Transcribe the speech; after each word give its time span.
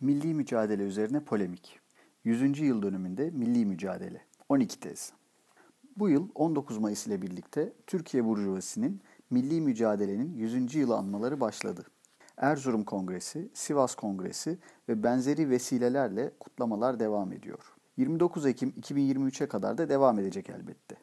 Milli 0.00 0.34
mücadele 0.34 0.82
üzerine 0.82 1.20
polemik. 1.20 1.80
100. 2.24 2.60
yıl 2.60 2.82
dönümünde 2.82 3.30
milli 3.30 3.66
mücadele. 3.66 4.20
12 4.48 4.80
tez. 4.80 5.12
Bu 5.96 6.08
yıl 6.08 6.28
19 6.34 6.78
Mayıs 6.78 7.06
ile 7.06 7.22
birlikte 7.22 7.72
Türkiye 7.86 8.24
Burjuvası'nın 8.24 9.00
milli 9.30 9.60
mücadelenin 9.60 10.34
100. 10.34 10.74
yılı 10.74 10.96
anmaları 10.96 11.40
başladı. 11.40 11.84
Erzurum 12.36 12.84
Kongresi, 12.84 13.48
Sivas 13.54 13.94
Kongresi 13.94 14.58
ve 14.88 15.02
benzeri 15.02 15.50
vesilelerle 15.50 16.32
kutlamalar 16.40 17.00
devam 17.00 17.32
ediyor. 17.32 17.74
29 17.96 18.46
Ekim 18.46 18.70
2023'e 18.70 19.48
kadar 19.48 19.78
da 19.78 19.88
devam 19.88 20.18
edecek 20.18 20.50
elbette. 20.50 20.96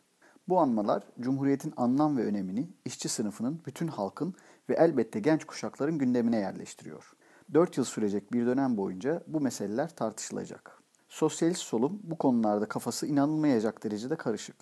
Bu 0.47 0.59
anmalar 0.59 1.03
Cumhuriyet'in 1.19 1.73
anlam 1.77 2.17
ve 2.17 2.25
önemini 2.25 2.69
işçi 2.85 3.09
sınıfının, 3.09 3.61
bütün 3.65 3.87
halkın 3.87 4.33
ve 4.69 4.73
elbette 4.73 5.19
genç 5.19 5.45
kuşakların 5.45 5.97
gündemine 5.97 6.37
yerleştiriyor. 6.37 7.15
4 7.53 7.77
yıl 7.77 7.85
sürecek 7.85 8.33
bir 8.33 8.45
dönem 8.45 8.77
boyunca 8.77 9.23
bu 9.27 9.41
meseleler 9.41 9.95
tartışılacak. 9.95 10.81
Sosyalist 11.09 11.61
solun 11.61 12.01
bu 12.03 12.17
konularda 12.17 12.67
kafası 12.67 13.07
inanılmayacak 13.07 13.83
derecede 13.83 14.15
karışık. 14.15 14.55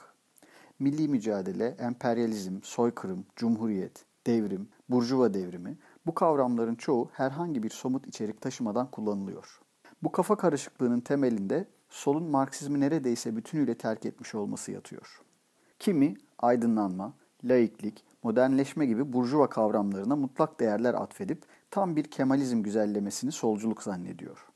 Milli 0.79 1.07
mücadele, 1.07 1.67
emperyalizm, 1.67 2.59
soykırım, 2.63 3.25
cumhuriyet, 3.35 4.05
devrim, 4.27 4.69
burjuva 4.89 5.33
devrimi 5.33 5.77
bu 6.05 6.13
kavramların 6.13 6.75
çoğu 6.75 7.09
herhangi 7.13 7.63
bir 7.63 7.69
somut 7.69 8.07
içerik 8.07 8.41
taşımadan 8.41 8.91
kullanılıyor. 8.91 9.59
Bu 10.03 10.11
kafa 10.11 10.35
karışıklığının 10.35 10.99
temelinde 10.99 11.67
solun 11.89 12.23
Marksizmi 12.23 12.79
neredeyse 12.79 13.35
bütünüyle 13.35 13.75
terk 13.77 14.05
etmiş 14.05 14.35
olması 14.35 14.71
yatıyor. 14.71 15.21
Kimi 15.79 16.13
aydınlanma, 16.39 17.13
laiklik, 17.43 18.03
modernleşme 18.23 18.85
gibi 18.85 19.13
burjuva 19.13 19.49
kavramlarına 19.49 20.15
mutlak 20.15 20.59
değerler 20.59 20.93
atfedip 20.93 21.43
tam 21.73 21.95
bir 21.95 22.03
Kemalizm 22.03 22.63
güzellemesini 22.63 23.31
solculuk 23.31 23.83
zannediyor. 23.83 24.47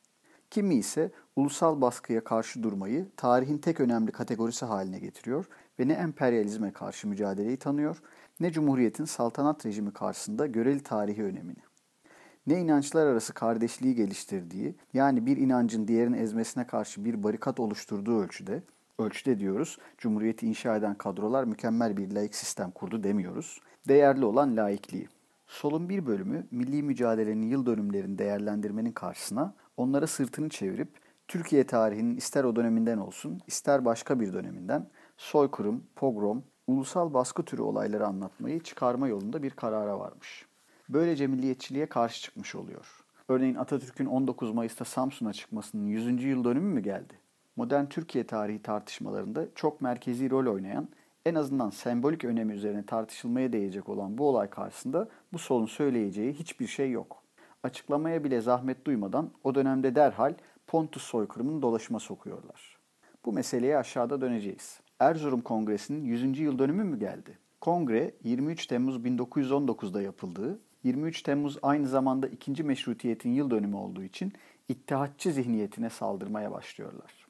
Kimi 0.50 0.76
ise 0.76 1.12
ulusal 1.36 1.82
baskıya 1.82 2.24
karşı 2.24 2.64
durmayı 2.64 3.08
tarihin 3.18 3.58
tek 3.58 3.80
önemli 3.80 4.12
kategorisi 4.12 4.66
haline 4.66 5.00
getiriyor 5.00 5.46
ve 5.80 5.88
ne 5.88 5.94
emperyalizme 5.94 6.72
karşı 6.72 7.08
mücadeleyi 7.08 7.58
tanıyor 7.58 8.02
ne 8.40 8.52
Cumhuriyet'in 8.52 9.06
saltanat 9.06 9.66
rejimi 9.66 9.94
karşısında 9.94 10.48
göreli 10.48 10.84
tarihi 10.84 11.24
önemini. 11.24 11.62
Ne 12.48 12.60
inançlar 12.60 13.06
arası 13.06 13.34
kardeşliği 13.34 13.96
geliştirdiği, 13.96 14.76
yani 14.94 15.26
bir 15.26 15.38
inancın 15.38 15.88
diğerini 15.88 16.18
ezmesine 16.18 16.68
karşı 16.68 17.06
bir 17.06 17.24
barikat 17.24 17.60
oluşturduğu 17.60 18.20
ölçüde, 18.22 18.64
ölçüde 19.00 19.40
diyoruz, 19.40 19.78
Cumhuriyeti 19.98 20.48
inşa 20.48 20.76
eden 20.76 20.96
kadrolar 20.96 21.44
mükemmel 21.44 21.98
bir 21.98 22.12
laik 22.12 22.36
sistem 22.36 22.72
kurdu 22.72 23.04
demiyoruz, 23.04 23.62
değerli 23.88 24.26
olan 24.26 24.58
laikliği. 24.58 25.17
Solun 25.48 25.90
bir 25.90 26.06
bölümü 26.06 26.48
milli 26.52 26.84
mücadelenin 26.84 27.48
yıl 27.48 27.66
dönümlerini 27.66 28.18
değerlendirmenin 28.18 28.92
karşısına 28.92 29.54
onlara 29.78 30.08
sırtını 30.08 30.50
çevirip 30.50 30.90
Türkiye 31.28 31.64
tarihinin 31.64 32.18
ister 32.18 32.44
o 32.44 32.56
döneminden 32.56 32.98
olsun 32.98 33.42
ister 33.48 33.86
başka 33.86 34.20
bir 34.20 34.34
döneminden 34.34 34.90
soykırım, 35.18 35.84
pogrom, 35.96 36.44
ulusal 36.68 37.14
baskı 37.14 37.46
türü 37.46 37.62
olayları 37.62 38.08
anlatmayı 38.08 38.64
çıkarma 38.64 39.08
yolunda 39.08 39.44
bir 39.44 39.52
karara 39.52 40.00
varmış. 40.00 40.46
Böylece 40.90 41.28
milliyetçiliğe 41.28 41.86
karşı 41.86 42.22
çıkmış 42.22 42.56
oluyor. 42.56 43.04
Örneğin 43.30 43.56
Atatürk'ün 43.56 44.06
19 44.06 44.52
Mayıs'ta 44.52 44.86
Samsun'a 44.86 45.34
çıkmasının 45.34 45.86
100. 45.86 46.24
yıl 46.24 46.44
dönümü 46.44 46.74
mü 46.74 46.82
geldi? 46.82 47.14
Modern 47.56 47.86
Türkiye 47.86 48.28
tarihi 48.28 48.62
tartışmalarında 48.62 49.46
çok 49.56 49.82
merkezi 49.82 50.30
rol 50.30 50.54
oynayan, 50.54 50.90
en 51.28 51.36
azından 51.36 51.70
sembolik 51.70 52.24
önemi 52.24 52.54
üzerine 52.54 52.86
tartışılmaya 52.86 53.54
değecek 53.54 53.90
olan 53.90 54.18
bu 54.18 54.30
olay 54.30 54.50
karşısında 54.50 55.10
bu 55.34 55.40
solun 55.40 55.66
söyleyeceği 55.66 56.34
hiçbir 56.34 56.68
şey 56.68 56.92
yok. 56.92 57.24
Açıklamaya 57.64 58.24
bile 58.24 58.42
zahmet 58.42 58.86
duymadan 58.86 59.32
o 59.44 59.56
dönemde 59.56 59.96
derhal 59.96 60.34
Pontus 60.68 61.04
soykırımını 61.04 61.62
dolaşıma 61.62 62.00
sokuyorlar. 62.00 62.78
Bu 63.26 63.34
meseleye 63.34 63.78
aşağıda 63.78 64.22
döneceğiz. 64.22 64.80
Erzurum 65.00 65.42
Kongresi'nin 65.42 66.06
100. 66.06 66.40
yıl 66.40 66.60
dönümü 66.60 66.84
mü 66.84 67.00
geldi? 67.00 67.38
Kongre 67.62 68.12
23 68.24 68.66
Temmuz 68.68 68.96
1919'da 68.96 70.02
yapıldığı, 70.02 70.60
23 70.84 71.22
Temmuz 71.22 71.58
aynı 71.62 71.88
zamanda 71.88 72.28
ikinci 72.28 72.64
meşrutiyetin 72.64 73.30
yıl 73.30 73.52
dönümü 73.52 73.76
olduğu 73.76 74.04
için 74.04 74.34
ittihatçı 74.70 75.32
zihniyetine 75.32 75.90
saldırmaya 75.90 76.52
başlıyorlar. 76.52 77.28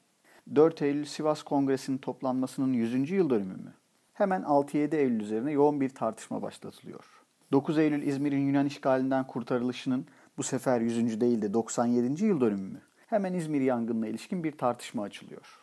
4 0.54 0.82
Eylül 0.82 1.04
Sivas 1.04 1.42
Kongresi'nin 1.42 1.98
toplanmasının 1.98 2.72
100. 2.72 3.10
yıl 3.10 3.30
dönümü 3.30 3.54
mü? 3.54 3.74
Hemen 4.18 4.42
6-7 4.42 4.96
Eylül 4.96 5.20
üzerine 5.20 5.52
yoğun 5.52 5.80
bir 5.80 5.88
tartışma 5.88 6.42
başlatılıyor. 6.42 7.04
9 7.52 7.78
Eylül 7.78 8.02
İzmir'in 8.02 8.46
Yunan 8.46 8.66
işgalinden 8.66 9.26
kurtarılışının 9.26 10.06
bu 10.38 10.42
sefer 10.42 10.80
100. 10.80 11.20
değil 11.20 11.42
de 11.42 11.54
97. 11.54 12.24
yıl 12.24 12.40
dönümü 12.40 12.72
mü? 12.72 12.80
Hemen 13.06 13.34
İzmir 13.34 13.60
yangınına 13.60 14.06
ilişkin 14.06 14.44
bir 14.44 14.52
tartışma 14.52 15.02
açılıyor. 15.02 15.58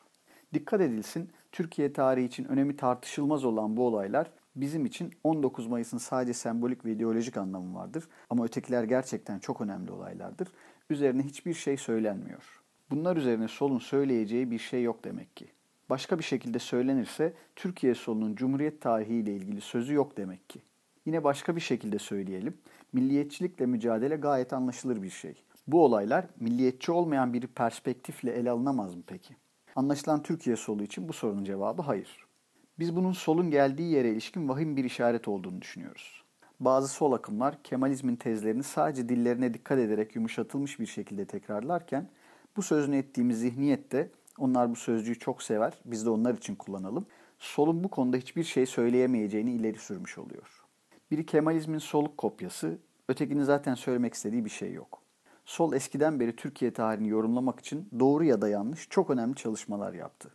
Dikkat 0.53 0.81
edilsin, 0.81 1.29
Türkiye 1.51 1.93
tarihi 1.93 2.25
için 2.25 2.45
önemi 2.45 2.75
tartışılmaz 2.75 3.45
olan 3.45 3.77
bu 3.77 3.87
olaylar 3.87 4.31
bizim 4.55 4.85
için 4.85 5.11
19 5.23 5.67
Mayıs'ın 5.67 5.97
sadece 5.97 6.33
sembolik 6.33 6.85
ve 6.85 6.91
ideolojik 6.91 7.37
anlamı 7.37 7.75
vardır 7.75 8.07
ama 8.29 8.45
ötekiler 8.45 8.83
gerçekten 8.83 9.39
çok 9.39 9.61
önemli 9.61 9.91
olaylardır. 9.91 10.47
Üzerine 10.89 11.23
hiçbir 11.23 11.53
şey 11.53 11.77
söylenmiyor. 11.77 12.61
Bunlar 12.91 13.17
üzerine 13.17 13.47
solun 13.47 13.79
söyleyeceği 13.79 14.51
bir 14.51 14.59
şey 14.59 14.83
yok 14.83 15.03
demek 15.03 15.35
ki. 15.35 15.47
Başka 15.89 16.19
bir 16.19 16.23
şekilde 16.23 16.59
söylenirse 16.59 17.33
Türkiye 17.55 17.95
solunun 17.95 18.35
Cumhuriyet 18.35 18.81
tarihiyle 18.81 19.35
ilgili 19.35 19.61
sözü 19.61 19.93
yok 19.93 20.17
demek 20.17 20.49
ki. 20.49 20.61
Yine 21.05 21.23
başka 21.23 21.55
bir 21.55 21.61
şekilde 21.61 21.99
söyleyelim. 21.99 22.57
Milliyetçilikle 22.93 23.65
mücadele 23.65 24.15
gayet 24.15 24.53
anlaşılır 24.53 25.01
bir 25.01 25.09
şey. 25.09 25.43
Bu 25.67 25.83
olaylar 25.83 26.25
milliyetçi 26.39 26.91
olmayan 26.91 27.33
bir 27.33 27.47
perspektifle 27.47 28.31
ele 28.31 28.51
alınamaz 28.51 28.95
mı 28.95 29.03
peki? 29.07 29.35
Anlaşılan 29.75 30.23
Türkiye 30.23 30.55
solu 30.55 30.83
için 30.83 31.07
bu 31.07 31.13
sorunun 31.13 31.43
cevabı 31.43 31.81
hayır. 31.81 32.25
Biz 32.79 32.95
bunun 32.95 33.11
solun 33.11 33.51
geldiği 33.51 33.91
yere 33.91 34.11
ilişkin 34.11 34.49
vahim 34.49 34.77
bir 34.77 34.83
işaret 34.83 35.27
olduğunu 35.27 35.61
düşünüyoruz. 35.61 36.23
Bazı 36.59 36.87
sol 36.87 37.11
akımlar 37.11 37.63
Kemalizmin 37.63 38.15
tezlerini 38.15 38.63
sadece 38.63 39.09
dillerine 39.09 39.53
dikkat 39.53 39.79
ederek 39.79 40.15
yumuşatılmış 40.15 40.79
bir 40.79 40.85
şekilde 40.85 41.25
tekrarlarken 41.25 42.09
bu 42.57 42.61
sözünü 42.61 42.97
ettiğimiz 42.97 43.39
zihniyette 43.39 44.09
onlar 44.37 44.71
bu 44.71 44.75
sözcüğü 44.75 45.19
çok 45.19 45.43
sever, 45.43 45.73
biz 45.85 46.05
de 46.05 46.09
onlar 46.09 46.33
için 46.33 46.55
kullanalım. 46.55 47.05
Solun 47.39 47.83
bu 47.83 47.87
konuda 47.87 48.17
hiçbir 48.17 48.43
şey 48.43 48.65
söyleyemeyeceğini 48.65 49.51
ileri 49.51 49.77
sürmüş 49.77 50.17
oluyor. 50.17 50.63
Biri 51.11 51.25
Kemalizmin 51.25 51.77
soluk 51.77 52.17
kopyası, 52.17 52.77
ötekinin 53.09 53.43
zaten 53.43 53.75
söylemek 53.75 54.13
istediği 54.13 54.45
bir 54.45 54.49
şey 54.49 54.73
yok. 54.73 55.01
Sol 55.45 55.73
eskiden 55.73 56.19
beri 56.19 56.35
Türkiye 56.35 56.73
tarihini 56.73 57.09
yorumlamak 57.09 57.59
için 57.59 57.89
doğru 57.99 58.23
ya 58.23 58.41
da 58.41 58.49
yanlış 58.49 58.89
çok 58.89 59.09
önemli 59.09 59.35
çalışmalar 59.35 59.93
yaptı. 59.93 60.31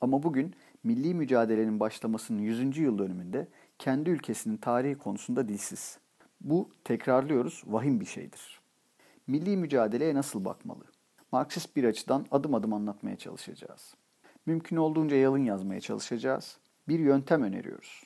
Ama 0.00 0.22
bugün 0.22 0.54
milli 0.84 1.14
mücadelenin 1.14 1.80
başlamasının 1.80 2.38
100. 2.38 2.78
yıl 2.78 2.98
dönümünde 2.98 3.48
kendi 3.78 4.10
ülkesinin 4.10 4.56
tarihi 4.56 4.98
konusunda 4.98 5.48
dilsiz. 5.48 5.98
Bu 6.40 6.70
tekrarlıyoruz 6.84 7.62
vahim 7.66 8.00
bir 8.00 8.06
şeydir. 8.06 8.60
Milli 9.26 9.56
mücadeleye 9.56 10.14
nasıl 10.14 10.44
bakmalı? 10.44 10.84
Marksist 11.32 11.76
bir 11.76 11.84
açıdan 11.84 12.26
adım 12.30 12.54
adım 12.54 12.72
anlatmaya 12.72 13.16
çalışacağız. 13.16 13.94
Mümkün 14.46 14.76
olduğunca 14.76 15.16
yalın 15.16 15.44
yazmaya 15.44 15.80
çalışacağız. 15.80 16.58
Bir 16.88 16.98
yöntem 16.98 17.42
öneriyoruz. 17.42 18.02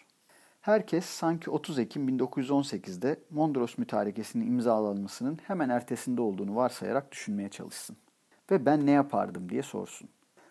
Herkes 0.60 1.04
sanki 1.04 1.50
30 1.50 1.78
Ekim 1.78 2.09
1918'de 2.09 3.20
Mondros 3.30 3.78
Mütarekesi'nin 3.78 4.47
imzalanmasının 4.47 5.38
hemen 5.47 5.69
ertesinde 5.69 6.22
olduğunu 6.22 6.56
varsayarak 6.56 7.12
düşünmeye 7.12 7.48
çalışsın. 7.48 7.97
Ve 8.50 8.66
ben 8.66 8.86
ne 8.86 8.91
yapardım 8.91 9.48
diye 9.48 9.62
sorsun. 9.62 10.09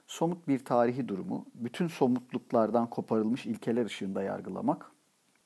Somut 0.07 0.47
bir 0.47 0.65
tarihi 0.65 1.07
durumu 1.07 1.45
bütün 1.55 1.87
somutluklardan 1.87 2.89
koparılmış 2.89 3.45
ilkeler 3.45 3.85
ışığında 3.85 4.23
yargılamak, 4.23 4.91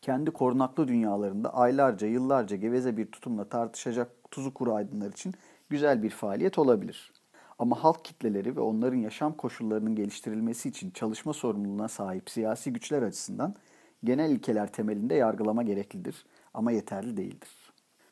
kendi 0.02 0.32
korunaklı 0.32 0.88
dünyalarında 0.88 1.54
aylarca, 1.54 2.08
yıllarca 2.08 2.56
geveze 2.56 2.98
bir 2.98 3.12
tutumla 3.12 3.50
tartışacak 3.50 4.12
tuzu 4.32 4.54
kuru 4.54 4.74
aydınlar 4.74 5.12
için 5.12 5.34
güzel 5.74 6.04
bir 6.04 6.10
faaliyet 6.10 6.60
olabilir. 6.60 7.12
Ama 7.60 7.84
halk 7.84 8.06
kitleleri 8.06 8.56
ve 8.56 8.60
onların 8.60 8.98
yaşam 8.98 9.34
koşullarının 9.34 9.96
geliştirilmesi 9.96 10.70
için 10.70 10.92
çalışma 10.92 11.34
sorumluluğuna 11.34 11.88
sahip 11.88 12.30
siyasi 12.30 12.74
güçler 12.74 13.02
açısından 13.02 13.56
genel 14.04 14.32
ilkeler 14.32 14.72
temelinde 14.74 15.16
yargılama 15.16 15.64
gereklidir 15.64 16.26
ama 16.54 16.72
yeterli 16.72 17.18
değildir. 17.18 17.50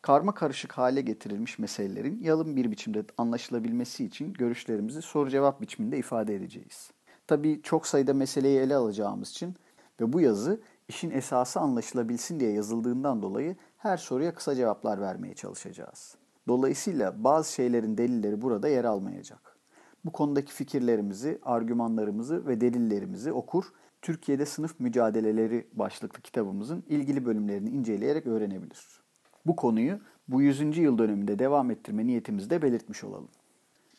Karma 0.01 0.33
karışık 0.33 0.71
hale 0.74 1.01
getirilmiş 1.01 1.59
meselelerin 1.59 2.19
yalın 2.21 2.56
bir 2.56 2.71
biçimde 2.71 3.06
anlaşılabilmesi 3.18 4.06
için 4.06 4.33
görüşlerimizi 4.33 5.01
soru-cevap 5.01 5.62
biçiminde 5.62 5.97
ifade 5.97 6.36
edeceğiz. 6.36 6.91
Tabii 7.27 7.62
çok 7.63 7.88
sayıda 7.88 8.13
meseleyi 8.13 8.59
ele 8.59 8.75
alacağımız 8.75 9.30
için 9.30 9.56
ve 10.00 10.13
bu 10.13 10.21
yazı 10.21 10.62
işin 10.88 11.12
esası 11.12 11.59
anlaşılabilsin 11.59 12.39
diye 12.39 12.51
yazıldığından 12.51 13.21
dolayı 13.21 13.56
her 13.77 13.97
soruya 13.97 14.33
kısa 14.33 14.56
cevaplar 14.56 15.01
vermeye 15.01 15.33
çalışacağız. 15.33 16.20
Dolayısıyla 16.47 17.23
bazı 17.23 17.53
şeylerin 17.53 17.97
delilleri 17.97 18.41
burada 18.41 18.67
yer 18.67 18.83
almayacak. 18.83 19.57
Bu 20.05 20.11
konudaki 20.11 20.53
fikirlerimizi, 20.53 21.39
argümanlarımızı 21.43 22.47
ve 22.47 22.61
delillerimizi 22.61 23.31
okur 23.31 23.65
Türkiye'de 24.01 24.45
Sınıf 24.45 24.79
Mücadeleleri 24.79 25.67
başlıklı 25.73 26.21
kitabımızın 26.21 26.83
ilgili 26.89 27.25
bölümlerini 27.25 27.69
inceleyerek 27.69 28.27
öğrenebilir. 28.27 29.01
Bu 29.45 29.55
konuyu 29.55 29.99
bu 30.27 30.41
100. 30.41 30.77
yıl 30.77 30.97
dönümünde 30.97 31.39
devam 31.39 31.71
ettirme 31.71 32.05
niyetimizi 32.05 32.49
de 32.49 32.61
belirtmiş 32.61 33.03
olalım. 33.03 33.29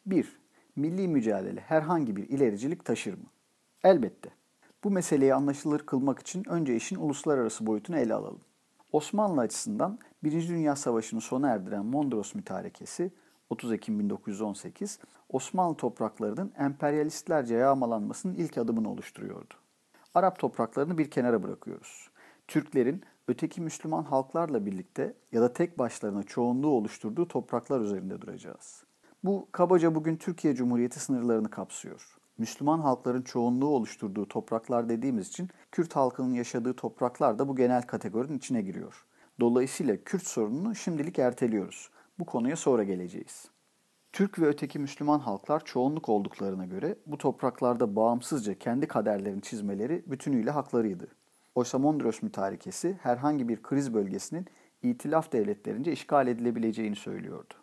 1. 0.06 0.40
Milli 0.76 1.08
mücadele 1.08 1.60
herhangi 1.60 2.16
bir 2.16 2.28
ilericilik 2.28 2.84
taşır 2.84 3.14
mı? 3.14 3.26
Elbette. 3.84 4.30
Bu 4.84 4.90
meseleyi 4.90 5.34
anlaşılır 5.34 5.78
kılmak 5.78 6.18
için 6.18 6.48
önce 6.48 6.76
işin 6.76 6.96
uluslararası 6.96 7.66
boyutunu 7.66 7.96
ele 7.96 8.14
alalım. 8.14 8.40
Osmanlı 8.92 9.40
açısından 9.40 9.98
Birinci 10.24 10.48
Dünya 10.48 10.76
Savaşı'nı 10.76 11.20
sona 11.20 11.48
erdiren 11.48 11.86
Mondros 11.86 12.34
Mütarekesi 12.34 13.12
30 13.50 13.72
Ekim 13.72 13.98
1918 13.98 14.98
Osmanlı 15.28 15.76
topraklarının 15.76 16.52
emperyalistlerce 16.58 17.54
yağmalanmasının 17.54 18.34
ilk 18.34 18.58
adımını 18.58 18.90
oluşturuyordu. 18.90 19.54
Arap 20.14 20.38
topraklarını 20.38 20.98
bir 20.98 21.10
kenara 21.10 21.42
bırakıyoruz. 21.42 22.10
Türklerin 22.48 23.02
öteki 23.28 23.60
Müslüman 23.60 24.02
halklarla 24.02 24.66
birlikte 24.66 25.14
ya 25.32 25.42
da 25.42 25.52
tek 25.52 25.78
başlarına 25.78 26.22
çoğunluğu 26.22 26.70
oluşturduğu 26.70 27.28
topraklar 27.28 27.80
üzerinde 27.80 28.20
duracağız. 28.20 28.84
Bu 29.24 29.48
kabaca 29.52 29.94
bugün 29.94 30.16
Türkiye 30.16 30.54
Cumhuriyeti 30.54 31.00
sınırlarını 31.00 31.50
kapsıyor. 31.50 32.16
Müslüman 32.38 32.78
halkların 32.78 33.22
çoğunluğu 33.22 33.68
oluşturduğu 33.68 34.28
topraklar 34.28 34.88
dediğimiz 34.88 35.28
için 35.28 35.48
Kürt 35.72 35.96
halkının 35.96 36.34
yaşadığı 36.34 36.74
topraklar 36.74 37.38
da 37.38 37.48
bu 37.48 37.56
genel 37.56 37.82
kategorinin 37.82 38.38
içine 38.38 38.62
giriyor. 38.62 39.04
Dolayısıyla 39.40 39.96
Kürt 40.04 40.26
sorununu 40.26 40.74
şimdilik 40.74 41.18
erteliyoruz. 41.18 41.90
Bu 42.18 42.24
konuya 42.24 42.56
sonra 42.56 42.84
geleceğiz. 42.84 43.50
Türk 44.12 44.38
ve 44.38 44.46
öteki 44.46 44.78
Müslüman 44.78 45.18
halklar 45.18 45.64
çoğunluk 45.64 46.08
olduklarına 46.08 46.66
göre 46.66 46.96
bu 47.06 47.18
topraklarda 47.18 47.96
bağımsızca 47.96 48.58
kendi 48.58 48.88
kaderlerini 48.88 49.42
çizmeleri 49.42 50.02
bütünüyle 50.06 50.50
haklarıydı. 50.50 51.08
Oysa 51.54 51.78
Mondros 51.78 52.22
mütarekesi 52.22 52.98
herhangi 53.02 53.48
bir 53.48 53.62
kriz 53.62 53.94
bölgesinin 53.94 54.46
itilaf 54.82 55.32
devletlerince 55.32 55.92
işgal 55.92 56.26
edilebileceğini 56.26 56.96
söylüyordu. 56.96 57.54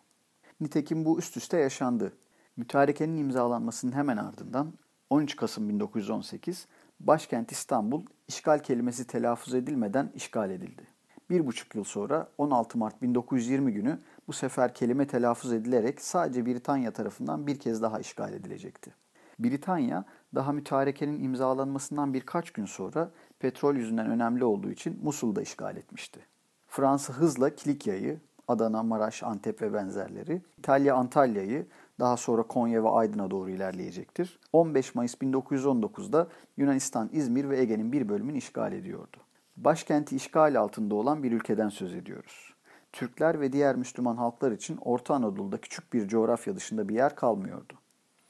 Nitekim 0.60 1.04
bu 1.04 1.18
üst 1.18 1.36
üste 1.36 1.58
yaşandı. 1.58 2.12
Mütarekenin 2.56 3.16
imzalanmasının 3.16 3.92
hemen 3.92 4.16
ardından 4.16 4.72
13 5.10 5.36
Kasım 5.36 5.68
1918 5.68 6.66
başkent 7.00 7.52
İstanbul 7.52 8.06
işgal 8.28 8.58
kelimesi 8.58 9.06
telaffuz 9.06 9.54
edilmeden 9.54 10.12
işgal 10.14 10.50
edildi. 10.50 10.99
Bir 11.30 11.46
buçuk 11.46 11.74
yıl 11.74 11.84
sonra 11.84 12.28
16 12.38 12.78
Mart 12.78 13.02
1920 13.02 13.72
günü 13.72 13.98
bu 14.28 14.32
sefer 14.32 14.74
kelime 14.74 15.06
telaffuz 15.06 15.52
edilerek 15.52 16.00
sadece 16.00 16.46
Britanya 16.46 16.90
tarafından 16.90 17.46
bir 17.46 17.58
kez 17.58 17.82
daha 17.82 18.00
işgal 18.00 18.32
edilecekti. 18.32 18.94
Britanya 19.38 20.04
daha 20.34 20.52
mütarekenin 20.52 21.24
imzalanmasından 21.24 22.14
birkaç 22.14 22.50
gün 22.50 22.64
sonra 22.64 23.10
petrol 23.38 23.74
yüzünden 23.74 24.10
önemli 24.10 24.44
olduğu 24.44 24.70
için 24.70 25.00
Musul'da 25.02 25.42
işgal 25.42 25.76
etmişti. 25.76 26.20
Fransa 26.68 27.12
hızla 27.12 27.54
Kilikya'yı, 27.54 28.20
Adana, 28.48 28.82
Maraş, 28.82 29.22
Antep 29.22 29.62
ve 29.62 29.72
benzerleri, 29.72 30.42
İtalya 30.58 30.94
Antalya'yı, 30.94 31.66
daha 32.00 32.16
sonra 32.16 32.42
Konya 32.42 32.84
ve 32.84 32.88
Aydın'a 32.88 33.30
doğru 33.30 33.50
ilerleyecektir. 33.50 34.38
15 34.52 34.94
Mayıs 34.94 35.14
1919'da 35.14 36.28
Yunanistan 36.56 37.08
İzmir 37.12 37.48
ve 37.48 37.60
Ege'nin 37.60 37.92
bir 37.92 38.08
bölümünü 38.08 38.38
işgal 38.38 38.72
ediyordu. 38.72 39.16
Başkenti 39.64 40.16
işgal 40.16 40.60
altında 40.60 40.94
olan 40.94 41.22
bir 41.22 41.32
ülkeden 41.32 41.68
söz 41.68 41.94
ediyoruz. 41.94 42.54
Türkler 42.92 43.40
ve 43.40 43.52
diğer 43.52 43.76
Müslüman 43.76 44.16
halklar 44.16 44.52
için 44.52 44.76
Orta 44.76 45.14
Anadolu'da 45.14 45.60
küçük 45.60 45.92
bir 45.92 46.08
coğrafya 46.08 46.56
dışında 46.56 46.88
bir 46.88 46.94
yer 46.94 47.16
kalmıyordu. 47.16 47.72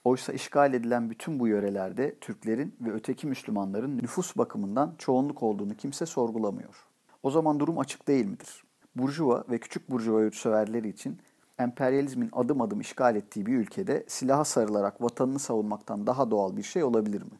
Oysa 0.04 0.32
işgal 0.32 0.74
edilen 0.74 1.10
bütün 1.10 1.40
bu 1.40 1.48
yörelerde 1.48 2.14
Türklerin 2.20 2.76
ve 2.80 2.92
öteki 2.92 3.26
Müslümanların 3.26 3.98
nüfus 3.98 4.36
bakımından 4.36 4.94
çoğunluk 4.98 5.42
olduğunu 5.42 5.74
kimse 5.74 6.06
sorgulamıyor. 6.06 6.86
O 7.22 7.30
zaman 7.30 7.60
durum 7.60 7.78
açık 7.78 8.08
değil 8.08 8.26
midir? 8.26 8.64
Burjuva 8.96 9.44
ve 9.50 9.58
küçük 9.58 9.90
burjuva 9.90 10.22
yurtseverleri 10.22 10.88
için 10.88 11.18
emperyalizmin 11.58 12.28
adım 12.32 12.60
adım 12.60 12.80
işgal 12.80 13.16
ettiği 13.16 13.46
bir 13.46 13.54
ülkede 13.54 14.04
silaha 14.08 14.44
sarılarak 14.44 15.02
vatanını 15.02 15.38
savunmaktan 15.38 16.06
daha 16.06 16.30
doğal 16.30 16.56
bir 16.56 16.62
şey 16.62 16.84
olabilir 16.84 17.22
mi? 17.22 17.38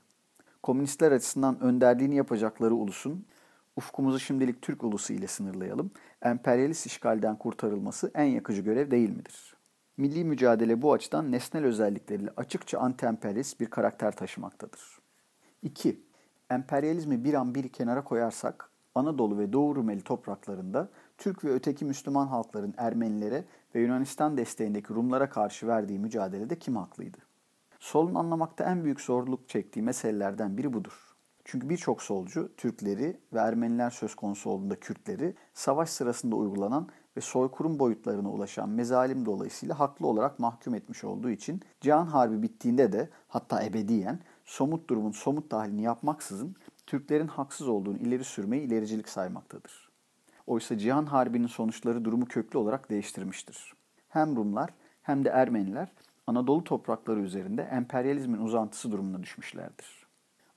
Komünistler 0.63 1.13
açısından 1.13 1.61
önderliğini 1.61 2.17
yapacakları 2.17 2.75
ulusun, 2.75 3.25
ufkumuzu 3.81 4.21
şimdilik 4.21 4.63
Türk 4.63 4.85
ulusu 4.85 5.13
ile 5.13 5.27
sınırlayalım, 5.27 5.91
emperyalist 6.23 6.87
işgalden 6.87 7.39
kurtarılması 7.39 8.11
en 8.15 8.25
yakıcı 8.25 8.63
görev 8.63 8.91
değil 8.91 9.11
midir? 9.11 9.57
Milli 9.97 10.25
mücadele 10.25 10.83
bu 10.83 10.93
açıdan 10.93 11.33
nesnel 11.33 11.65
özellikleriyle 11.65 12.31
açıkça 12.37 12.79
anti-emperyalist 12.79 13.61
bir 13.61 13.67
karakter 13.67 14.17
taşımaktadır. 14.17 14.99
2. 15.63 16.01
Emperyalizmi 16.51 17.25
bir 17.25 17.35
an 17.35 17.55
bir 17.55 17.69
kenara 17.69 18.05
koyarsak, 18.05 18.71
Anadolu 18.95 19.39
ve 19.39 19.53
Doğu 19.53 19.77
Rumeli 19.77 20.03
topraklarında 20.03 20.89
Türk 21.19 21.45
ve 21.45 21.53
öteki 21.53 21.85
Müslüman 21.85 22.27
halkların 22.27 22.75
Ermenilere 22.77 23.45
ve 23.75 23.81
Yunanistan 23.81 24.37
desteğindeki 24.37 24.95
Rumlara 24.95 25.31
karşı 25.31 25.67
verdiği 25.67 25.99
mücadelede 25.99 26.59
kim 26.59 26.77
haklıydı? 26.77 27.19
Solun 27.79 28.15
anlamakta 28.15 28.65
en 28.65 28.85
büyük 28.85 29.01
zorluk 29.01 29.49
çektiği 29.49 29.83
meselelerden 29.83 30.59
biri 30.59 30.73
budur. 30.73 31.10
Çünkü 31.51 31.69
birçok 31.69 32.03
solcu 32.03 32.53
Türkleri 32.57 33.21
ve 33.33 33.39
Ermeniler 33.39 33.91
söz 33.91 34.15
konusu 34.15 34.51
olduğunda 34.51 34.81
Kürtleri 34.81 35.35
savaş 35.55 35.91
sırasında 35.91 36.37
uygulanan 36.37 36.89
ve 37.17 37.21
soykırım 37.21 37.79
boyutlarına 37.79 38.31
ulaşan 38.31 38.69
mezalim 38.69 39.27
dolayısıyla 39.27 39.79
haklı 39.79 40.07
olarak 40.07 40.39
mahkum 40.39 40.75
etmiş 40.75 41.05
olduğu 41.05 41.31
için 41.31 41.61
Cihan 41.81 42.07
Harbi 42.07 42.43
bittiğinde 42.43 42.93
de 42.93 43.11
hatta 43.29 43.63
ebediyen 43.63 44.21
somut 44.45 44.91
durumun 44.91 45.13
somut 45.13 45.51
tahlilini 45.51 45.83
yapmaksızın 45.83 46.57
Türklerin 46.87 47.29
haksız 47.29 47.69
olduğunu 47.69 47.99
ileri 47.99 48.25
sürmeyi 48.25 48.63
ilericilik 48.63 49.09
saymaktadır. 49.09 49.91
Oysa 50.47 50.79
Cihan 50.79 51.07
Harbi'nin 51.07 51.47
sonuçları 51.47 52.05
durumu 52.05 52.25
köklü 52.25 52.59
olarak 52.59 52.91
değiştirmiştir. 52.91 53.75
Hem 54.09 54.37
Rumlar 54.37 54.71
hem 55.03 55.25
de 55.25 55.29
Ermeniler 55.29 55.93
Anadolu 56.27 56.65
toprakları 56.65 57.21
üzerinde 57.21 57.63
emperyalizmin 57.63 58.39
uzantısı 58.39 58.93
durumuna 58.93 59.23
düşmüşlerdir. 59.23 60.00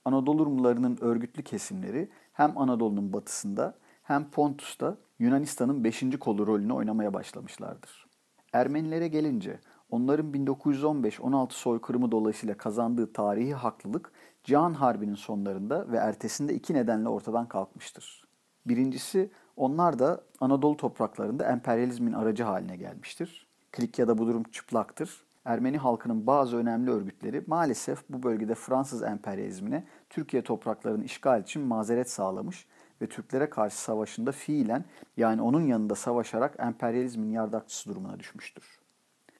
Anadolu 0.04 0.46
Rumlarının 0.46 0.98
örgütlü 1.00 1.42
kesimleri 1.42 2.08
hem 2.32 2.58
Anadolu'nun 2.58 3.12
batısında 3.12 3.74
hem 4.02 4.30
Pontus'ta 4.30 4.96
Yunanistan'ın 5.18 5.84
5. 5.84 6.04
kolu 6.20 6.46
rolünü 6.46 6.72
oynamaya 6.72 7.14
başlamışlardır. 7.14 8.06
Ermenilere 8.52 9.08
gelince 9.08 9.60
onların 9.90 10.32
1915-16 10.32 11.52
soykırımı 11.52 12.12
dolayısıyla 12.12 12.56
kazandığı 12.56 13.12
tarihi 13.12 13.54
haklılık 13.54 14.12
Cihan 14.44 14.74
Harbi'nin 14.74 15.14
sonlarında 15.14 15.92
ve 15.92 15.96
ertesinde 15.96 16.54
iki 16.54 16.74
nedenle 16.74 17.08
ortadan 17.08 17.48
kalkmıştır. 17.48 18.24
Birincisi 18.66 19.30
onlar 19.56 19.98
da 19.98 20.20
Anadolu 20.40 20.76
topraklarında 20.76 21.44
emperyalizmin 21.44 22.12
aracı 22.12 22.44
haline 22.44 22.76
gelmiştir. 22.76 23.46
Klikya'da 23.72 24.18
bu 24.18 24.26
durum 24.26 24.42
çıplaktır. 24.42 25.24
Ermeni 25.44 25.78
halkının 25.78 26.26
bazı 26.26 26.56
önemli 26.56 26.90
örgütleri 26.90 27.44
maalesef 27.46 28.08
bu 28.08 28.22
bölgede 28.22 28.54
Fransız 28.54 29.02
emperyalizmine 29.02 29.84
Türkiye 30.10 30.42
topraklarını 30.42 31.04
işgal 31.04 31.42
için 31.42 31.62
mazeret 31.62 32.10
sağlamış 32.10 32.66
ve 33.02 33.06
Türklere 33.06 33.50
karşı 33.50 33.76
savaşında 33.76 34.32
fiilen 34.32 34.84
yani 35.16 35.42
onun 35.42 35.66
yanında 35.66 35.94
savaşarak 35.94 36.54
emperyalizmin 36.58 37.30
yardakçısı 37.30 37.90
durumuna 37.90 38.18
düşmüştür. 38.20 38.64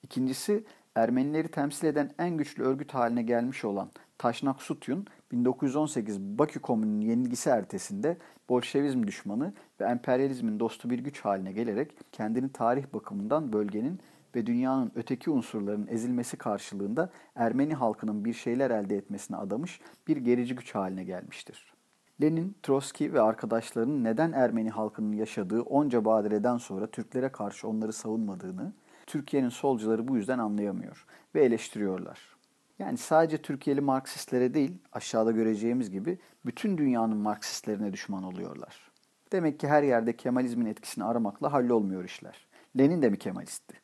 İkincisi 0.02 0.64
Ermenileri 0.94 1.48
temsil 1.48 1.86
eden 1.86 2.10
en 2.18 2.36
güçlü 2.36 2.62
örgüt 2.62 2.94
haline 2.94 3.22
gelmiş 3.22 3.64
olan 3.64 3.90
Taşnak 4.18 4.62
Sutyun 4.62 5.06
1918 5.32 6.20
Bakü 6.20 6.60
Komünü'nün 6.60 7.00
yenilgisi 7.00 7.50
ertesinde 7.50 8.16
Bolşevizm 8.48 9.06
düşmanı 9.06 9.52
ve 9.80 9.84
emperyalizmin 9.84 10.60
dostu 10.60 10.90
bir 10.90 10.98
güç 10.98 11.20
haline 11.20 11.52
gelerek 11.52 11.96
kendini 12.12 12.52
tarih 12.52 12.84
bakımından 12.92 13.52
bölgenin 13.52 14.00
ve 14.36 14.46
dünyanın 14.46 14.92
öteki 14.94 15.30
unsurlarının 15.30 15.86
ezilmesi 15.86 16.36
karşılığında 16.36 17.10
Ermeni 17.34 17.74
halkının 17.74 18.24
bir 18.24 18.32
şeyler 18.32 18.70
elde 18.70 18.96
etmesine 18.96 19.36
adamış 19.36 19.80
bir 20.08 20.16
gerici 20.16 20.54
güç 20.54 20.74
haline 20.74 21.04
gelmiştir. 21.04 21.74
Lenin, 22.22 22.56
Trotsky 22.62 23.12
ve 23.12 23.20
arkadaşlarının 23.20 24.04
neden 24.04 24.32
Ermeni 24.32 24.70
halkının 24.70 25.12
yaşadığı 25.12 25.62
onca 25.62 26.04
badireden 26.04 26.56
sonra 26.56 26.86
Türklere 26.86 27.28
karşı 27.28 27.68
onları 27.68 27.92
savunmadığını, 27.92 28.72
Türkiye'nin 29.06 29.48
solcuları 29.48 30.08
bu 30.08 30.16
yüzden 30.16 30.38
anlayamıyor 30.38 31.06
ve 31.34 31.44
eleştiriyorlar. 31.44 32.34
Yani 32.78 32.98
sadece 32.98 33.38
Türkiye'li 33.38 33.80
Marksistlere 33.80 34.54
değil, 34.54 34.78
aşağıda 34.92 35.30
göreceğimiz 35.30 35.90
gibi 35.90 36.18
bütün 36.46 36.78
dünyanın 36.78 37.16
Marksistlerine 37.16 37.92
düşman 37.92 38.22
oluyorlar. 38.22 38.90
Demek 39.32 39.60
ki 39.60 39.68
her 39.68 39.82
yerde 39.82 40.16
Kemalizmin 40.16 40.66
etkisini 40.66 41.04
aramakla 41.04 41.52
hallolmuyor 41.52 42.04
işler. 42.04 42.46
Lenin 42.78 43.02
de 43.02 43.10
mi 43.10 43.18
Kemalistti? 43.18 43.83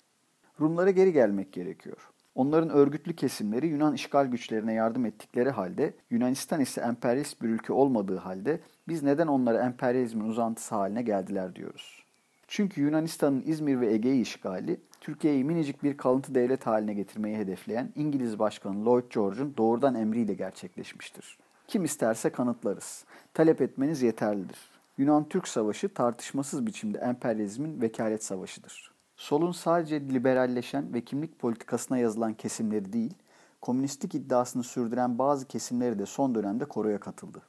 Rumlara 0.60 0.90
geri 0.90 1.12
gelmek 1.12 1.52
gerekiyor. 1.52 2.10
Onların 2.34 2.70
örgütlü 2.70 3.16
kesimleri 3.16 3.68
Yunan 3.68 3.94
işgal 3.94 4.26
güçlerine 4.26 4.72
yardım 4.72 5.06
ettikleri 5.06 5.50
halde 5.50 5.94
Yunanistan 6.10 6.60
ise 6.60 6.80
emperyalist 6.80 7.42
bir 7.42 7.48
ülke 7.48 7.72
olmadığı 7.72 8.16
halde 8.16 8.60
biz 8.88 9.02
neden 9.02 9.26
onlara 9.26 9.64
emperyalizmin 9.64 10.24
uzantısı 10.24 10.74
haline 10.74 11.02
geldiler 11.02 11.54
diyoruz. 11.54 12.04
Çünkü 12.48 12.80
Yunanistan'ın 12.80 13.42
İzmir 13.46 13.80
ve 13.80 13.92
Ege'yi 13.92 14.22
işgali 14.22 14.80
Türkiye'yi 15.00 15.44
minicik 15.44 15.82
bir 15.82 15.96
kalıntı 15.96 16.34
devlet 16.34 16.66
haline 16.66 16.94
getirmeyi 16.94 17.36
hedefleyen 17.36 17.92
İngiliz 17.96 18.38
Başkanı 18.38 18.84
Lloyd 18.84 19.04
George'un 19.14 19.54
doğrudan 19.56 19.94
emriyle 19.94 20.34
gerçekleşmiştir. 20.34 21.38
Kim 21.68 21.84
isterse 21.84 22.30
kanıtlarız. 22.30 23.04
Talep 23.34 23.60
etmeniz 23.60 24.02
yeterlidir. 24.02 24.58
Yunan-Türk 24.98 25.48
Savaşı 25.48 25.88
tartışmasız 25.88 26.66
biçimde 26.66 26.98
emperyalizmin 26.98 27.80
vekalet 27.80 28.24
savaşıdır. 28.24 28.89
Solun 29.20 29.52
sadece 29.52 30.00
liberalleşen 30.00 30.94
ve 30.94 31.04
kimlik 31.04 31.38
politikasına 31.38 31.98
yazılan 31.98 32.34
kesimleri 32.34 32.92
değil, 32.92 33.14
komünistlik 33.60 34.14
iddiasını 34.14 34.62
sürdüren 34.62 35.18
bazı 35.18 35.46
kesimleri 35.46 35.98
de 35.98 36.06
son 36.06 36.34
dönemde 36.34 36.64
koroya 36.64 37.00
katıldı. 37.00 37.42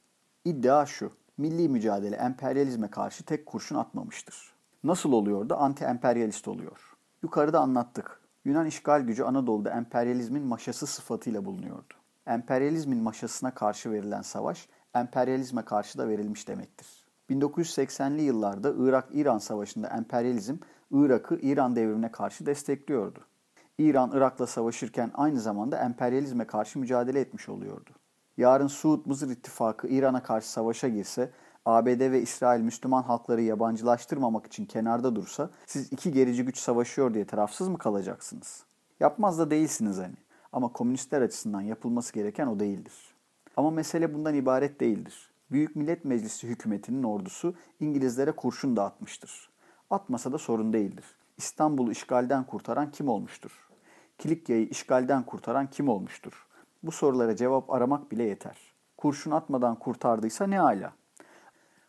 İddia 0.45 0.85
şu, 0.85 1.11
milli 1.37 1.69
mücadele 1.69 2.15
emperyalizme 2.15 2.87
karşı 2.87 3.23
tek 3.23 3.45
kurşun 3.45 3.75
atmamıştır. 3.75 4.53
Nasıl 4.83 5.11
oluyor 5.11 5.49
da 5.49 5.55
anti-emperyalist 5.55 6.49
oluyor? 6.49 6.95
Yukarıda 7.23 7.59
anlattık. 7.59 8.21
Yunan 8.45 8.65
işgal 8.65 9.01
gücü 9.01 9.23
Anadolu'da 9.23 9.69
emperyalizmin 9.69 10.43
maşası 10.43 10.87
sıfatıyla 10.87 11.45
bulunuyordu. 11.45 11.93
Emperyalizmin 12.27 13.03
maşasına 13.03 13.53
karşı 13.53 13.91
verilen 13.91 14.21
savaş, 14.21 14.67
emperyalizme 14.95 15.65
karşı 15.65 15.97
da 15.97 16.07
verilmiş 16.07 16.47
demektir. 16.47 16.87
1980'li 17.29 18.21
yıllarda 18.21 18.73
Irak-İran 18.77 19.37
savaşında 19.37 19.87
emperyalizm 19.87 20.55
Irak'ı 20.91 21.39
İran 21.41 21.75
devrimine 21.75 22.11
karşı 22.11 22.45
destekliyordu. 22.45 23.19
İran 23.77 24.11
Irak'la 24.13 24.47
savaşırken 24.47 25.11
aynı 25.13 25.39
zamanda 25.39 25.77
emperyalizme 25.77 26.47
karşı 26.47 26.79
mücadele 26.79 27.19
etmiş 27.19 27.49
oluyordu. 27.49 27.89
Yarın 28.37 28.67
Suud-Mısır 28.67 29.29
ittifakı 29.29 29.87
İran'a 29.87 30.23
karşı 30.23 30.51
savaşa 30.51 30.87
girse, 30.87 31.31
ABD 31.65 32.11
ve 32.11 32.21
İsrail 32.21 32.61
Müslüman 32.61 33.03
halkları 33.03 33.41
yabancılaştırmamak 33.41 34.45
için 34.45 34.65
kenarda 34.65 35.15
dursa, 35.15 35.49
siz 35.65 35.93
iki 35.93 36.11
gerici 36.11 36.45
güç 36.45 36.57
savaşıyor 36.57 37.13
diye 37.13 37.25
tarafsız 37.25 37.67
mı 37.67 37.77
kalacaksınız? 37.77 38.63
Yapmaz 38.99 39.39
da 39.39 39.51
değilsiniz 39.51 39.97
hani. 39.97 40.15
Ama 40.53 40.73
komünistler 40.73 41.21
açısından 41.21 41.61
yapılması 41.61 42.13
gereken 42.13 42.47
o 42.47 42.59
değildir. 42.59 42.93
Ama 43.57 43.71
mesele 43.71 44.13
bundan 44.13 44.35
ibaret 44.35 44.79
değildir. 44.79 45.31
Büyük 45.51 45.75
Millet 45.75 46.05
Meclisi 46.05 46.47
hükümetinin 46.47 47.03
ordusu 47.03 47.55
İngilizlere 47.79 48.31
kurşun 48.31 48.77
dağıtmıştır. 48.77 49.50
Atmasa 49.91 50.31
da 50.31 50.37
sorun 50.37 50.73
değildir. 50.73 51.05
İstanbul'u 51.37 51.91
işgalden 51.91 52.43
kurtaran 52.43 52.91
kim 52.91 53.07
olmuştur? 53.07 53.69
Kilikya'yı 54.17 54.67
işgalden 54.67 55.23
kurtaran 55.23 55.69
kim 55.69 55.89
olmuştur? 55.89 56.47
Bu 56.83 56.91
sorulara 56.91 57.35
cevap 57.35 57.69
aramak 57.69 58.11
bile 58.11 58.23
yeter. 58.23 58.57
Kurşun 58.97 59.31
atmadan 59.31 59.75
kurtardıysa 59.79 60.47
ne 60.47 60.61
ala. 60.61 60.93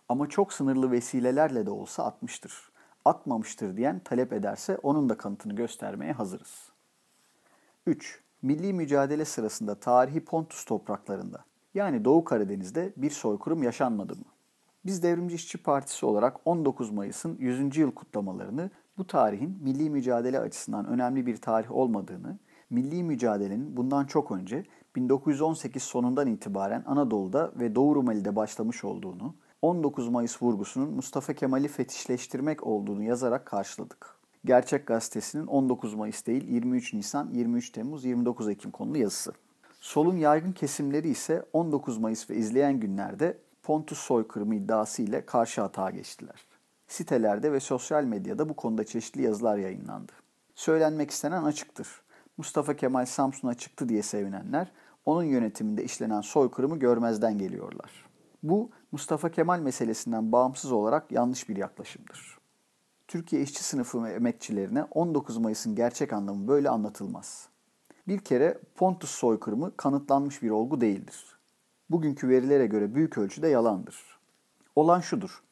Ama 0.09 0.29
çok 0.29 0.53
sınırlı 0.53 0.91
vesilelerle 0.91 1.67
de 1.67 1.71
olsa 1.71 2.05
atmıştır. 2.05 2.73
Atmamıştır 3.05 3.77
diyen 3.77 3.99
talep 3.99 4.33
ederse 4.33 4.79
onun 4.83 5.09
da 5.09 5.17
kanıtını 5.17 5.55
göstermeye 5.55 6.13
hazırız. 6.13 6.73
3. 7.87 8.21
Milli 8.43 8.73
mücadele 8.73 9.25
sırasında 9.25 9.75
tarihi 9.75 10.25
Pontus 10.25 10.65
topraklarında 10.65 11.45
yani 11.75 12.05
Doğu 12.05 12.25
Karadeniz'de 12.25 12.93
bir 12.97 13.11
soykırım 13.11 13.63
yaşanmadı 13.63 14.17
mı? 14.17 14.32
Biz 14.87 15.03
Devrimci 15.03 15.35
İşçi 15.35 15.59
Partisi 15.59 16.07
olarak 16.07 16.37
19 16.45 16.91
Mayıs'ın 16.91 17.37
100. 17.41 17.77
yıl 17.77 17.93
kutlamalarını 17.93 18.71
bu 18.99 19.07
tarihin 19.07 19.59
milli 19.63 19.91
mücadele 19.91 20.41
açısından 20.41 20.87
önemli 20.87 21.27
bir 21.27 21.37
tarih 21.37 21.73
olmadığını, 21.73 22.39
milli 22.71 23.03
mücadelenin 23.03 23.77
bundan 23.77 24.05
çok 24.05 24.31
önce 24.31 24.65
1918 24.97 25.83
sonundan 25.83 26.27
itibaren 26.27 26.85
Anadolu'da 26.87 27.53
ve 27.61 27.75
Doğu 27.75 27.95
Rumeli'de 27.97 28.37
başlamış 28.37 28.85
olduğunu, 28.85 29.35
19 29.63 30.09
Mayıs 30.09 30.43
vurgusunun 30.43 30.95
Mustafa 30.95 31.33
Kemal'i 31.33 31.69
fetişleştirmek 31.69 32.67
olduğunu 32.67 33.03
yazarak 33.03 33.47
karşıladık. 33.47 34.17
Gerçek 34.45 34.87
Gazetesi'nin 34.87 35.47
19 35.47 35.95
Mayıs 35.95 36.27
değil 36.27 36.49
23 36.49 36.95
Nisan, 36.95 37.31
23 37.33 37.71
Temmuz, 37.71 38.05
29 38.05 38.49
Ekim 38.49 38.71
konulu 38.71 38.99
yazısı. 38.99 39.33
Solun 39.81 40.17
yaygın 40.17 40.53
kesimleri 40.53 41.09
ise 41.09 41.45
19 41.53 41.99
Mayıs 41.99 42.31
ve 42.31 42.37
izleyen 42.37 42.81
günlerde 42.81 43.39
Pontus 43.63 43.99
soykırımı 43.99 44.55
iddiası 44.55 45.03
ile 45.03 45.27
karşı 45.27 45.61
hata 45.61 45.91
geçtiler. 45.91 46.47
Sitelerde 46.89 47.53
ve 47.53 47.61
sosyal 47.61 48.05
medyada 48.05 48.49
bu 48.49 48.57
konuda 48.57 48.85
çeşitli 48.85 49.23
yazılar 49.23 49.57
yayınlandı. 49.57 50.13
Söylenmek 50.55 51.11
istenen 51.11 51.45
açıktır. 51.45 51.89
Mustafa 52.37 52.77
Kemal 52.77 53.07
Samsun'a 53.07 53.55
çıktı 53.55 53.89
diye 53.89 54.03
sevinenler, 54.03 54.73
onun 55.05 55.23
yönetiminde 55.23 55.85
işlenen 55.85 56.21
soykırımı 56.21 56.79
görmezden 56.79 57.39
geliyorlar. 57.39 58.07
Bu 58.43 58.71
Mustafa 58.93 59.31
Kemal 59.31 59.61
meselesinden 59.61 60.33
bağımsız 60.33 60.73
olarak 60.73 61.13
yanlış 61.13 61.49
bir 61.49 61.57
yaklaşımdır. 61.57 62.39
Türkiye 63.09 63.43
işçi 63.43 63.65
sınıfı 63.65 64.05
ve 64.05 64.13
emekçilerine 64.13 64.85
19 64.85 65.37
Mayıs'ın 65.37 65.75
gerçek 65.75 66.13
anlamı 66.13 66.49
böyle 66.49 66.69
anlatılmaz. 66.69 67.49
Bir 68.09 68.19
kere 68.19 68.61
Pontus 68.75 69.11
soykırımı 69.11 69.77
kanıtlanmış 69.77 70.43
bir 70.43 70.51
olgu 70.51 70.81
değildir. 70.81 71.39
Bugünkü 71.93 72.29
verilere 72.29 72.67
göre 72.67 72.95
büyük 72.95 73.19
ölçüde 73.19 73.49
yalandır. 73.49 73.97
Olan 74.77 75.01
şudur. 75.01 75.43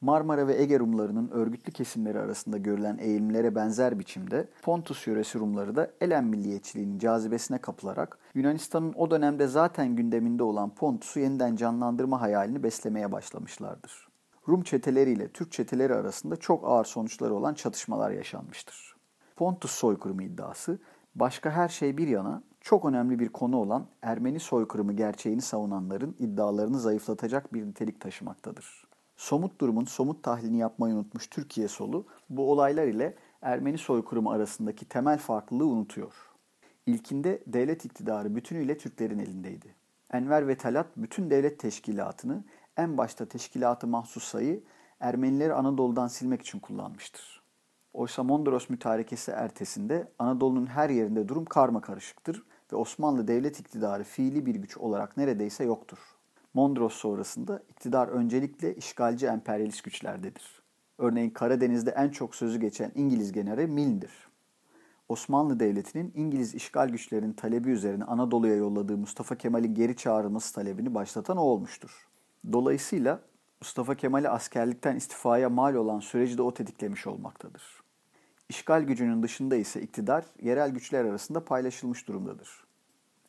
Marmara 0.00 0.46
ve 0.46 0.62
Ege 0.62 0.78
Rumlarının 0.78 1.30
örgütlü 1.30 1.72
kesimleri 1.72 2.18
arasında 2.18 2.58
görülen 2.58 2.98
eğilimlere 2.98 3.54
benzer 3.54 3.98
biçimde 3.98 4.48
Pontus 4.62 5.06
yöresi 5.06 5.38
Rumları 5.38 5.76
da 5.76 5.90
Elen 6.00 6.24
milliyetçiliğinin 6.24 6.98
cazibesine 6.98 7.58
kapılarak 7.58 8.18
Yunanistan'ın 8.34 8.92
o 8.96 9.10
dönemde 9.10 9.46
zaten 9.46 9.96
gündeminde 9.96 10.42
olan 10.42 10.74
Pontus'u 10.74 11.20
yeniden 11.20 11.56
canlandırma 11.56 12.20
hayalini 12.20 12.62
beslemeye 12.62 13.12
başlamışlardır. 13.12 14.08
Rum 14.48 14.62
çeteleriyle 14.62 15.28
Türk 15.28 15.52
çeteleri 15.52 15.94
arasında 15.94 16.36
çok 16.36 16.68
ağır 16.68 16.84
sonuçları 16.84 17.34
olan 17.34 17.54
çatışmalar 17.54 18.10
yaşanmıştır. 18.10 18.96
Pontus 19.36 19.70
soykırımı 19.70 20.24
iddiası 20.24 20.78
başka 21.14 21.50
her 21.50 21.68
şey 21.68 21.96
bir 21.96 22.08
yana 22.08 22.42
çok 22.60 22.84
önemli 22.84 23.18
bir 23.18 23.28
konu 23.28 23.56
olan 23.56 23.86
Ermeni 24.02 24.40
soykırımı 24.40 24.92
gerçeğini 24.92 25.42
savunanların 25.42 26.16
iddialarını 26.18 26.80
zayıflatacak 26.80 27.54
bir 27.54 27.66
nitelik 27.66 28.00
taşımaktadır. 28.00 28.88
Somut 29.16 29.60
durumun 29.60 29.84
somut 29.84 30.22
tahlilini 30.22 30.58
yapmayı 30.58 30.94
unutmuş 30.94 31.26
Türkiye 31.26 31.68
solu 31.68 32.06
bu 32.30 32.52
olaylar 32.52 32.86
ile 32.86 33.14
Ermeni 33.42 33.78
soykırımı 33.78 34.30
arasındaki 34.30 34.88
temel 34.88 35.18
farklılığı 35.18 35.66
unutuyor. 35.66 36.14
İlkinde 36.86 37.42
devlet 37.46 37.84
iktidarı 37.84 38.36
bütünüyle 38.36 38.78
Türklerin 38.78 39.18
elindeydi. 39.18 39.74
Enver 40.12 40.48
ve 40.48 40.56
Talat 40.56 40.86
bütün 40.96 41.30
devlet 41.30 41.58
teşkilatını 41.58 42.44
en 42.76 42.98
başta 42.98 43.26
teşkilatı 43.26 43.86
mahsus 43.86 44.24
sayı 44.24 44.62
Ermenileri 45.00 45.54
Anadolu'dan 45.54 46.08
silmek 46.08 46.42
için 46.42 46.58
kullanmıştır. 46.58 47.37
Oysa 47.98 48.22
Mondros 48.22 48.68
mütarekesi 48.68 49.30
ertesinde 49.30 50.08
Anadolu'nun 50.18 50.66
her 50.66 50.90
yerinde 50.90 51.28
durum 51.28 51.44
karma 51.44 51.80
karışıktır 51.80 52.42
ve 52.72 52.76
Osmanlı 52.76 53.28
devlet 53.28 53.60
iktidarı 53.60 54.04
fiili 54.04 54.46
bir 54.46 54.54
güç 54.54 54.76
olarak 54.76 55.16
neredeyse 55.16 55.64
yoktur. 55.64 55.98
Mondros 56.54 56.94
sonrasında 56.94 57.62
iktidar 57.68 58.08
öncelikle 58.08 58.74
işgalci 58.74 59.26
emperyalist 59.26 59.84
güçlerdedir. 59.84 60.62
Örneğin 60.98 61.30
Karadeniz'de 61.30 61.90
en 61.90 62.08
çok 62.08 62.34
sözü 62.34 62.60
geçen 62.60 62.92
İngiliz 62.94 63.32
generali 63.32 63.66
Milne'dir. 63.66 64.12
Osmanlı 65.08 65.60
Devleti'nin 65.60 66.12
İngiliz 66.14 66.54
işgal 66.54 66.88
güçlerinin 66.88 67.32
talebi 67.32 67.70
üzerine 67.70 68.04
Anadolu'ya 68.04 68.54
yolladığı 68.54 68.96
Mustafa 68.96 69.34
Kemal'in 69.34 69.74
geri 69.74 69.96
çağrılması 69.96 70.54
talebini 70.54 70.94
başlatan 70.94 71.36
o 71.36 71.42
olmuştur. 71.42 72.08
Dolayısıyla 72.52 73.20
Mustafa 73.60 73.94
Kemal'i 73.94 74.28
askerlikten 74.28 74.96
istifaya 74.96 75.48
mal 75.48 75.74
olan 75.74 76.00
süreci 76.00 76.38
de 76.38 76.42
o 76.42 76.54
tetiklemiş 76.54 77.06
olmaktadır. 77.06 77.77
İşgal 78.48 78.82
gücünün 78.82 79.22
dışında 79.22 79.56
ise 79.56 79.82
iktidar 79.82 80.24
yerel 80.42 80.70
güçler 80.70 81.04
arasında 81.04 81.44
paylaşılmış 81.44 82.08
durumdadır. 82.08 82.64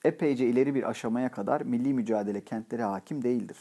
Epeyce 0.04 0.48
ileri 0.48 0.76
bir 0.76 0.90
aşamaya 0.90 1.32
kadar 1.32 1.62
milli 1.62 1.94
mücadele 1.94 2.44
kentleri 2.44 2.84
hakim 2.84 3.24
değildir. 3.24 3.58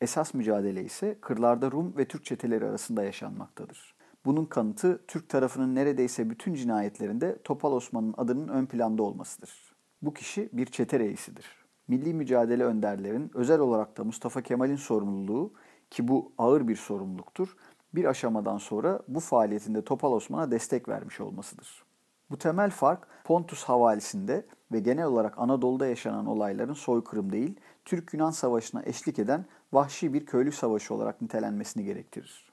Esas 0.00 0.34
mücadele 0.34 0.84
ise 0.84 1.18
kırlarda 1.20 1.70
Rum 1.70 1.96
ve 1.96 2.04
Türk 2.04 2.24
çeteleri 2.24 2.64
arasında 2.64 3.04
yaşanmaktadır. 3.04 3.94
Bunun 4.24 4.44
kanıtı 4.44 5.00
Türk 5.08 5.28
tarafının 5.28 5.74
neredeyse 5.74 6.30
bütün 6.30 6.54
cinayetlerinde 6.54 7.38
Topal 7.44 7.72
Osman'ın 7.72 8.14
adının 8.16 8.48
ön 8.48 8.66
planda 8.66 9.02
olmasıdır. 9.02 9.74
Bu 10.02 10.14
kişi 10.14 10.48
bir 10.52 10.66
çete 10.66 10.98
reisidir. 10.98 11.46
Milli 11.88 12.14
mücadele 12.14 12.64
önderlerin 12.64 13.30
özel 13.34 13.60
olarak 13.60 13.96
da 13.96 14.04
Mustafa 14.04 14.42
Kemal'in 14.42 14.76
sorumluluğu 14.76 15.52
ki 15.90 16.08
bu 16.08 16.32
ağır 16.38 16.68
bir 16.68 16.76
sorumluluktur, 16.76 17.56
bir 17.96 18.04
aşamadan 18.04 18.58
sonra 18.58 19.00
bu 19.08 19.20
faaliyetinde 19.20 19.84
Topal 19.84 20.12
Osman'a 20.12 20.50
destek 20.50 20.88
vermiş 20.88 21.20
olmasıdır. 21.20 21.84
Bu 22.30 22.38
temel 22.38 22.70
fark 22.70 23.08
Pontus 23.24 23.64
havalisinde 23.64 24.46
ve 24.72 24.80
genel 24.80 25.04
olarak 25.04 25.38
Anadolu'da 25.38 25.86
yaşanan 25.86 26.26
olayların 26.26 26.74
soykırım 26.74 27.32
değil, 27.32 27.60
Türk-Yunan 27.84 28.30
savaşına 28.30 28.82
eşlik 28.84 29.18
eden 29.18 29.44
vahşi 29.72 30.12
bir 30.12 30.26
köylü 30.26 30.52
savaşı 30.52 30.94
olarak 30.94 31.22
nitelenmesini 31.22 31.84
gerektirir. 31.84 32.52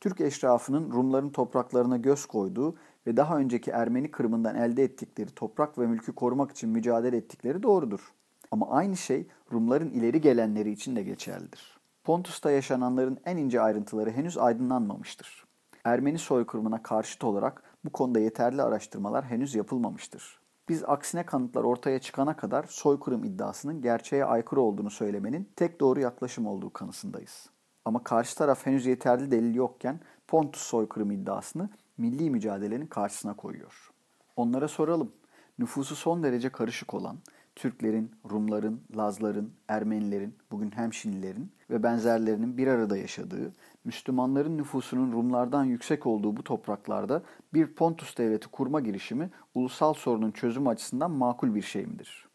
Türk 0.00 0.20
eşrafının 0.20 0.92
Rumların 0.92 1.30
topraklarına 1.30 1.96
göz 1.96 2.26
koyduğu 2.26 2.76
ve 3.06 3.16
daha 3.16 3.38
önceki 3.38 3.70
Ermeni 3.70 4.10
Kırım'ından 4.10 4.56
elde 4.56 4.84
ettikleri 4.84 5.30
toprak 5.30 5.78
ve 5.78 5.86
mülkü 5.86 6.12
korumak 6.12 6.50
için 6.50 6.70
mücadele 6.70 7.16
ettikleri 7.16 7.62
doğrudur. 7.62 8.12
Ama 8.50 8.70
aynı 8.70 8.96
şey 8.96 9.26
Rumların 9.52 9.90
ileri 9.90 10.20
gelenleri 10.20 10.70
için 10.70 10.96
de 10.96 11.02
geçerlidir. 11.02 11.75
Pontus'ta 12.06 12.50
yaşananların 12.50 13.18
en 13.24 13.36
ince 13.36 13.60
ayrıntıları 13.60 14.10
henüz 14.10 14.38
aydınlanmamıştır. 14.38 15.44
Ermeni 15.84 16.18
soykırımına 16.18 16.82
karşıt 16.82 17.24
olarak 17.24 17.62
bu 17.84 17.90
konuda 17.90 18.18
yeterli 18.18 18.62
araştırmalar 18.62 19.24
henüz 19.24 19.54
yapılmamıştır. 19.54 20.40
Biz 20.68 20.84
aksine 20.84 21.26
kanıtlar 21.26 21.64
ortaya 21.64 21.98
çıkana 21.98 22.36
kadar 22.36 22.64
soykırım 22.68 23.24
iddiasının 23.24 23.82
gerçeğe 23.82 24.24
aykırı 24.24 24.60
olduğunu 24.60 24.90
söylemenin 24.90 25.48
tek 25.56 25.80
doğru 25.80 26.00
yaklaşım 26.00 26.46
olduğu 26.46 26.72
kanısındayız. 26.72 27.50
Ama 27.84 28.04
karşı 28.04 28.36
taraf 28.36 28.66
henüz 28.66 28.86
yeterli 28.86 29.30
delil 29.30 29.54
yokken 29.54 30.00
Pontus 30.26 30.62
soykırım 30.62 31.10
iddiasını 31.10 31.70
milli 31.98 32.30
mücadelenin 32.30 32.86
karşısına 32.86 33.36
koyuyor. 33.36 33.90
Onlara 34.36 34.68
soralım. 34.68 35.12
Nüfusu 35.58 35.96
son 35.96 36.22
derece 36.22 36.48
karışık 36.48 36.94
olan 36.94 37.18
Türklerin, 37.56 38.10
Rumların, 38.30 38.80
Lazların, 38.96 39.52
Ermenilerin, 39.68 40.34
bugün 40.50 40.70
Hemşinilerin 40.70 41.52
ve 41.70 41.82
benzerlerinin 41.82 42.58
bir 42.58 42.66
arada 42.66 42.96
yaşadığı, 42.96 43.52
Müslümanların 43.84 44.58
nüfusunun 44.58 45.12
Rumlardan 45.12 45.64
yüksek 45.64 46.06
olduğu 46.06 46.36
bu 46.36 46.44
topraklarda 46.44 47.22
bir 47.54 47.66
Pontus 47.66 48.18
devleti 48.18 48.48
kurma 48.48 48.80
girişimi 48.80 49.30
ulusal 49.54 49.94
sorunun 49.94 50.30
çözümü 50.30 50.68
açısından 50.68 51.10
makul 51.10 51.54
bir 51.54 51.62
şey 51.62 51.86
midir? 51.86 52.28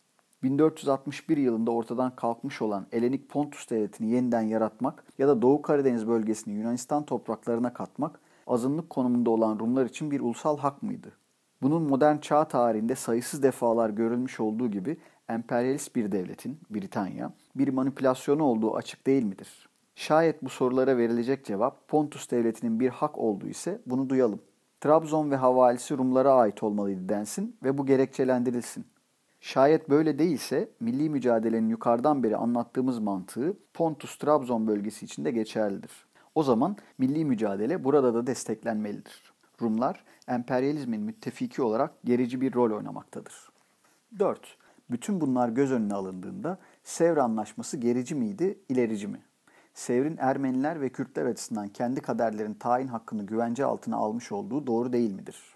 1461 0.43 1.37
yılında 1.37 1.71
ortadan 1.71 2.15
kalkmış 2.15 2.61
olan 2.61 2.87
Elenik 2.91 3.29
Pontus 3.29 3.69
devletini 3.69 4.11
yeniden 4.11 4.41
yaratmak 4.41 5.03
ya 5.17 5.27
da 5.27 5.41
Doğu 5.41 5.61
Karadeniz 5.61 6.07
bölgesini 6.07 6.53
Yunanistan 6.53 7.05
topraklarına 7.05 7.73
katmak 7.73 8.19
azınlık 8.47 8.89
konumunda 8.89 9.29
olan 9.29 9.59
Rumlar 9.59 9.85
için 9.85 10.11
bir 10.11 10.19
ulusal 10.19 10.57
hak 10.57 10.83
mıydı? 10.83 11.20
Bunun 11.61 11.83
modern 11.83 12.17
çağ 12.17 12.45
tarihinde 12.45 12.95
sayısız 12.95 13.43
defalar 13.43 13.89
görülmüş 13.89 14.39
olduğu 14.39 14.71
gibi 14.71 14.97
emperyalist 15.29 15.95
bir 15.95 16.11
devletin, 16.11 16.59
Britanya, 16.69 17.33
bir 17.55 17.67
manipülasyonu 17.67 18.43
olduğu 18.43 18.75
açık 18.75 19.07
değil 19.07 19.23
midir? 19.23 19.69
Şayet 19.95 20.43
bu 20.43 20.49
sorulara 20.49 20.97
verilecek 20.97 21.45
cevap 21.45 21.87
Pontus 21.87 22.31
devletinin 22.31 22.79
bir 22.79 22.89
hak 22.89 23.17
olduğu 23.17 23.47
ise 23.47 23.81
bunu 23.85 24.09
duyalım. 24.09 24.39
Trabzon 24.81 25.31
ve 25.31 25.35
havalisi 25.35 25.97
Rumlara 25.97 26.33
ait 26.33 26.63
olmalıydı 26.63 27.09
densin 27.09 27.55
ve 27.63 27.77
bu 27.77 27.85
gerekçelendirilsin. 27.85 28.85
Şayet 29.41 29.89
böyle 29.89 30.19
değilse 30.19 30.69
milli 30.79 31.09
mücadelenin 31.09 31.69
yukarıdan 31.69 32.23
beri 32.23 32.37
anlattığımız 32.37 32.99
mantığı 32.99 33.53
Pontus-Trabzon 33.73 34.67
bölgesi 34.67 35.05
için 35.05 35.25
de 35.25 35.31
geçerlidir. 35.31 35.91
O 36.35 36.43
zaman 36.43 36.77
milli 36.97 37.25
mücadele 37.25 37.83
burada 37.83 38.13
da 38.13 38.27
desteklenmelidir. 38.27 39.30
Rumlar 39.61 40.03
emperyalizmin 40.27 41.01
müttefiki 41.01 41.61
olarak 41.61 42.03
gerici 42.03 42.41
bir 42.41 42.53
rol 42.53 42.77
oynamaktadır. 42.77 43.33
4. 44.19 44.57
Bütün 44.91 45.21
bunlar 45.21 45.49
göz 45.49 45.71
önüne 45.71 45.93
alındığında 45.93 46.57
Sevr 46.83 47.17
Anlaşması 47.17 47.77
gerici 47.77 48.15
miydi, 48.15 48.59
ilerici 48.69 49.07
mi? 49.07 49.21
Sevr'in 49.73 50.17
Ermeniler 50.17 50.81
ve 50.81 50.89
Kürtler 50.89 51.25
açısından 51.25 51.67
kendi 51.67 52.01
kaderlerin 52.01 52.53
tayin 52.53 52.87
hakkını 52.87 53.25
güvence 53.25 53.65
altına 53.65 53.97
almış 53.97 54.31
olduğu 54.31 54.67
doğru 54.67 54.93
değil 54.93 55.11
midir? 55.13 55.55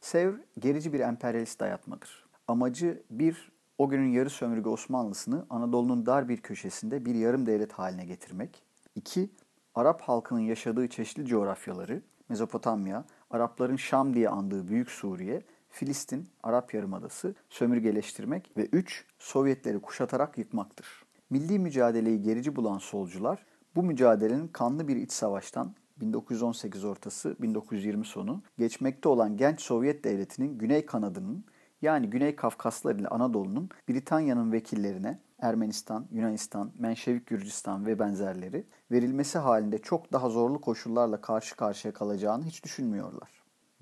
Sevr 0.00 0.34
gerici 0.58 0.92
bir 0.92 1.00
emperyalist 1.00 1.60
dayatmadır. 1.60 2.26
Amacı 2.48 3.02
bir, 3.10 3.52
o 3.78 3.88
günün 3.88 4.08
yarı 4.08 4.30
sömürge 4.30 4.68
Osmanlısını 4.68 5.46
Anadolu'nun 5.50 6.06
dar 6.06 6.28
bir 6.28 6.36
köşesinde 6.36 7.04
bir 7.04 7.14
yarım 7.14 7.46
devlet 7.46 7.72
haline 7.72 8.04
getirmek. 8.04 8.62
İki, 8.94 9.30
Arap 9.74 10.00
halkının 10.00 10.40
yaşadığı 10.40 10.88
çeşitli 10.88 11.26
coğrafyaları, 11.26 12.02
Mezopotamya, 12.28 13.04
Arapların 13.30 13.76
Şam 13.76 14.14
diye 14.14 14.28
andığı 14.28 14.68
Büyük 14.68 14.90
Suriye, 14.90 15.42
Filistin, 15.70 16.28
Arap 16.42 16.74
Yarımadası 16.74 17.34
sömürgeleştirmek 17.48 18.50
ve 18.56 18.64
3. 18.64 19.04
Sovyetleri 19.18 19.80
kuşatarak 19.80 20.38
yıkmaktır. 20.38 20.86
Milli 21.30 21.58
mücadeleyi 21.58 22.22
gerici 22.22 22.56
bulan 22.56 22.78
solcular 22.78 23.46
bu 23.76 23.82
mücadelenin 23.82 24.48
kanlı 24.48 24.88
bir 24.88 24.96
iç 24.96 25.12
savaştan 25.12 25.74
1918 26.00 26.84
ortası 26.84 27.36
1920 27.40 28.04
sonu 28.04 28.42
geçmekte 28.58 29.08
olan 29.08 29.36
genç 29.36 29.60
Sovyet 29.60 30.04
devletinin 30.04 30.58
güney 30.58 30.86
kanadının 30.86 31.44
yani 31.82 32.10
Güney 32.10 32.36
Kafkaslar 32.36 32.94
ile 32.94 33.08
Anadolu'nun 33.08 33.68
Britanya'nın 33.88 34.52
vekillerine 34.52 35.18
Ermenistan, 35.38 36.06
Yunanistan, 36.10 36.72
Menşevik 36.78 37.26
Gürcistan 37.26 37.86
ve 37.86 37.98
benzerleri 37.98 38.66
verilmesi 38.90 39.38
halinde 39.38 39.78
çok 39.78 40.12
daha 40.12 40.28
zorlu 40.28 40.60
koşullarla 40.60 41.20
karşı 41.20 41.56
karşıya 41.56 41.94
kalacağını 41.94 42.44
hiç 42.44 42.64
düşünmüyorlar. 42.64 43.30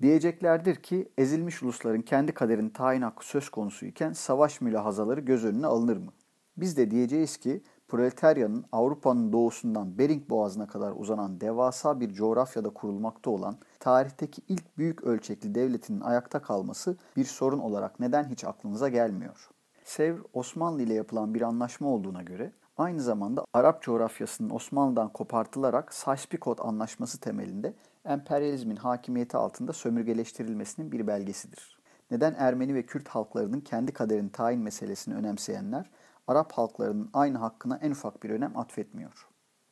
Diyeceklerdir 0.01 0.75
ki 0.75 1.09
ezilmiş 1.17 1.63
ulusların 1.63 2.01
kendi 2.01 2.31
kaderini 2.31 2.73
tayin 2.73 3.01
hakkı 3.01 3.27
söz 3.27 3.49
konusu 3.49 3.85
iken 3.85 4.13
savaş 4.13 4.61
mülahazaları 4.61 5.19
göz 5.19 5.45
önüne 5.45 5.67
alınır 5.67 5.97
mı? 5.97 6.11
Biz 6.57 6.77
de 6.77 6.91
diyeceğiz 6.91 7.37
ki 7.37 7.63
proletaryanın 7.87 8.65
Avrupa'nın 8.71 9.33
doğusundan 9.33 9.97
Bering 9.97 10.29
Boğazı'na 10.29 10.67
kadar 10.67 10.93
uzanan 10.95 11.41
devasa 11.41 11.99
bir 11.99 12.13
coğrafyada 12.13 12.69
kurulmakta 12.69 13.29
olan 13.29 13.57
tarihteki 13.79 14.41
ilk 14.47 14.77
büyük 14.77 15.03
ölçekli 15.03 15.55
devletinin 15.55 16.01
ayakta 16.01 16.41
kalması 16.41 16.97
bir 17.15 17.25
sorun 17.25 17.59
olarak 17.59 17.99
neden 17.99 18.29
hiç 18.29 18.43
aklınıza 18.43 18.89
gelmiyor? 18.89 19.49
Sevr, 19.87 20.19
Osmanlı 20.33 20.81
ile 20.81 20.93
yapılan 20.93 21.33
bir 21.33 21.41
anlaşma 21.41 21.87
olduğuna 21.87 22.23
göre 22.23 22.51
aynı 22.77 23.01
zamanda 23.01 23.45
Arap 23.53 23.81
coğrafyasının 23.81 24.49
Osmanlı'dan 24.49 25.13
kopartılarak 25.13 25.93
Sykes-Picot 25.93 26.61
Anlaşması 26.61 27.19
temelinde 27.19 27.73
emperyalizmin 28.05 28.75
hakimiyeti 28.75 29.37
altında 29.37 29.73
sömürgeleştirilmesinin 29.73 30.91
bir 30.91 31.07
belgesidir. 31.07 31.79
Neden 32.11 32.35
Ermeni 32.37 32.75
ve 32.75 32.85
Kürt 32.85 33.07
halklarının 33.07 33.61
kendi 33.61 33.91
kaderini 33.91 34.31
tayin 34.31 34.61
meselesini 34.61 35.15
önemseyenler 35.15 35.89
Arap 36.27 36.51
halklarının 36.51 37.09
aynı 37.13 37.37
hakkına 37.37 37.77
en 37.77 37.91
ufak 37.91 38.23
bir 38.23 38.29
önem 38.29 38.57
atfetmiyor. 38.57 39.27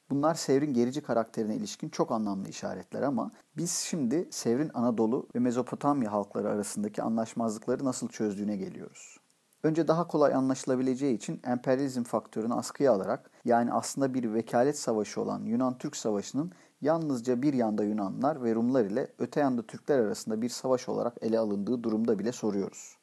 Bunlar 0.09 0.35
Sevr'in 0.35 0.73
gerici 0.73 1.01
karakterine 1.01 1.55
ilişkin 1.55 1.89
çok 1.89 2.11
anlamlı 2.11 2.49
işaretler 2.49 3.01
ama 3.01 3.31
biz 3.57 3.71
şimdi 3.71 4.27
Sevr'in 4.31 4.71
Anadolu 4.73 5.27
ve 5.35 5.39
Mezopotamya 5.39 6.11
halkları 6.11 6.49
arasındaki 6.49 7.01
anlaşmazlıkları 7.01 7.85
nasıl 7.85 8.07
çözdüğüne 8.07 8.57
geliyoruz. 8.57 9.24
Önce 9.65 9.87
daha 9.87 10.07
kolay 10.07 10.33
anlaşılabileceği 10.33 11.15
için 11.15 11.41
emperyalizm 11.43 12.03
faktörünü 12.03 12.53
askıya 12.53 12.91
alarak 12.91 13.31
yani 13.45 13.73
aslında 13.73 14.13
bir 14.13 14.33
vekalet 14.33 14.79
savaşı 14.79 15.21
olan 15.21 15.43
Yunan-Türk 15.43 15.95
Savaşı'nın 15.95 16.51
yalnızca 16.81 17.41
bir 17.41 17.53
yanda 17.53 17.83
Yunanlar 17.83 18.43
ve 18.43 18.55
Rumlar 18.55 18.85
ile 18.85 19.07
öte 19.19 19.39
yanda 19.39 19.61
Türkler 19.61 19.99
arasında 19.99 20.41
bir 20.41 20.49
savaş 20.49 20.89
olarak 20.89 21.17
ele 21.21 21.39
alındığı 21.39 21.83
durumda 21.83 22.19
bile 22.19 22.31
soruyoruz 22.31 22.97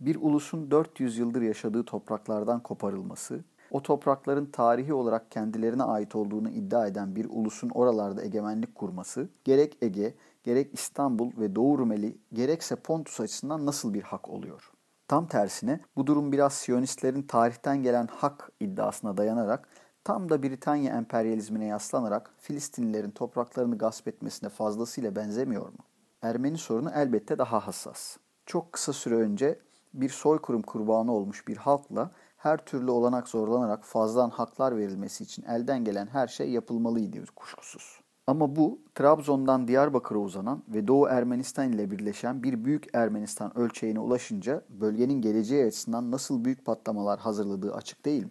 bir 0.00 0.16
ulusun 0.16 0.70
400 0.70 1.18
yıldır 1.18 1.42
yaşadığı 1.42 1.84
topraklardan 1.84 2.62
koparılması, 2.62 3.44
o 3.70 3.82
toprakların 3.82 4.46
tarihi 4.46 4.94
olarak 4.94 5.30
kendilerine 5.30 5.82
ait 5.82 6.14
olduğunu 6.14 6.50
iddia 6.50 6.86
eden 6.86 7.16
bir 7.16 7.26
ulusun 7.30 7.70
oralarda 7.70 8.22
egemenlik 8.22 8.74
kurması, 8.74 9.28
gerek 9.44 9.78
Ege, 9.82 10.14
gerek 10.44 10.74
İstanbul 10.74 11.30
ve 11.38 11.56
Doğu 11.56 11.78
Rumeli, 11.78 12.18
gerekse 12.32 12.76
Pontus 12.76 13.20
açısından 13.20 13.66
nasıl 13.66 13.94
bir 13.94 14.02
hak 14.02 14.28
oluyor? 14.28 14.72
Tam 15.08 15.26
tersine 15.26 15.80
bu 15.96 16.06
durum 16.06 16.32
biraz 16.32 16.52
Siyonistlerin 16.52 17.22
tarihten 17.22 17.82
gelen 17.82 18.06
hak 18.06 18.50
iddiasına 18.60 19.16
dayanarak 19.16 19.68
tam 20.04 20.28
da 20.28 20.42
Britanya 20.42 20.96
emperyalizmine 20.96 21.66
yaslanarak 21.66 22.30
Filistinlilerin 22.38 23.10
topraklarını 23.10 23.78
gasp 23.78 24.08
etmesine 24.08 24.48
fazlasıyla 24.48 25.16
benzemiyor 25.16 25.66
mu? 25.66 25.78
Ermeni 26.22 26.58
sorunu 26.58 26.90
elbette 26.94 27.38
daha 27.38 27.66
hassas. 27.66 28.16
Çok 28.46 28.72
kısa 28.72 28.92
süre 28.92 29.14
önce 29.14 29.60
bir 29.94 30.08
soykırım 30.08 30.62
kurbanı 30.62 31.12
olmuş 31.12 31.48
bir 31.48 31.56
halkla 31.56 32.10
her 32.36 32.58
türlü 32.64 32.90
olanak 32.90 33.28
zorlanarak 33.28 33.84
fazladan 33.84 34.30
haklar 34.30 34.76
verilmesi 34.76 35.24
için 35.24 35.42
elden 35.42 35.84
gelen 35.84 36.06
her 36.06 36.28
şey 36.28 36.50
yapılmalıydı 36.50 37.26
kuşkusuz. 37.26 38.00
Ama 38.28 38.56
bu 38.56 38.78
Trabzon'dan 38.94 39.68
Diyarbakır'a 39.68 40.18
uzanan 40.18 40.62
ve 40.68 40.88
Doğu 40.88 41.08
Ermenistan 41.08 41.72
ile 41.72 41.90
birleşen 41.90 42.42
bir 42.42 42.64
büyük 42.64 42.86
Ermenistan 42.94 43.58
ölçeğine 43.58 44.00
ulaşınca 44.00 44.62
bölgenin 44.68 45.20
geleceği 45.20 45.66
açısından 45.66 46.10
nasıl 46.10 46.44
büyük 46.44 46.64
patlamalar 46.64 47.20
hazırladığı 47.20 47.74
açık 47.74 48.04
değil 48.04 48.24
mi? 48.24 48.30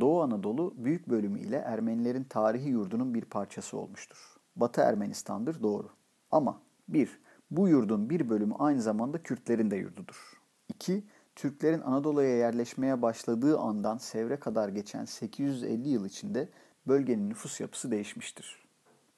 Doğu 0.00 0.22
Anadolu 0.22 0.74
büyük 0.76 1.08
bölümü 1.08 1.40
ile 1.40 1.56
Ermenilerin 1.56 2.24
tarihi 2.24 2.68
yurdunun 2.68 3.14
bir 3.14 3.24
parçası 3.24 3.78
olmuştur. 3.78 4.36
Batı 4.56 4.80
Ermenistan'dır 4.80 5.62
doğru. 5.62 5.88
Ama 6.30 6.60
bir, 6.88 7.20
bu 7.50 7.68
yurdun 7.68 8.10
bir 8.10 8.28
bölümü 8.28 8.54
aynı 8.58 8.82
zamanda 8.82 9.22
Kürtlerin 9.22 9.70
de 9.70 9.76
yurdudur. 9.76 10.40
2. 10.68 11.04
Türklerin 11.36 11.80
Anadolu'ya 11.80 12.36
yerleşmeye 12.36 13.02
başladığı 13.02 13.58
andan 13.58 13.98
Sevr'e 13.98 14.36
kadar 14.36 14.68
geçen 14.68 15.04
850 15.04 15.88
yıl 15.88 16.06
içinde 16.06 16.48
bölgenin 16.86 17.30
nüfus 17.30 17.60
yapısı 17.60 17.90
değişmiştir. 17.90 18.61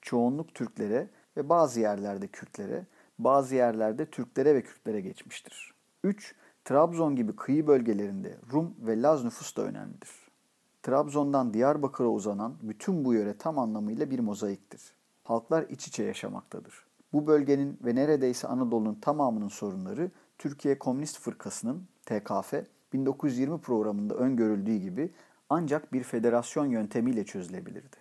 Çoğunluk 0.04 0.54
Türklere 0.54 1.08
ve 1.36 1.48
bazı 1.48 1.80
yerlerde 1.80 2.26
Kürtlere, 2.26 2.86
bazı 3.18 3.54
yerlerde 3.54 4.06
Türklere 4.06 4.54
ve 4.54 4.62
Kürtlere 4.62 5.00
geçmiştir. 5.00 5.74
3. 6.04 6.34
Trabzon 6.64 7.16
gibi 7.16 7.36
kıyı 7.36 7.66
bölgelerinde 7.66 8.38
Rum 8.52 8.74
ve 8.80 9.02
Laz 9.02 9.24
nüfus 9.24 9.56
da 9.56 9.62
önemlidir. 9.62 10.10
Trabzon'dan 10.82 11.54
Diyarbakır'a 11.54 12.08
uzanan 12.08 12.54
bütün 12.62 13.04
bu 13.04 13.14
yöre 13.14 13.38
tam 13.38 13.58
anlamıyla 13.58 14.10
bir 14.10 14.18
mozaiktir. 14.18 14.82
Halklar 15.22 15.62
iç 15.68 15.88
içe 15.88 16.04
yaşamaktadır. 16.04 16.84
Bu 17.12 17.26
bölgenin 17.26 17.78
ve 17.84 17.94
neredeyse 17.94 18.48
Anadolu'nun 18.48 18.94
tamamının 18.94 19.48
sorunları 19.48 20.10
Türkiye 20.38 20.78
Komünist 20.78 21.18
Fırkası'nın 21.18 21.88
TKF 22.06 22.54
1920 22.92 23.60
programında 23.60 24.14
öngörüldüğü 24.14 24.76
gibi 24.76 25.12
ancak 25.50 25.92
bir 25.92 26.02
federasyon 26.02 26.66
yöntemiyle 26.66 27.24
çözülebilirdi. 27.24 27.96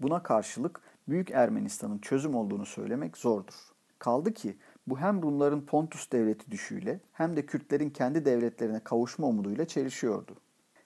Buna 0.00 0.22
karşılık 0.22 0.80
Büyük 1.08 1.30
Ermenistan'ın 1.30 1.98
çözüm 1.98 2.34
olduğunu 2.34 2.66
söylemek 2.66 3.16
zordur. 3.16 3.54
Kaldı 3.98 4.34
ki 4.34 4.56
bu 4.86 4.98
hem 4.98 5.22
Rumların 5.22 5.60
Pontus 5.60 6.12
devleti 6.12 6.50
düşüyle 6.50 7.00
hem 7.12 7.36
de 7.36 7.46
Kürtlerin 7.46 7.90
kendi 7.90 8.24
devletlerine 8.24 8.80
kavuşma 8.80 9.26
umuduyla 9.26 9.64
çelişiyordu. 9.64 10.36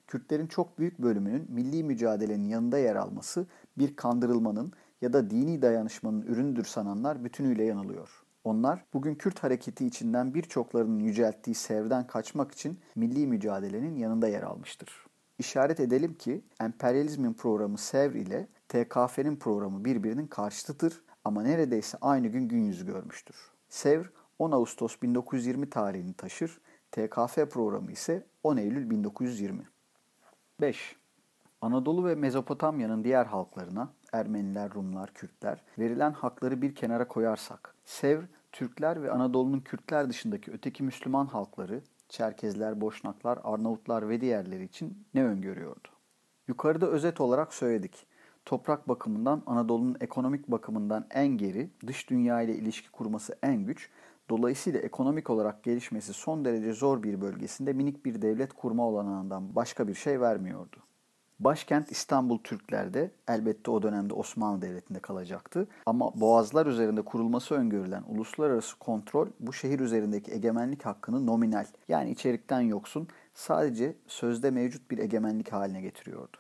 Kürtlerin 0.07 0.47
çok 0.47 0.79
büyük 0.79 0.99
bölümünün 0.99 1.47
milli 1.49 1.85
mücadelenin 1.85 2.49
yanında 2.49 2.79
yer 2.79 2.97
alması 2.97 3.47
bir 3.79 3.97
kandırılmanın 3.97 4.73
ya 5.01 5.13
da 5.13 5.31
dini 5.31 5.63
dayanışmanın 5.63 6.23
ürünüdür 6.23 6.65
sananlar 6.65 7.25
bütünüyle 7.25 7.65
yanılıyor. 7.65 8.23
Onlar 8.45 8.85
bugün 8.95 9.15
Kürt 9.15 9.39
hareketi 9.45 9.87
içinden 9.87 10.35
birçoklarının 10.35 10.99
yücelttiği 10.99 11.55
sevden 11.55 12.07
kaçmak 12.07 12.53
için 12.53 12.81
milli 12.95 13.27
mücadelenin 13.27 13.97
yanında 13.97 14.29
yer 14.29 14.43
almıştır. 14.43 15.06
İşaret 15.39 15.81
edelim 15.81 16.15
ki 16.15 16.45
emperyalizmin 16.61 17.33
programı 17.33 17.79
Sevr 17.79 18.15
ile 18.15 18.49
TKF'nin 18.69 19.37
programı 19.37 19.85
birbirinin 19.85 20.27
karşıtıdır 20.27 21.03
ama 21.25 21.43
neredeyse 21.43 21.99
aynı 22.01 22.27
gün 22.29 22.49
gün 22.49 22.65
yüzü 22.65 22.87
görmüştür. 22.87 23.37
Sevr 23.69 24.11
10 24.39 24.53
Ağustos 24.53 25.03
1920 25.03 25.71
tarihini 25.71 26.15
taşır, 26.15 26.61
TKF 26.93 27.51
programı 27.51 27.93
ise 27.93 28.27
10 28.43 28.57
Eylül 28.57 28.91
1920. 28.91 29.69
5. 30.61 30.97
Anadolu 31.61 32.05
ve 32.05 32.15
Mezopotamya'nın 32.15 33.05
diğer 33.05 33.27
halklarına, 33.27 33.93
Ermeniler, 34.13 34.75
Rumlar, 34.75 35.15
Kürtler, 35.15 35.63
verilen 35.79 36.13
hakları 36.13 36.63
bir 36.63 36.75
kenara 36.75 37.09
koyarsak, 37.09 37.75
Sevr, 37.85 38.25
Türkler 38.53 39.03
ve 39.03 39.11
Anadolu'nun 39.11 39.61
Kürtler 39.61 40.09
dışındaki 40.09 40.53
öteki 40.53 40.83
Müslüman 40.83 41.27
halkları, 41.27 41.83
Çerkezler, 42.09 42.81
Boşnaklar, 42.81 43.39
Arnavutlar 43.45 44.09
ve 44.09 44.21
diğerleri 44.21 44.65
için 44.65 45.07
ne 45.15 45.25
öngörüyordu? 45.25 45.89
Yukarıda 46.49 46.87
özet 46.87 47.21
olarak 47.21 47.55
söyledik. 47.55 48.07
Toprak 48.45 48.89
bakımından 48.89 49.43
Anadolu'nun 49.47 49.97
ekonomik 50.01 50.49
bakımından 50.49 51.07
en 51.11 51.29
geri, 51.29 51.71
dış 51.87 52.11
dünya 52.11 52.43
ile 52.43 52.55
ilişki 52.55 52.91
kurması 52.91 53.39
en 53.43 53.67
güç, 53.67 53.91
dolayısıyla 54.29 54.81
ekonomik 54.81 55.31
olarak 55.31 55.65
gelişmesi 55.65 56.13
son 56.13 56.45
derece 56.45 56.73
zor 56.73 57.03
bir 57.03 57.21
bölgesinde 57.21 57.73
minik 57.73 58.05
bir 58.05 58.23
devlet 58.23 58.53
kurma 58.53 58.89
olanağından 58.89 59.55
başka 59.57 59.89
bir 59.89 59.95
şey 59.95 60.21
vermiyordu. 60.21 60.77
Başkent 61.41 61.91
İstanbul 61.91 62.39
Türklerde 62.39 63.11
elbette 63.29 63.71
o 63.71 63.83
dönemde 63.83 64.15
Osmanlı 64.15 64.63
Devleti'nde 64.63 64.99
kalacaktı. 64.99 65.69
Ama 65.87 66.21
boğazlar 66.21 66.67
üzerinde 66.67 67.03
kurulması 67.03 67.55
öngörülen 67.55 68.03
uluslararası 68.09 68.79
kontrol 68.79 69.29
bu 69.41 69.53
şehir 69.53 69.81
üzerindeki 69.81 70.33
egemenlik 70.33 70.87
hakkını 70.87 71.27
nominal 71.27 71.67
yani 71.89 72.11
içerikten 72.11 72.61
yoksun 72.61 73.09
sadece 73.35 73.97
sözde 74.07 74.51
mevcut 74.51 74.91
bir 74.91 74.99
egemenlik 74.99 75.53
haline 75.53 75.81
getiriyordu. 75.81 76.37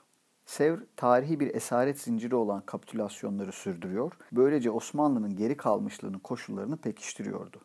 Sevr 0.46 0.78
tarihi 0.96 1.40
bir 1.40 1.54
esaret 1.54 2.00
zinciri 2.00 2.34
olan 2.34 2.62
kapitülasyonları 2.66 3.52
sürdürüyor. 3.52 4.12
Böylece 4.32 4.70
Osmanlı'nın 4.70 5.36
geri 5.36 5.56
kalmışlığının 5.56 6.18
koşullarını 6.18 6.76
pekiştiriyordu. 6.76 7.60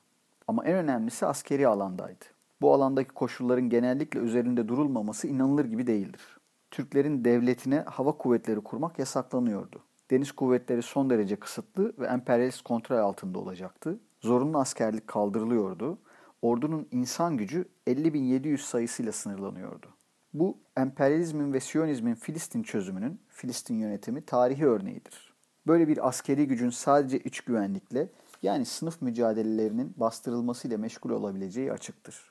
Ama 0.47 0.65
en 0.65 0.75
önemlisi 0.75 1.25
askeri 1.25 1.67
alandaydı. 1.67 2.25
Bu 2.61 2.73
alandaki 2.73 3.09
koşulların 3.09 3.69
genellikle 3.69 4.19
üzerinde 4.19 4.67
durulmaması 4.67 5.27
inanılır 5.27 5.65
gibi 5.65 5.87
değildir. 5.87 6.40
Türklerin 6.71 7.25
devletine 7.25 7.79
hava 7.79 8.11
kuvvetleri 8.11 8.61
kurmak 8.61 8.99
yasaklanıyordu. 8.99 9.83
Deniz 10.11 10.31
kuvvetleri 10.31 10.81
son 10.81 11.09
derece 11.09 11.35
kısıtlı 11.35 11.93
ve 11.99 12.05
emperyalist 12.05 12.61
kontrol 12.61 12.97
altında 12.97 13.39
olacaktı. 13.39 13.99
Zorunlu 14.19 14.59
askerlik 14.59 15.07
kaldırılıyordu. 15.07 15.97
Ordunun 16.41 16.87
insan 16.91 17.37
gücü 17.37 17.65
50.700 17.87 18.57
sayısıyla 18.57 19.11
sınırlanıyordu. 19.11 19.87
Bu 20.33 20.57
emperyalizmin 20.77 21.53
ve 21.53 21.59
Siyonizmin 21.59 22.15
Filistin 22.15 22.63
çözümünün, 22.63 23.21
Filistin 23.27 23.75
yönetimi 23.75 24.21
tarihi 24.25 24.65
örneğidir. 24.65 25.33
Böyle 25.67 25.87
bir 25.87 26.07
askeri 26.07 26.47
gücün 26.47 26.69
sadece 26.69 27.19
iç 27.19 27.41
güvenlikle 27.41 28.09
yani 28.41 28.65
sınıf 28.65 29.01
mücadelelerinin 29.01 29.93
bastırılmasıyla 29.97 30.77
meşgul 30.77 31.09
olabileceği 31.09 31.71
açıktır. 31.71 32.30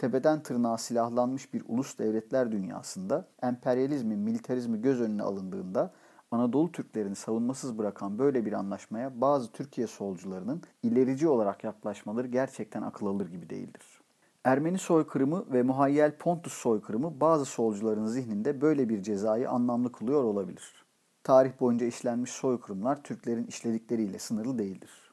Tepeden 0.00 0.42
tırnağa 0.42 0.78
silahlanmış 0.78 1.54
bir 1.54 1.62
ulus 1.68 1.98
devletler 1.98 2.52
dünyasında 2.52 3.28
emperyalizmin 3.42 4.18
militarizmi 4.18 4.80
göz 4.80 5.00
önüne 5.00 5.22
alındığında 5.22 5.92
Anadolu 6.30 6.72
Türklerini 6.72 7.16
savunmasız 7.16 7.78
bırakan 7.78 8.18
böyle 8.18 8.46
bir 8.46 8.52
anlaşmaya 8.52 9.20
bazı 9.20 9.52
Türkiye 9.52 9.86
solcularının 9.86 10.62
ilerici 10.82 11.28
olarak 11.28 11.64
yaklaşmaları 11.64 12.26
gerçekten 12.26 12.82
akıl 12.82 13.06
alır 13.06 13.26
gibi 13.26 13.50
değildir. 13.50 14.00
Ermeni 14.44 14.78
soykırımı 14.78 15.52
ve 15.52 15.62
muhayyel 15.62 16.16
Pontus 16.16 16.52
soykırımı 16.52 17.20
bazı 17.20 17.44
solcuların 17.44 18.06
zihninde 18.06 18.60
böyle 18.60 18.88
bir 18.88 19.02
cezayı 19.02 19.50
anlamlı 19.50 19.92
kılıyor 19.92 20.24
olabilir. 20.24 20.84
Tarih 21.24 21.60
boyunca 21.60 21.86
işlenmiş 21.86 22.30
soykırımlar 22.30 23.02
Türklerin 23.02 23.46
işledikleriyle 23.46 24.18
sınırlı 24.18 24.58
değildir. 24.58 25.09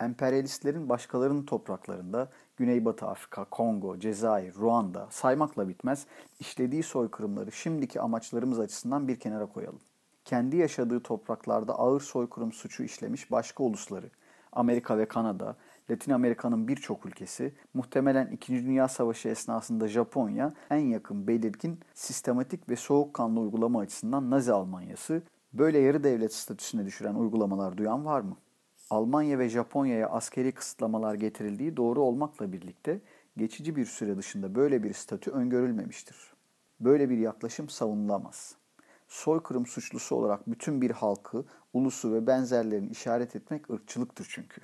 Emperyalistlerin 0.00 0.88
başkalarının 0.88 1.42
topraklarında 1.42 2.30
Güneybatı 2.56 3.06
Afrika, 3.06 3.44
Kongo, 3.44 3.98
Cezayir, 3.98 4.54
Ruanda 4.54 5.06
saymakla 5.10 5.68
bitmez 5.68 6.06
işlediği 6.40 6.82
soykırımları 6.82 7.52
şimdiki 7.52 8.00
amaçlarımız 8.00 8.60
açısından 8.60 9.08
bir 9.08 9.20
kenara 9.20 9.46
koyalım. 9.46 9.80
Kendi 10.24 10.56
yaşadığı 10.56 11.00
topraklarda 11.00 11.78
ağır 11.78 12.00
soykırım 12.00 12.52
suçu 12.52 12.82
işlemiş 12.82 13.30
başka 13.30 13.64
ulusları, 13.64 14.10
Amerika 14.52 14.98
ve 14.98 15.08
Kanada, 15.08 15.56
Latin 15.90 16.12
Amerika'nın 16.12 16.68
birçok 16.68 17.06
ülkesi, 17.06 17.54
muhtemelen 17.74 18.26
2. 18.26 18.52
Dünya 18.66 18.88
Savaşı 18.88 19.28
esnasında 19.28 19.88
Japonya 19.88 20.54
en 20.70 20.86
yakın 20.86 21.26
belirgin 21.26 21.80
sistematik 21.94 22.68
ve 22.68 22.76
soğukkanlı 22.76 23.40
uygulama 23.40 23.80
açısından 23.80 24.30
Nazi 24.30 24.52
Almanyası, 24.52 25.22
böyle 25.52 25.78
yarı 25.78 26.04
devlet 26.04 26.34
statüsüne 26.34 26.86
düşüren 26.86 27.14
uygulamalar 27.14 27.76
duyan 27.78 28.04
var 28.04 28.20
mı? 28.20 28.36
Almanya 28.90 29.38
ve 29.38 29.48
Japonya'ya 29.48 30.08
askeri 30.08 30.52
kısıtlamalar 30.52 31.14
getirildiği 31.14 31.76
doğru 31.76 32.02
olmakla 32.02 32.52
birlikte 32.52 33.00
geçici 33.36 33.76
bir 33.76 33.84
süre 33.84 34.16
dışında 34.16 34.54
böyle 34.54 34.82
bir 34.82 34.94
statü 34.94 35.30
öngörülmemiştir. 35.30 36.16
Böyle 36.80 37.10
bir 37.10 37.18
yaklaşım 37.18 37.68
savunulamaz. 37.68 38.56
Soykırım 39.08 39.66
suçlusu 39.66 40.16
olarak 40.16 40.50
bütün 40.50 40.80
bir 40.80 40.90
halkı, 40.90 41.44
ulusu 41.72 42.12
ve 42.12 42.26
benzerlerini 42.26 42.88
işaret 42.88 43.36
etmek 43.36 43.70
ırkçılıktır 43.70 44.26
çünkü. 44.30 44.60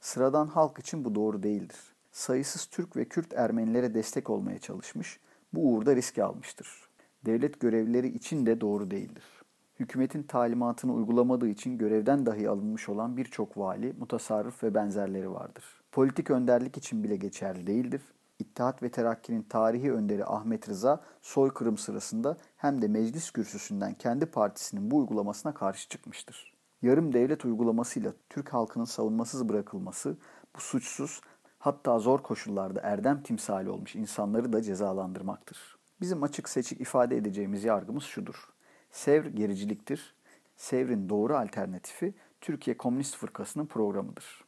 Sıradan 0.00 0.46
halk 0.46 0.78
için 0.78 1.04
bu 1.04 1.14
doğru 1.14 1.42
değildir. 1.42 1.94
Sayısız 2.12 2.66
Türk 2.66 2.96
ve 2.96 3.04
Kürt 3.04 3.34
Ermenilere 3.34 3.94
destek 3.94 4.30
olmaya 4.30 4.58
çalışmış, 4.58 5.20
bu 5.52 5.72
uğurda 5.72 5.96
riske 5.96 6.24
almıştır. 6.24 6.88
Devlet 7.26 7.60
görevlileri 7.60 8.08
için 8.08 8.46
de 8.46 8.60
doğru 8.60 8.90
değildir 8.90 9.35
hükümetin 9.80 10.22
talimatını 10.22 10.92
uygulamadığı 10.92 11.48
için 11.48 11.78
görevden 11.78 12.26
dahi 12.26 12.48
alınmış 12.48 12.88
olan 12.88 13.16
birçok 13.16 13.58
vali, 13.58 13.94
mutasarrıf 13.98 14.62
ve 14.62 14.74
benzerleri 14.74 15.32
vardır. 15.32 15.64
Politik 15.92 16.30
önderlik 16.30 16.76
için 16.76 17.04
bile 17.04 17.16
geçerli 17.16 17.66
değildir. 17.66 18.02
İttihat 18.38 18.82
ve 18.82 18.90
Terakki'nin 18.90 19.42
tarihi 19.42 19.92
önderi 19.92 20.26
Ahmet 20.26 20.68
Rıza 20.68 21.00
soykırım 21.22 21.78
sırasında 21.78 22.36
hem 22.56 22.82
de 22.82 22.88
meclis 22.88 23.30
kürsüsünden 23.30 23.94
kendi 23.94 24.26
partisinin 24.26 24.90
bu 24.90 24.96
uygulamasına 24.96 25.54
karşı 25.54 25.88
çıkmıştır. 25.88 26.56
Yarım 26.82 27.12
devlet 27.12 27.44
uygulamasıyla 27.44 28.12
Türk 28.28 28.52
halkının 28.52 28.84
savunmasız 28.84 29.48
bırakılması 29.48 30.16
bu 30.56 30.60
suçsuz 30.60 31.20
hatta 31.58 31.98
zor 31.98 32.18
koşullarda 32.22 32.80
erdem 32.80 33.22
timsali 33.22 33.70
olmuş 33.70 33.96
insanları 33.96 34.52
da 34.52 34.62
cezalandırmaktır. 34.62 35.76
Bizim 36.00 36.22
açık 36.22 36.48
seçik 36.48 36.80
ifade 36.80 37.16
edeceğimiz 37.16 37.64
yargımız 37.64 38.04
şudur. 38.04 38.55
Sevr 38.96 39.24
gericiliktir. 39.24 40.14
Sevr'in 40.56 41.08
doğru 41.08 41.36
alternatifi 41.36 42.14
Türkiye 42.40 42.76
Komünist 42.76 43.16
Fırkası'nın 43.16 43.66
programıdır. 43.66 44.44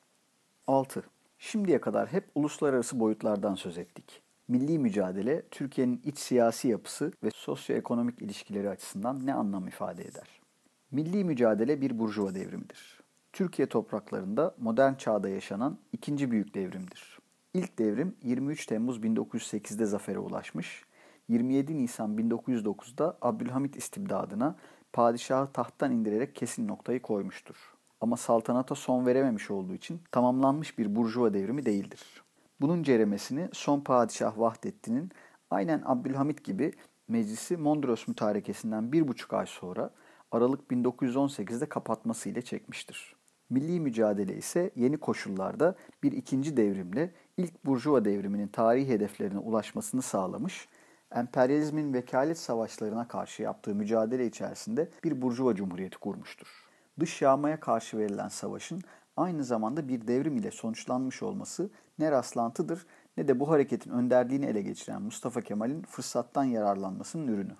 6. 0.66 1.02
Şimdiye 1.38 1.80
kadar 1.80 2.12
hep 2.12 2.30
uluslararası 2.34 3.00
boyutlardan 3.00 3.54
söz 3.54 3.78
ettik. 3.78 4.22
Milli 4.48 4.78
mücadele 4.78 5.42
Türkiye'nin 5.50 6.02
iç 6.04 6.18
siyasi 6.18 6.68
yapısı 6.68 7.12
ve 7.22 7.30
sosyoekonomik 7.34 8.22
ilişkileri 8.22 8.68
açısından 8.68 9.26
ne 9.26 9.34
anlam 9.34 9.68
ifade 9.68 10.04
eder? 10.04 10.40
Milli 10.90 11.24
mücadele 11.24 11.80
bir 11.80 11.98
burjuva 11.98 12.34
devrimidir. 12.34 13.00
Türkiye 13.32 13.68
topraklarında 13.68 14.54
modern 14.58 14.94
çağda 14.94 15.28
yaşanan 15.28 15.78
ikinci 15.92 16.30
büyük 16.30 16.54
devrimdir. 16.54 17.18
İlk 17.54 17.78
devrim 17.78 18.16
23 18.22 18.66
Temmuz 18.66 18.98
1908'de 18.98 19.86
zafere 19.86 20.18
ulaşmış, 20.18 20.84
27 21.28 21.76
Nisan 21.78 22.18
1909'da 22.18 23.18
Abdülhamit 23.22 23.76
istibdadına 23.76 24.56
padişahı 24.92 25.52
tahttan 25.52 25.92
indirerek 25.92 26.36
kesin 26.36 26.68
noktayı 26.68 27.02
koymuştur. 27.02 27.56
Ama 28.00 28.16
saltanata 28.16 28.74
son 28.74 29.06
verememiş 29.06 29.50
olduğu 29.50 29.74
için 29.74 30.00
tamamlanmış 30.12 30.78
bir 30.78 30.96
burjuva 30.96 31.34
devrimi 31.34 31.66
değildir. 31.66 32.22
Bunun 32.60 32.82
ceremesini 32.82 33.48
son 33.52 33.80
padişah 33.80 34.38
Vahdettin'in 34.38 35.10
aynen 35.50 35.82
Abdülhamit 35.84 36.44
gibi 36.44 36.72
meclisi 37.08 37.56
Mondros 37.56 38.08
mütarekesinden 38.08 38.92
bir 38.92 39.08
buçuk 39.08 39.34
ay 39.34 39.46
sonra 39.46 39.90
Aralık 40.32 40.70
1918'de 40.70 41.66
kapatmasıyla 41.66 42.42
çekmiştir. 42.42 43.16
Milli 43.50 43.80
mücadele 43.80 44.36
ise 44.36 44.70
yeni 44.76 44.96
koşullarda 44.96 45.74
bir 46.02 46.12
ikinci 46.12 46.56
devrimle 46.56 47.14
ilk 47.36 47.64
Burjuva 47.64 48.04
devriminin 48.04 48.48
tarihi 48.48 48.88
hedeflerine 48.88 49.38
ulaşmasını 49.38 50.02
sağlamış 50.02 50.68
emperyalizmin 51.14 51.94
vekalet 51.94 52.38
savaşlarına 52.38 53.08
karşı 53.08 53.42
yaptığı 53.42 53.74
mücadele 53.74 54.26
içerisinde 54.26 54.88
bir 55.04 55.22
burjuva 55.22 55.54
cumhuriyeti 55.54 55.98
kurmuştur. 55.98 56.46
Dış 57.00 57.22
yağmaya 57.22 57.60
karşı 57.60 57.98
verilen 57.98 58.28
savaşın 58.28 58.80
aynı 59.16 59.44
zamanda 59.44 59.88
bir 59.88 60.08
devrim 60.08 60.36
ile 60.36 60.50
sonuçlanmış 60.50 61.22
olması 61.22 61.70
ne 61.98 62.10
rastlantıdır 62.10 62.86
ne 63.16 63.28
de 63.28 63.40
bu 63.40 63.50
hareketin 63.50 63.90
önderliğini 63.90 64.46
ele 64.46 64.62
geçiren 64.62 65.02
Mustafa 65.02 65.40
Kemal'in 65.40 65.82
fırsattan 65.82 66.44
yararlanmasının 66.44 67.28
ürünü. 67.28 67.56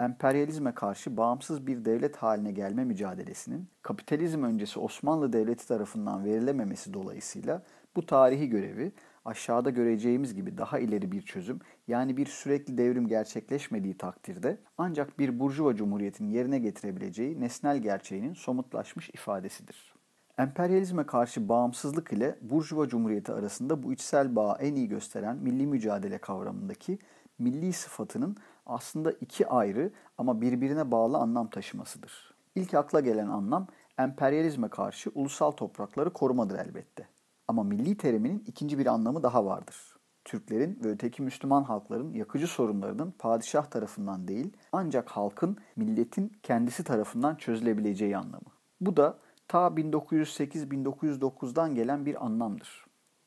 Emperyalizme 0.00 0.74
karşı 0.74 1.16
bağımsız 1.16 1.66
bir 1.66 1.84
devlet 1.84 2.16
haline 2.16 2.52
gelme 2.52 2.84
mücadelesinin 2.84 3.68
kapitalizm 3.82 4.42
öncesi 4.42 4.80
Osmanlı 4.80 5.32
Devleti 5.32 5.68
tarafından 5.68 6.24
verilememesi 6.24 6.94
dolayısıyla 6.94 7.62
Bu 7.96 8.06
tarihi 8.06 8.48
görevi 8.48 8.92
aşağıda 9.24 9.70
göreceğimiz 9.70 10.34
gibi 10.34 10.58
daha 10.58 10.78
ileri 10.78 11.12
bir 11.12 11.22
çözüm 11.22 11.60
yani 11.88 12.16
bir 12.16 12.26
sürekli 12.26 12.78
devrim 12.78 13.08
gerçekleşmediği 13.08 13.96
takdirde 13.96 14.58
ancak 14.78 15.18
bir 15.18 15.40
burjuva 15.40 15.76
cumhuriyetin 15.76 16.30
yerine 16.30 16.58
getirebileceği 16.58 17.40
nesnel 17.40 17.78
gerçeğinin 17.78 18.34
somutlaşmış 18.34 19.10
ifadesidir. 19.10 19.94
Emperyalizme 20.38 21.06
karşı 21.06 21.48
bağımsızlık 21.48 22.12
ile 22.12 22.38
Burjuva 22.42 22.88
Cumhuriyeti 22.88 23.32
arasında 23.32 23.82
bu 23.82 23.92
içsel 23.92 24.36
bağı 24.36 24.56
en 24.60 24.74
iyi 24.74 24.88
gösteren 24.88 25.36
milli 25.36 25.66
mücadele 25.66 26.18
kavramındaki 26.18 26.98
milli 27.38 27.72
sıfatının 27.72 28.36
aslında 28.66 29.12
iki 29.12 29.46
ayrı 29.46 29.92
ama 30.18 30.40
birbirine 30.40 30.90
bağlı 30.90 31.18
anlam 31.18 31.50
taşımasıdır. 31.50 32.34
İlk 32.54 32.74
akla 32.74 33.00
gelen 33.00 33.28
anlam 33.28 33.66
emperyalizme 33.98 34.68
karşı 34.68 35.10
ulusal 35.14 35.50
toprakları 35.50 36.12
korumadır 36.12 36.58
elbette. 36.58 37.11
Ama 37.52 37.62
milli 37.62 37.96
teriminin 37.96 38.44
ikinci 38.46 38.78
bir 38.78 38.86
anlamı 38.86 39.22
daha 39.22 39.44
vardır. 39.44 39.76
Türklerin 40.24 40.78
ve 40.84 40.88
öteki 40.88 41.22
Müslüman 41.22 41.62
halkların 41.62 42.12
yakıcı 42.12 42.46
sorunlarının 42.46 43.14
padişah 43.18 43.66
tarafından 43.66 44.28
değil 44.28 44.52
ancak 44.72 45.10
halkın, 45.10 45.56
milletin 45.76 46.32
kendisi 46.42 46.84
tarafından 46.84 47.36
çözülebileceği 47.36 48.16
anlamı. 48.16 48.46
Bu 48.80 48.96
da 48.96 49.18
ta 49.48 49.66
1908-1909'dan 49.66 51.74
gelen 51.74 52.06
bir 52.06 52.24
anlamdır. 52.24 52.86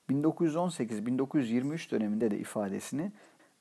1918-1923 0.09 1.91
döneminde 1.91 2.31
de 2.31 2.39
ifadesini 2.39 3.11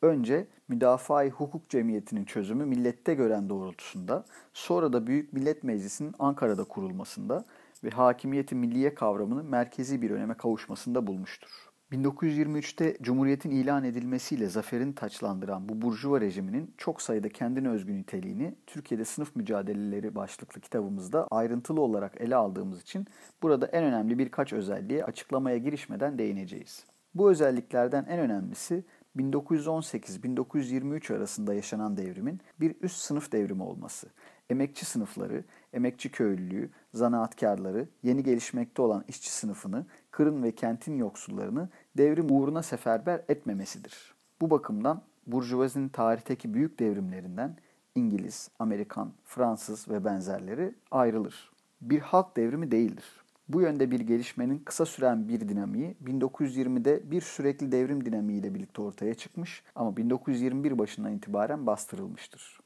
önce 0.03 0.47
müdafaa 0.69 1.25
hukuk 1.25 1.69
cemiyetinin 1.69 2.25
çözümü 2.25 2.65
millette 2.65 3.15
gören 3.15 3.49
doğrultusunda, 3.49 4.25
sonra 4.53 4.93
da 4.93 5.07
Büyük 5.07 5.33
Millet 5.33 5.65
Meclisi'nin 5.65 6.15
Ankara'da 6.19 6.65
kurulmasında 6.65 7.45
ve 7.85 7.91
hakimiyeti 7.91 8.55
milliye 8.55 8.95
kavramının 8.95 9.47
merkezi 9.47 10.03
bir 10.03 10.11
öneme 10.11 10.35
kavuşmasında 10.35 11.07
bulmuştur. 11.07 11.75
1923'te 11.93 12.97
Cumhuriyet'in 13.03 13.51
ilan 13.51 13.85
edilmesiyle 13.85 14.49
zaferini 14.49 14.95
taçlandıran 14.95 15.69
bu 15.69 15.83
burjuva 15.83 16.21
rejiminin 16.21 16.75
çok 16.79 17.03
sayıda 17.03 17.29
kendine 17.29 17.69
özgü 17.69 17.95
niteliğini 17.95 18.55
Türkiye'de 18.67 19.05
sınıf 19.05 19.37
mücadeleleri 19.37 20.15
başlıklı 20.15 20.61
kitabımızda 20.61 21.29
ayrıntılı 21.31 21.81
olarak 21.81 22.21
ele 22.21 22.37
aldığımız 22.37 22.83
için 22.83 23.07
burada 23.43 23.67
en 23.67 23.85
önemli 23.85 24.19
birkaç 24.19 24.53
özelliğe 24.53 25.05
açıklamaya 25.05 25.59
girişmeden 25.59 26.19
değineceğiz. 26.19 26.85
Bu 27.15 27.31
özelliklerden 27.31 28.05
en 28.05 28.19
önemlisi 28.19 28.85
1918-1923 29.17 31.17
arasında 31.17 31.55
yaşanan 31.55 31.97
devrimin 31.97 32.41
bir 32.61 32.77
üst 32.81 32.97
sınıf 32.97 33.33
devrimi 33.33 33.63
olması. 33.63 34.09
Emekçi 34.51 34.85
sınıfları, 34.85 35.45
emekçi 35.73 36.11
köylülüğü, 36.11 36.71
zanaatkarları, 36.95 37.89
yeni 38.03 38.23
gelişmekte 38.23 38.83
olan 38.83 39.05
işçi 39.09 39.33
sınıfını, 39.33 39.87
kırın 40.11 40.43
ve 40.43 40.55
kentin 40.55 40.97
yoksullarını 40.97 41.69
devrim 41.97 42.27
uğruna 42.31 42.63
seferber 42.63 43.23
etmemesidir. 43.29 44.15
Bu 44.41 44.51
bakımdan 44.51 45.03
Burjuvazinin 45.27 45.89
tarihteki 45.89 46.55
büyük 46.55 46.79
devrimlerinden 46.79 47.57
İngiliz, 47.95 48.51
Amerikan, 48.59 49.13
Fransız 49.25 49.89
ve 49.89 50.05
benzerleri 50.05 50.75
ayrılır. 50.91 51.53
Bir 51.81 52.01
halk 52.01 52.37
devrimi 52.37 52.71
değildir. 52.71 53.25
Bu 53.49 53.61
yönde 53.61 53.91
bir 53.91 54.01
gelişmenin 54.01 54.59
kısa 54.59 54.87
süren 54.87 55.29
bir 55.29 55.49
dinamiği 55.49 55.97
1920'de 56.05 57.11
bir 57.11 57.21
sürekli 57.21 57.73
devrim 57.73 58.05
dinamiği 58.05 58.41
ile 58.41 58.55
birlikte 58.55 58.83
ortaya 58.83 59.15
çıkmış 59.15 59.63
ama 59.75 59.97
1921 59.97 60.79
başından 60.79 61.13
itibaren 61.13 61.67
bastırılmıştır. 61.67 62.61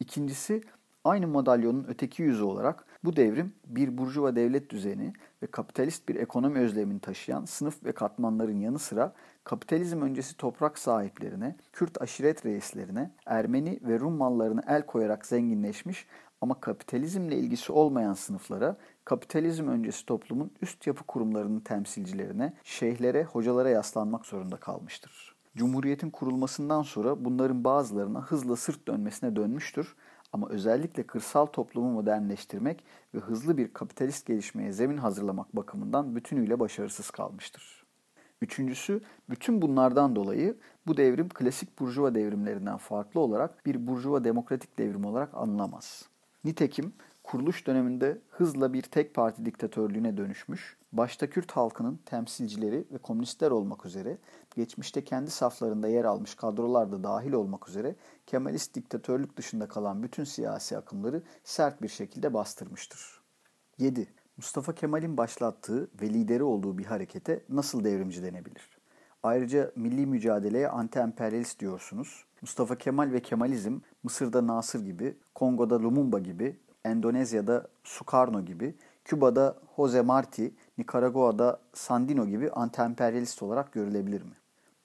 İkincisi 0.00 0.62
Aynı 1.04 1.28
madalyonun 1.28 1.84
öteki 1.88 2.22
yüzü 2.22 2.42
olarak 2.42 2.84
bu 3.04 3.16
devrim 3.16 3.52
bir 3.66 3.98
burjuva 3.98 4.36
devlet 4.36 4.70
düzeni 4.70 5.12
ve 5.42 5.46
kapitalist 5.46 6.08
bir 6.08 6.14
ekonomi 6.14 6.58
özlemini 6.58 7.00
taşıyan 7.00 7.44
sınıf 7.44 7.84
ve 7.84 7.92
katmanların 7.92 8.60
yanı 8.60 8.78
sıra 8.78 9.12
kapitalizm 9.44 10.02
öncesi 10.02 10.36
toprak 10.36 10.78
sahiplerine, 10.78 11.56
Kürt 11.72 12.02
aşiret 12.02 12.46
reislerine, 12.46 13.10
Ermeni 13.26 13.80
ve 13.82 14.00
Rum 14.00 14.16
mallarını 14.16 14.62
el 14.68 14.86
koyarak 14.86 15.26
zenginleşmiş 15.26 16.06
ama 16.40 16.60
kapitalizmle 16.60 17.36
ilgisi 17.36 17.72
olmayan 17.72 18.14
sınıflara, 18.14 18.76
kapitalizm 19.04 19.68
öncesi 19.68 20.06
toplumun 20.06 20.50
üst 20.62 20.86
yapı 20.86 21.04
kurumlarının 21.04 21.60
temsilcilerine, 21.60 22.52
şeyhlere, 22.62 23.24
hocalara 23.24 23.68
yaslanmak 23.68 24.26
zorunda 24.26 24.56
kalmıştır. 24.56 25.34
Cumhuriyetin 25.56 26.10
kurulmasından 26.10 26.82
sonra 26.82 27.24
bunların 27.24 27.64
bazılarına 27.64 28.20
hızla 28.22 28.56
sırt 28.56 28.88
dönmesine 28.88 29.36
dönmüştür 29.36 29.94
ama 30.34 30.48
özellikle 30.48 31.02
kırsal 31.02 31.46
toplumu 31.46 31.90
modernleştirmek 31.90 32.84
ve 33.14 33.18
hızlı 33.18 33.56
bir 33.56 33.72
kapitalist 33.72 34.26
gelişmeye 34.26 34.72
zemin 34.72 34.96
hazırlamak 34.96 35.56
bakımından 35.56 36.16
bütünüyle 36.16 36.60
başarısız 36.60 37.10
kalmıştır. 37.10 37.84
Üçüncüsü, 38.42 39.00
bütün 39.30 39.62
bunlardan 39.62 40.16
dolayı 40.16 40.56
bu 40.86 40.96
devrim 40.96 41.28
klasik 41.28 41.78
burjuva 41.78 42.14
devrimlerinden 42.14 42.76
farklı 42.76 43.20
olarak 43.20 43.66
bir 43.66 43.86
burjuva 43.86 44.24
demokratik 44.24 44.78
devrim 44.78 45.04
olarak 45.04 45.34
anılamaz. 45.34 46.08
Nitekim 46.44 46.92
kuruluş 47.24 47.66
döneminde 47.66 48.18
hızla 48.30 48.72
bir 48.72 48.82
tek 48.82 49.14
parti 49.14 49.44
diktatörlüğüne 49.44 50.16
dönüşmüş, 50.16 50.76
başta 50.92 51.30
Kürt 51.30 51.52
halkının 51.52 52.00
temsilcileri 52.06 52.84
ve 52.92 52.98
komünistler 52.98 53.50
olmak 53.50 53.86
üzere 53.86 54.18
geçmişte 54.56 55.04
kendi 55.04 55.30
saflarında 55.30 55.88
yer 55.88 56.04
almış 56.04 56.34
kadrolar 56.34 56.92
da 56.92 57.04
dahil 57.04 57.32
olmak 57.32 57.68
üzere 57.68 57.96
Kemalist 58.26 58.74
diktatörlük 58.74 59.36
dışında 59.36 59.68
kalan 59.68 60.02
bütün 60.02 60.24
siyasi 60.24 60.76
akımları 60.76 61.22
sert 61.44 61.82
bir 61.82 61.88
şekilde 61.88 62.34
bastırmıştır. 62.34 63.20
7. 63.78 64.08
Mustafa 64.36 64.74
Kemal'in 64.74 65.16
başlattığı 65.16 65.90
ve 66.00 66.08
lideri 66.08 66.42
olduğu 66.42 66.78
bir 66.78 66.84
harekete 66.84 67.44
nasıl 67.48 67.84
devrimci 67.84 68.22
denebilir? 68.22 68.78
Ayrıca 69.22 69.72
milli 69.76 70.06
mücadeleye 70.06 70.68
anti-emperyalist 70.68 71.60
diyorsunuz. 71.60 72.24
Mustafa 72.42 72.78
Kemal 72.78 73.12
ve 73.12 73.20
Kemalizm 73.20 73.80
Mısır'da 74.02 74.46
Nasır 74.46 74.84
gibi, 74.84 75.18
Kongo'da 75.34 75.82
Lumumba 75.82 76.18
gibi, 76.18 76.60
Endonezya'da 76.84 77.68
Sukarno 77.84 78.44
gibi, 78.44 78.74
Küba'da 79.04 79.56
Jose 79.76 80.02
Marti, 80.02 80.54
Nikaragua'da 80.78 81.60
Sandino 81.74 82.26
gibi 82.26 82.46
anti-emperyalist 82.50 83.42
olarak 83.42 83.72
görülebilir 83.72 84.22
mi? 84.22 84.34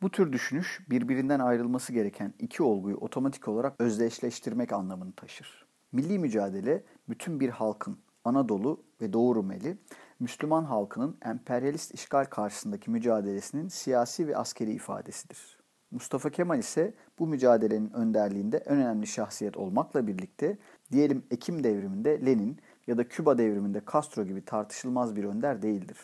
Bu 0.02 0.12
tür 0.12 0.34
düşünüş 0.34 0.86
birbirinden 0.90 1.40
ayrılması 1.40 1.94
gereken 1.94 2.34
iki 2.40 2.64
olguyu 2.64 2.98
otomatik 2.98 3.48
olarak 3.48 3.74
özdeşleştirmek 3.80 4.74
anlamını 4.74 5.12
taşır. 5.12 5.66
Milli 5.92 6.20
mücadele 6.20 6.84
bütün 7.10 7.40
bir 7.40 7.50
halkın 7.50 7.98
Anadolu 8.24 8.84
ve 9.02 9.14
Doğu 9.14 9.36
Rumeli, 9.36 9.78
Müslüman 10.20 10.64
halkının 10.64 11.18
emperyalist 11.26 11.94
işgal 11.94 12.26
karşısındaki 12.26 12.92
mücadelesinin 12.92 13.68
siyasi 13.68 14.28
ve 14.28 14.38
askeri 14.38 14.72
ifadesidir. 14.72 15.60
Mustafa 15.92 16.30
Kemal 16.30 16.60
ise 16.60 16.94
bu 17.20 17.28
mücadelenin 17.28 17.94
önderliğinde 17.94 18.58
en 18.58 18.78
önemli 18.78 19.08
şahsiyet 19.08 19.58
olmakla 19.58 20.08
birlikte 20.08 20.58
diyelim 20.92 21.26
Ekim 21.32 21.64
devriminde 21.64 22.26
Lenin 22.26 22.58
ya 22.88 22.98
da 22.98 23.08
Küba 23.08 23.38
devriminde 23.38 23.82
Castro 23.92 24.24
gibi 24.24 24.46
tartışılmaz 24.46 25.16
bir 25.16 25.24
önder 25.24 25.62
değildir. 25.62 25.98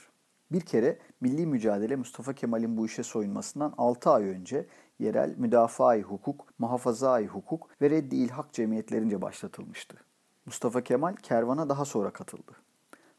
Bir 0.51 0.61
kere 0.61 0.99
milli 1.21 1.45
mücadele 1.45 1.95
Mustafa 1.95 2.33
Kemal'in 2.33 2.77
bu 2.77 2.85
işe 2.85 3.03
soyunmasından 3.03 3.73
6 3.77 4.09
ay 4.09 4.23
önce 4.23 4.67
yerel 4.99 5.37
müdafaa-i 5.37 6.01
hukuk, 6.01 6.53
muhafaza-i 6.59 7.27
hukuk 7.27 7.69
ve 7.81 7.89
reddi 7.89 8.15
ilhak 8.15 8.53
cemiyetlerince 8.53 9.21
başlatılmıştı. 9.21 9.97
Mustafa 10.45 10.81
Kemal 10.81 11.15
kervana 11.15 11.69
daha 11.69 11.85
sonra 11.85 12.09
katıldı. 12.09 12.51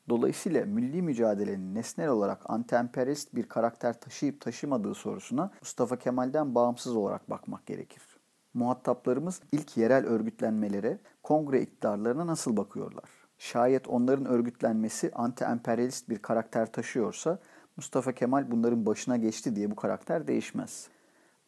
Dolayısıyla 0.09 0.65
milli 0.65 1.03
mücadelenin 1.03 1.75
nesnel 1.75 2.09
olarak 2.09 2.43
anti-emperyalist 2.51 3.35
bir 3.35 3.49
karakter 3.49 4.01
taşıyıp 4.01 4.41
taşımadığı 4.41 4.95
sorusuna 4.95 5.51
Mustafa 5.61 5.97
Kemal'den 5.97 6.55
bağımsız 6.55 6.97
olarak 6.97 7.31
bakmak 7.31 7.67
gerekir. 7.67 8.03
Muhataplarımız 8.57 9.41
ilk 9.53 9.77
yerel 9.77 10.07
örgütlenmelere, 10.07 10.99
kongre 11.23 11.63
iktidarlarına 11.63 12.27
nasıl 12.27 12.57
bakıyorlar? 12.57 13.05
Şayet 13.39 13.89
onların 13.89 14.27
örgütlenmesi 14.27 15.11
anti-emperyalist 15.11 16.09
bir 16.09 16.19
karakter 16.19 16.73
taşıyorsa 16.73 17.39
Mustafa 17.77 18.13
Kemal 18.13 18.51
bunların 18.51 18.87
başına 18.87 19.17
geçti 19.17 19.57
diye 19.57 19.71
bu 19.71 19.77
karakter 19.77 20.27
değişmez. 20.27 20.89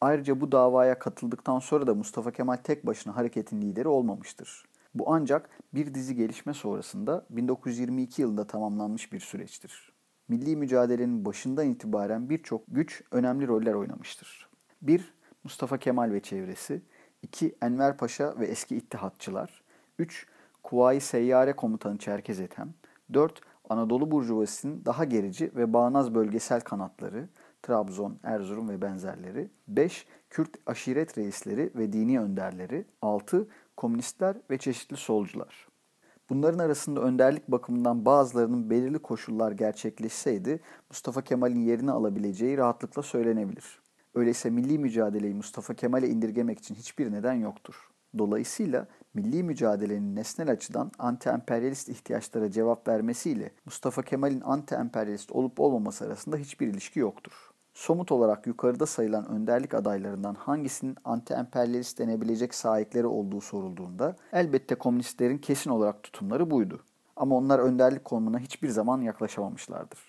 Ayrıca 0.01 0.41
bu 0.41 0.51
davaya 0.51 0.99
katıldıktan 0.99 1.59
sonra 1.59 1.87
da 1.87 1.95
Mustafa 1.95 2.31
Kemal 2.31 2.55
tek 2.55 2.85
başına 2.85 3.15
hareketin 3.15 3.61
lideri 3.61 3.87
olmamıştır. 3.87 4.65
Bu 4.93 5.13
ancak 5.13 5.49
bir 5.73 5.93
dizi 5.93 6.15
gelişme 6.15 6.53
sonrasında 6.53 7.25
1922 7.29 8.21
yılında 8.21 8.47
tamamlanmış 8.47 9.13
bir 9.13 9.19
süreçtir. 9.19 9.93
Milli 10.27 10.55
mücadelenin 10.55 11.25
başından 11.25 11.69
itibaren 11.69 12.29
birçok 12.29 12.63
güç 12.67 13.03
önemli 13.11 13.47
roller 13.47 13.73
oynamıştır. 13.73 14.49
1. 14.81 15.13
Mustafa 15.43 15.77
Kemal 15.77 16.11
ve 16.11 16.19
çevresi 16.19 16.81
2. 17.21 17.55
Enver 17.61 17.97
Paşa 17.97 18.39
ve 18.39 18.45
eski 18.45 18.75
ittihatçılar 18.75 19.63
3. 19.99 20.27
Kuvayi 20.63 21.01
Seyyare 21.01 21.53
Komutanı 21.53 21.97
Çerkez 21.97 22.39
Ethem 22.39 22.73
4. 23.13 23.41
Anadolu 23.69 24.11
Burjuvası'nın 24.11 24.85
daha 24.85 25.03
gerici 25.03 25.51
ve 25.55 25.73
bağnaz 25.73 26.15
bölgesel 26.15 26.61
kanatları 26.61 27.29
Trabzon, 27.63 28.19
Erzurum 28.23 28.69
ve 28.69 28.81
benzerleri 28.81 29.49
5. 29.67 30.07
Kürt 30.29 30.49
aşiret 30.65 31.17
reisleri 31.17 31.71
ve 31.75 31.93
dini 31.93 32.19
önderleri 32.19 32.85
6 33.01 33.47
komünistler 33.77 34.37
ve 34.49 34.57
çeşitli 34.57 34.97
solcular. 34.97 35.67
Bunların 36.29 36.59
arasında 36.59 37.01
önderlik 37.01 37.47
bakımından 37.47 38.05
bazılarının 38.05 38.69
belirli 38.69 38.99
koşullar 38.99 39.51
gerçekleşseydi 39.51 40.59
Mustafa 40.89 41.21
Kemal'in 41.21 41.59
yerini 41.59 41.91
alabileceği 41.91 42.57
rahatlıkla 42.57 43.01
söylenebilir. 43.01 43.78
Öyleyse 44.15 44.49
milli 44.49 44.79
mücadeleyi 44.79 45.33
Mustafa 45.33 45.73
Kemal'e 45.73 46.07
indirgemek 46.07 46.59
için 46.59 46.75
hiçbir 46.75 47.11
neden 47.11 47.33
yoktur. 47.33 47.89
Dolayısıyla 48.17 48.87
milli 49.13 49.43
mücadelenin 49.43 50.15
nesnel 50.15 50.51
açıdan 50.51 50.91
anti-emperyalist 50.99 51.91
ihtiyaçlara 51.91 52.51
cevap 52.51 52.87
vermesiyle 52.87 53.51
Mustafa 53.65 54.01
Kemal'in 54.01 54.41
anti-emperyalist 54.41 55.31
olup 55.31 55.59
olmaması 55.59 56.05
arasında 56.05 56.37
hiçbir 56.37 56.67
ilişki 56.67 56.99
yoktur. 56.99 57.49
Somut 57.73 58.11
olarak 58.11 58.47
yukarıda 58.47 58.85
sayılan 58.85 59.29
önderlik 59.29 59.73
adaylarından 59.73 60.35
hangisinin 60.35 60.95
anti-emperyalist 61.05 61.99
denebilecek 61.99 62.53
sahipleri 62.55 63.07
olduğu 63.07 63.41
sorulduğunda 63.41 64.15
elbette 64.33 64.75
komünistlerin 64.75 65.37
kesin 65.37 65.69
olarak 65.69 66.03
tutumları 66.03 66.51
buydu. 66.51 66.83
Ama 67.15 67.35
onlar 67.35 67.59
önderlik 67.59 68.05
konumuna 68.05 68.39
hiçbir 68.39 68.69
zaman 68.69 69.01
yaklaşamamışlardır. 69.01 69.99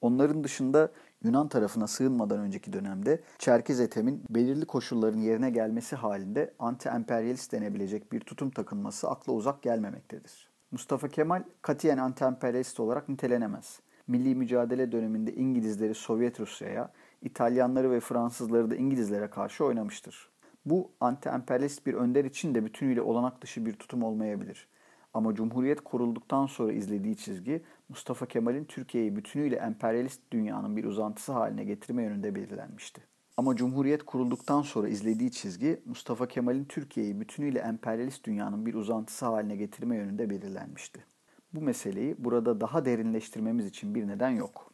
Onların 0.00 0.44
dışında 0.44 0.92
Yunan 1.24 1.48
tarafına 1.48 1.86
sığınmadan 1.86 2.38
önceki 2.38 2.72
dönemde 2.72 3.20
Çerkez 3.38 3.80
Ethem'in 3.80 4.22
belirli 4.30 4.64
koşulların 4.64 5.18
yerine 5.18 5.50
gelmesi 5.50 5.96
halinde 5.96 6.54
anti-emperyalist 6.58 7.52
denebilecek 7.52 8.12
bir 8.12 8.20
tutum 8.20 8.50
takınması 8.50 9.10
akla 9.10 9.32
uzak 9.32 9.62
gelmemektedir. 9.62 10.50
Mustafa 10.70 11.08
Kemal 11.08 11.42
katiyen 11.62 11.98
anti-emperyalist 11.98 12.80
olarak 12.80 13.08
nitelenemez. 13.08 13.80
Milli 14.06 14.34
mücadele 14.34 14.92
döneminde 14.92 15.34
İngilizleri 15.34 15.94
Sovyet 15.94 16.40
Rusya'ya, 16.40 16.92
İtalyanları 17.22 17.90
ve 17.90 18.00
Fransızları 18.00 18.70
da 18.70 18.76
İngilizlere 18.76 19.30
karşı 19.30 19.64
oynamıştır. 19.64 20.30
Bu 20.66 20.92
anti-emperyalist 21.00 21.86
bir 21.86 21.94
önder 21.94 22.24
için 22.24 22.54
de 22.54 22.64
bütünüyle 22.64 23.02
olanak 23.02 23.42
dışı 23.42 23.66
bir 23.66 23.72
tutum 23.72 24.02
olmayabilir. 24.02 24.68
Ama 25.14 25.34
Cumhuriyet 25.34 25.80
kurulduktan 25.80 26.46
sonra 26.46 26.72
izlediği 26.72 27.16
çizgi 27.16 27.62
Mustafa 27.88 28.26
Kemal'in 28.26 28.64
Türkiye'yi 28.64 29.16
bütünüyle 29.16 29.56
emperyalist 29.56 30.20
dünyanın 30.30 30.76
bir 30.76 30.84
uzantısı 30.84 31.32
haline 31.32 31.64
getirme 31.64 32.02
yönünde 32.02 32.34
belirlenmişti. 32.34 33.06
Ama 33.36 33.56
Cumhuriyet 33.56 34.02
kurulduktan 34.02 34.62
sonra 34.62 34.88
izlediği 34.88 35.30
çizgi 35.30 35.82
Mustafa 35.84 36.28
Kemal'in 36.28 36.64
Türkiye'yi 36.64 37.20
bütünüyle 37.20 37.58
emperyalist 37.58 38.24
dünyanın 38.24 38.66
bir 38.66 38.74
uzantısı 38.74 39.26
haline 39.26 39.56
getirme 39.56 39.96
yönünde 39.96 40.30
belirlenmişti. 40.30 41.04
Bu 41.52 41.60
meseleyi 41.60 42.14
burada 42.18 42.60
daha 42.60 42.84
derinleştirmemiz 42.84 43.66
için 43.66 43.94
bir 43.94 44.08
neden 44.08 44.30
yok. 44.30 44.70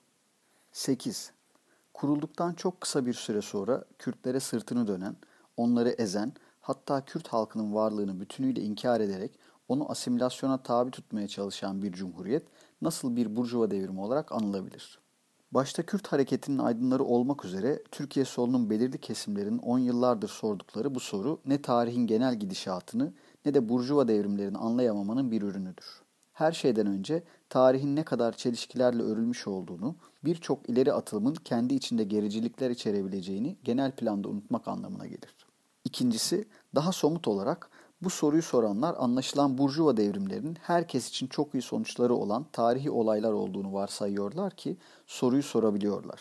8. 0.73 1.33
Kurulduktan 1.95 2.53
çok 2.53 2.81
kısa 2.81 3.07
bir 3.07 3.13
süre 3.13 3.43
sonra 3.43 3.85
Kürtlere 3.99 4.41
sırtını 4.41 4.87
dönen, 4.87 5.17
onları 5.57 5.89
ezen, 5.89 6.33
hatta 6.61 7.05
Kürt 7.05 7.29
halkının 7.29 7.75
varlığını 7.75 8.21
bütünüyle 8.21 8.61
inkar 8.61 9.01
ederek 9.01 9.39
onu 9.69 9.91
asimilasyona 9.91 10.63
tabi 10.63 10.91
tutmaya 10.91 11.29
çalışan 11.29 11.83
bir 11.83 11.93
cumhuriyet 11.93 12.47
nasıl 12.83 13.17
bir 13.17 13.37
burjuva 13.37 13.71
devrimi 13.71 14.01
olarak 14.01 14.33
anılabilir? 14.33 14.99
Başta 15.53 15.83
Kürt 15.83 16.07
hareketinin 16.07 16.59
aydınları 16.59 17.05
olmak 17.05 17.45
üzere 17.45 17.83
Türkiye 17.91 18.25
solunun 18.25 18.71
belirli 18.71 18.99
kesimlerin 18.99 19.59
10 19.59 19.79
yıllardır 19.79 20.29
sordukları 20.29 20.95
bu 20.95 21.01
soru 21.01 21.41
ne 21.47 21.63
tarihin 21.63 22.07
genel 22.07 22.35
gidişatını 22.35 23.13
ne 23.45 23.55
de 23.55 23.69
burjuva 23.69 24.09
devrimlerini 24.09 24.59
anlayamamanın 24.59 25.31
bir 25.31 25.43
ürünüdür. 25.43 26.03
Her 26.33 26.53
şeyden 26.53 26.87
önce 26.87 27.23
tarihin 27.49 27.97
ne 27.97 28.05
kadar 28.05 28.33
çelişkilerle 28.33 29.03
örülmüş 29.03 29.47
olduğunu, 29.47 29.97
birçok 30.25 30.69
ileri 30.69 30.93
atılımın 30.93 31.35
kendi 31.35 31.75
içinde 31.75 32.05
gericilikler 32.05 32.71
içerebileceğini 32.71 33.57
genel 33.65 33.93
planda 33.93 34.29
unutmak 34.29 34.69
anlamına 34.69 35.07
gelir. 35.07 35.47
İkincisi, 35.85 36.49
daha 36.75 36.93
somut 36.93 37.29
olarak 37.29 37.71
bu 38.03 38.11
soruyu 38.11 38.43
soranlar 38.43 38.95
anlaşılan 38.99 39.59
Burjuva 39.59 39.97
devrimlerinin 39.97 40.57
herkes 40.63 41.09
için 41.09 41.27
çok 41.27 41.55
iyi 41.55 41.63
sonuçları 41.63 42.15
olan 42.15 42.47
tarihi 42.53 42.91
olaylar 42.91 43.33
olduğunu 43.33 43.73
varsayıyorlar 43.73 44.57
ki 44.57 44.77
soruyu 45.07 45.43
sorabiliyorlar. 45.43 46.21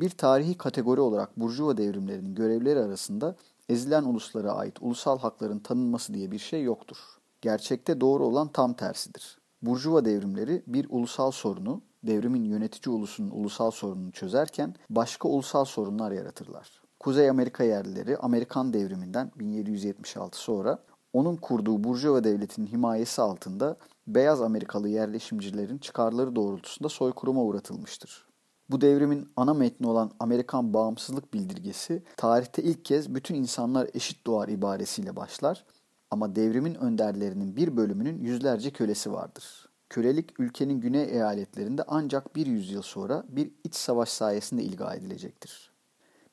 Bir 0.00 0.10
tarihi 0.10 0.58
kategori 0.58 1.00
olarak 1.00 1.36
Burjuva 1.36 1.76
devrimlerinin 1.76 2.34
görevleri 2.34 2.78
arasında 2.78 3.36
ezilen 3.68 4.04
uluslara 4.04 4.52
ait 4.52 4.76
ulusal 4.80 5.18
hakların 5.18 5.58
tanınması 5.58 6.14
diye 6.14 6.30
bir 6.30 6.38
şey 6.38 6.62
yoktur. 6.62 6.96
Gerçekte 7.40 8.00
doğru 8.00 8.24
olan 8.24 8.48
tam 8.48 8.74
tersidir. 8.74 9.38
Burjuva 9.62 10.04
devrimleri 10.04 10.62
bir 10.66 10.86
ulusal 10.90 11.30
sorunu, 11.30 11.82
devrimin 12.02 12.44
yönetici 12.44 12.94
ulusunun 12.94 13.30
ulusal 13.30 13.70
sorununu 13.70 14.12
çözerken 14.12 14.74
başka 14.90 15.28
ulusal 15.28 15.64
sorunlar 15.64 16.12
yaratırlar. 16.12 16.82
Kuzey 17.00 17.30
Amerika 17.30 17.64
yerlileri 17.64 18.16
Amerikan 18.16 18.72
devriminden 18.72 19.32
1776 19.36 20.38
sonra 20.38 20.78
onun 21.12 21.36
kurduğu 21.36 21.84
Burjuva 21.84 22.24
devletinin 22.24 22.66
himayesi 22.66 23.22
altında 23.22 23.76
beyaz 24.06 24.42
Amerikalı 24.42 24.88
yerleşimcilerin 24.88 25.78
çıkarları 25.78 26.36
doğrultusunda 26.36 26.88
soykırıma 26.88 27.42
uğratılmıştır. 27.42 28.28
Bu 28.70 28.80
devrimin 28.80 29.28
ana 29.36 29.54
metni 29.54 29.86
olan 29.86 30.10
Amerikan 30.20 30.74
bağımsızlık 30.74 31.34
bildirgesi 31.34 32.02
tarihte 32.16 32.62
ilk 32.62 32.84
kez 32.84 33.14
bütün 33.14 33.34
insanlar 33.34 33.90
eşit 33.94 34.26
doğar 34.26 34.48
ibaresiyle 34.48 35.16
başlar 35.16 35.64
ama 36.10 36.36
devrimin 36.36 36.74
önderlerinin 36.74 37.56
bir 37.56 37.76
bölümünün 37.76 38.18
yüzlerce 38.18 38.70
kölesi 38.70 39.12
vardır. 39.12 39.68
Kölelik 39.88 40.40
ülkenin 40.40 40.80
güney 40.80 41.04
eyaletlerinde 41.04 41.84
ancak 41.88 42.36
bir 42.36 42.46
yüzyıl 42.46 42.82
sonra 42.82 43.24
bir 43.28 43.50
iç 43.64 43.74
savaş 43.74 44.08
sayesinde 44.08 44.62
ilga 44.62 44.94
edilecektir. 44.94 45.77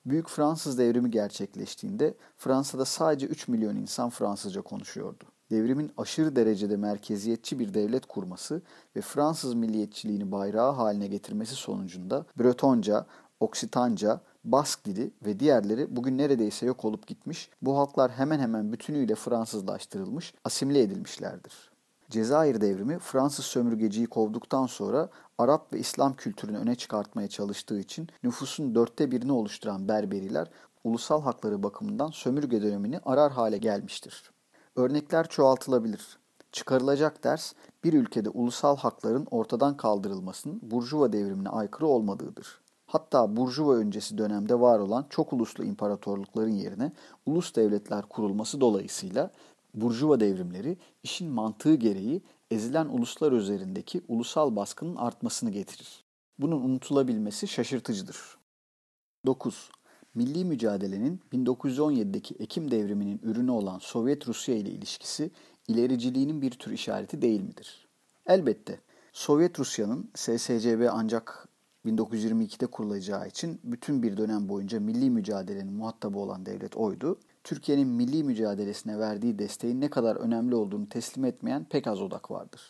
Büyük 0.06 0.30
Fransız 0.30 0.78
devrimi 0.78 1.12
gerçekleştiğinde 1.12 2.14
Fransa'da 2.38 2.86
sadece 2.86 3.26
3 3.26 3.48
milyon 3.48 3.76
insan 3.76 4.10
Fransızca 4.10 4.62
konuşuyordu. 4.62 5.24
Devrimin 5.52 5.92
aşırı 5.98 6.36
derecede 6.36 6.78
merkeziyetçi 6.78 7.60
bir 7.60 7.74
devlet 7.74 8.06
kurması 8.06 8.62
ve 8.96 9.02
Fransız 9.02 9.54
milliyetçiliğini 9.54 10.32
bayrağı 10.32 10.72
haline 10.72 11.08
getirmesi 11.08 11.56
sonucunda 11.56 12.26
Bretonca, 12.40 13.06
Oksitanca, 13.40 14.22
Bask 14.44 14.86
dili 14.86 15.12
ve 15.26 15.40
diğerleri 15.40 15.96
bugün 15.96 16.18
neredeyse 16.18 16.66
yok 16.66 16.86
olup 16.86 17.08
gitmiş, 17.08 17.50
bu 17.62 17.78
halklar 17.78 18.12
hemen 18.12 18.40
hemen 18.40 18.72
bütünüyle 18.72 19.16
Fransızlaştırılmış, 19.16 20.34
asimile 20.44 20.82
edilmişlerdir. 20.82 21.75
Cezayir 22.10 22.62
devrimi 22.62 23.00
Fransız 23.00 23.46
sömürgeciyi 23.46 24.08
kovduktan 24.08 24.66
sonra 24.66 25.10
Arap 25.38 25.74
ve 25.74 25.80
İslam 25.80 26.14
kültürünü 26.14 26.58
öne 26.58 26.76
çıkartmaya 26.76 27.28
çalıştığı 27.28 27.80
için 27.80 28.08
nüfusun 28.24 28.76
dörtte 28.76 29.12
birini 29.12 29.32
oluşturan 29.32 29.88
Berberiler 29.88 30.50
ulusal 30.84 31.22
hakları 31.22 31.64
bakımından 31.64 32.12
sömürge 32.12 32.62
dönemini 32.62 33.00
arar 33.06 33.32
hale 33.32 33.58
gelmiştir. 33.58 34.32
Örnekler 34.76 35.28
çoğaltılabilir. 35.30 36.18
Çıkarılacak 36.52 37.24
ders 37.24 37.54
bir 37.84 37.94
ülkede 37.94 38.30
ulusal 38.30 38.78
hakların 38.78 39.28
ortadan 39.32 39.78
kaldırılmasının 39.78 40.60
Burjuva 40.64 41.14
devrimine 41.14 41.50
aykırı 41.50 41.88
olmadığıdır. 41.88 42.62
Hatta 42.86 43.36
Burjuva 43.36 43.76
öncesi 43.76 44.18
dönemde 44.18 44.60
var 44.60 44.80
olan 44.80 45.06
çok 45.10 45.34
uluslu 45.34 45.64
imparatorlukların 45.64 46.54
yerine 46.54 46.92
ulus 47.26 47.56
devletler 47.56 48.02
kurulması 48.02 48.62
dolayısıyla 48.62 49.32
Burjuva 49.76 50.20
devrimleri 50.20 50.78
işin 51.04 51.30
mantığı 51.30 51.76
gereği 51.76 52.22
ezilen 52.52 52.86
uluslar 52.86 53.32
üzerindeki 53.32 54.02
ulusal 54.08 54.56
baskının 54.56 54.96
artmasını 54.96 55.50
getirir. 55.50 56.04
Bunun 56.40 56.62
unutulabilmesi 56.62 57.48
şaşırtıcıdır. 57.48 58.38
9. 59.26 59.70
Milli 60.16 60.46
mücadelenin 60.46 61.22
1917'deki 61.34 62.36
Ekim 62.40 62.72
devriminin 62.72 63.20
ürünü 63.24 63.52
olan 63.52 63.80
Sovyet 63.80 64.28
Rusya 64.28 64.56
ile 64.56 64.70
ilişkisi 64.70 65.32
ilericiliğinin 65.68 66.42
bir 66.42 66.52
tür 66.52 66.72
işareti 66.72 67.22
değil 67.22 67.42
midir? 67.42 67.88
Elbette. 68.26 68.80
Sovyet 69.14 69.60
Rusya'nın 69.60 70.10
SSCB 70.16 70.90
ancak 70.92 71.48
1922'de 71.86 72.68
kurulacağı 72.68 73.28
için 73.28 73.60
bütün 73.64 74.04
bir 74.04 74.18
dönem 74.18 74.50
boyunca 74.50 74.80
milli 74.80 75.10
mücadelenin 75.10 75.74
muhatabı 75.74 76.20
olan 76.20 76.46
devlet 76.46 76.76
oydu 76.78 77.20
Türkiye'nin 77.46 77.88
milli 77.88 78.24
mücadelesine 78.24 79.00
verdiği 79.00 79.40
desteğin 79.40 79.82
ne 79.82 79.90
kadar 79.90 80.16
önemli 80.16 80.56
olduğunu 80.56 80.90
teslim 80.90 81.26
etmeyen 81.26 81.64
pek 81.64 81.88
az 81.88 82.02
odak 82.02 82.32
vardır. 82.32 82.62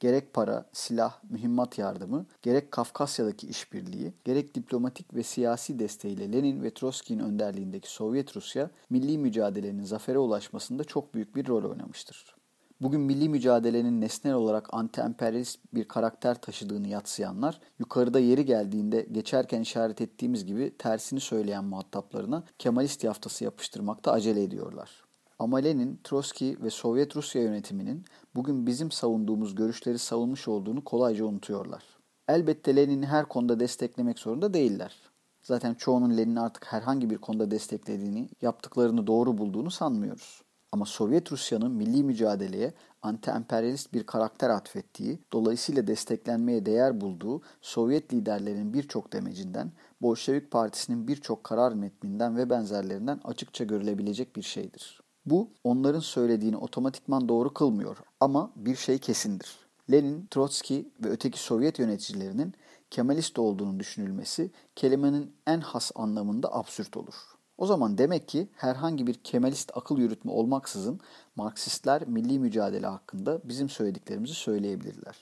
Gerek 0.00 0.34
para, 0.34 0.68
silah, 0.72 1.18
mühimmat 1.30 1.78
yardımı, 1.78 2.26
gerek 2.42 2.72
Kafkasya'daki 2.72 3.46
işbirliği, 3.46 4.12
gerek 4.24 4.54
diplomatik 4.54 5.14
ve 5.14 5.22
siyasi 5.22 5.78
desteğiyle 5.78 6.32
Lenin 6.32 6.62
ve 6.62 6.74
Trotsky'nin 6.74 7.22
önderliğindeki 7.22 7.92
Sovyet 7.92 8.36
Rusya, 8.36 8.70
milli 8.90 9.18
mücadelenin 9.18 9.84
zafere 9.84 10.18
ulaşmasında 10.18 10.84
çok 10.84 11.14
büyük 11.14 11.36
bir 11.36 11.48
rol 11.48 11.70
oynamıştır. 11.70 12.39
Bugün 12.80 13.00
milli 13.00 13.28
mücadelenin 13.28 14.00
nesnel 14.00 14.34
olarak 14.34 14.68
anti-emperyalist 14.74 15.58
bir 15.74 15.84
karakter 15.88 16.40
taşıdığını 16.40 16.88
yatsıyanlar, 16.88 17.60
yukarıda 17.78 18.20
yeri 18.20 18.44
geldiğinde 18.44 19.06
geçerken 19.12 19.60
işaret 19.60 20.00
ettiğimiz 20.00 20.46
gibi 20.46 20.76
tersini 20.78 21.20
söyleyen 21.20 21.64
muhataplarına 21.64 22.44
Kemalist 22.58 23.04
yaftası 23.04 23.44
yapıştırmakta 23.44 24.12
acele 24.12 24.42
ediyorlar. 24.42 25.04
Ama 25.38 25.58
Lenin, 25.58 26.00
Trotsky 26.04 26.56
ve 26.62 26.70
Sovyet 26.70 27.16
Rusya 27.16 27.42
yönetiminin 27.42 28.04
bugün 28.34 28.66
bizim 28.66 28.90
savunduğumuz 28.90 29.54
görüşleri 29.54 29.98
savunmuş 29.98 30.48
olduğunu 30.48 30.84
kolayca 30.84 31.24
unutuyorlar. 31.24 31.82
Elbette 32.28 32.76
Lenin'i 32.76 33.06
her 33.06 33.28
konuda 33.28 33.60
desteklemek 33.60 34.18
zorunda 34.18 34.54
değiller. 34.54 34.96
Zaten 35.42 35.74
çoğunun 35.74 36.16
Lenin'i 36.16 36.40
artık 36.40 36.72
herhangi 36.72 37.10
bir 37.10 37.18
konuda 37.18 37.50
desteklediğini, 37.50 38.28
yaptıklarını 38.42 39.06
doğru 39.06 39.38
bulduğunu 39.38 39.70
sanmıyoruz. 39.70 40.42
Ama 40.72 40.86
Sovyet 40.86 41.32
Rusya'nın 41.32 41.72
milli 41.72 42.04
mücadeleye 42.04 42.72
anti-emperyalist 43.02 43.92
bir 43.92 44.06
karakter 44.06 44.50
atfettiği, 44.50 45.18
dolayısıyla 45.32 45.86
desteklenmeye 45.86 46.66
değer 46.66 47.00
bulduğu 47.00 47.42
Sovyet 47.60 48.12
liderlerinin 48.12 48.74
birçok 48.74 49.12
demecinden, 49.12 49.72
Bolşevik 50.02 50.50
Partisi'nin 50.50 51.08
birçok 51.08 51.44
karar 51.44 51.72
metninden 51.72 52.36
ve 52.36 52.50
benzerlerinden 52.50 53.20
açıkça 53.24 53.64
görülebilecek 53.64 54.36
bir 54.36 54.42
şeydir. 54.42 55.00
Bu 55.26 55.50
onların 55.64 56.00
söylediğini 56.00 56.56
otomatikman 56.56 57.28
doğru 57.28 57.54
kılmıyor 57.54 57.96
ama 58.20 58.52
bir 58.56 58.76
şey 58.76 58.98
kesindir. 58.98 59.58
Lenin, 59.90 60.26
Trotsky 60.26 60.84
ve 61.04 61.08
öteki 61.08 61.38
Sovyet 61.38 61.78
yöneticilerinin 61.78 62.54
Kemalist 62.90 63.38
olduğunu 63.38 63.80
düşünülmesi 63.80 64.50
kelimenin 64.76 65.32
en 65.46 65.60
has 65.60 65.92
anlamında 65.94 66.54
absürt 66.54 66.96
olur. 66.96 67.14
O 67.60 67.66
zaman 67.66 67.98
demek 67.98 68.28
ki 68.28 68.48
herhangi 68.56 69.06
bir 69.06 69.14
Kemalist 69.14 69.70
akıl 69.74 69.98
yürütme 69.98 70.32
olmaksızın 70.32 71.00
Marksistler 71.36 72.08
milli 72.08 72.38
mücadele 72.38 72.86
hakkında 72.86 73.40
bizim 73.44 73.68
söylediklerimizi 73.68 74.34
söyleyebilirler. 74.34 75.16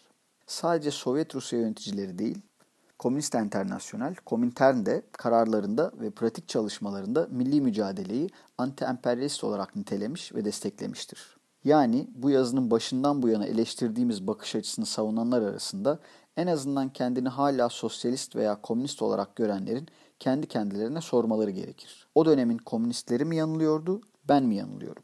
Sadece 0.47 0.91
Sovyet 0.91 1.35
Rusya 1.35 1.59
yöneticileri 1.59 2.19
değil, 2.19 2.39
Komünist 2.99 3.35
Enternasyonel, 3.35 4.15
Komintern 4.15 4.87
de 4.87 5.03
kararlarında 5.13 5.93
ve 6.01 6.11
pratik 6.11 6.49
çalışmalarında 6.49 7.29
milli 7.31 7.61
mücadeleyi 7.61 8.31
anti-emperyalist 8.59 9.45
olarak 9.45 9.77
nitelemiş 9.77 10.35
ve 10.35 10.45
desteklemiştir. 10.45 11.37
Yani 11.65 12.09
bu 12.15 12.31
yazının 12.31 12.71
başından 12.71 13.23
bu 13.23 13.29
yana 13.29 13.47
eleştirdiğimiz 13.47 14.27
bakış 14.27 14.55
açısını 14.55 14.87
savunanlar 14.87 15.43
arasında 15.43 15.99
en 16.37 16.47
azından 16.47 16.89
kendini 16.89 17.29
hala 17.29 17.69
sosyalist 17.69 18.37
veya 18.37 18.61
komünist 18.61 19.03
olarak 19.03 19.37
görenlerin 19.37 19.89
kendi 20.21 20.47
kendilerine 20.47 21.01
sormaları 21.01 21.51
gerekir. 21.51 22.07
O 22.15 22.27
dönemin 22.27 22.59
komünistleri 22.59 23.25
mi 23.25 23.37
yanılıyordu, 23.37 24.01
ben 24.29 24.45
mi 24.45 24.55
yanılıyorum? 24.55 25.03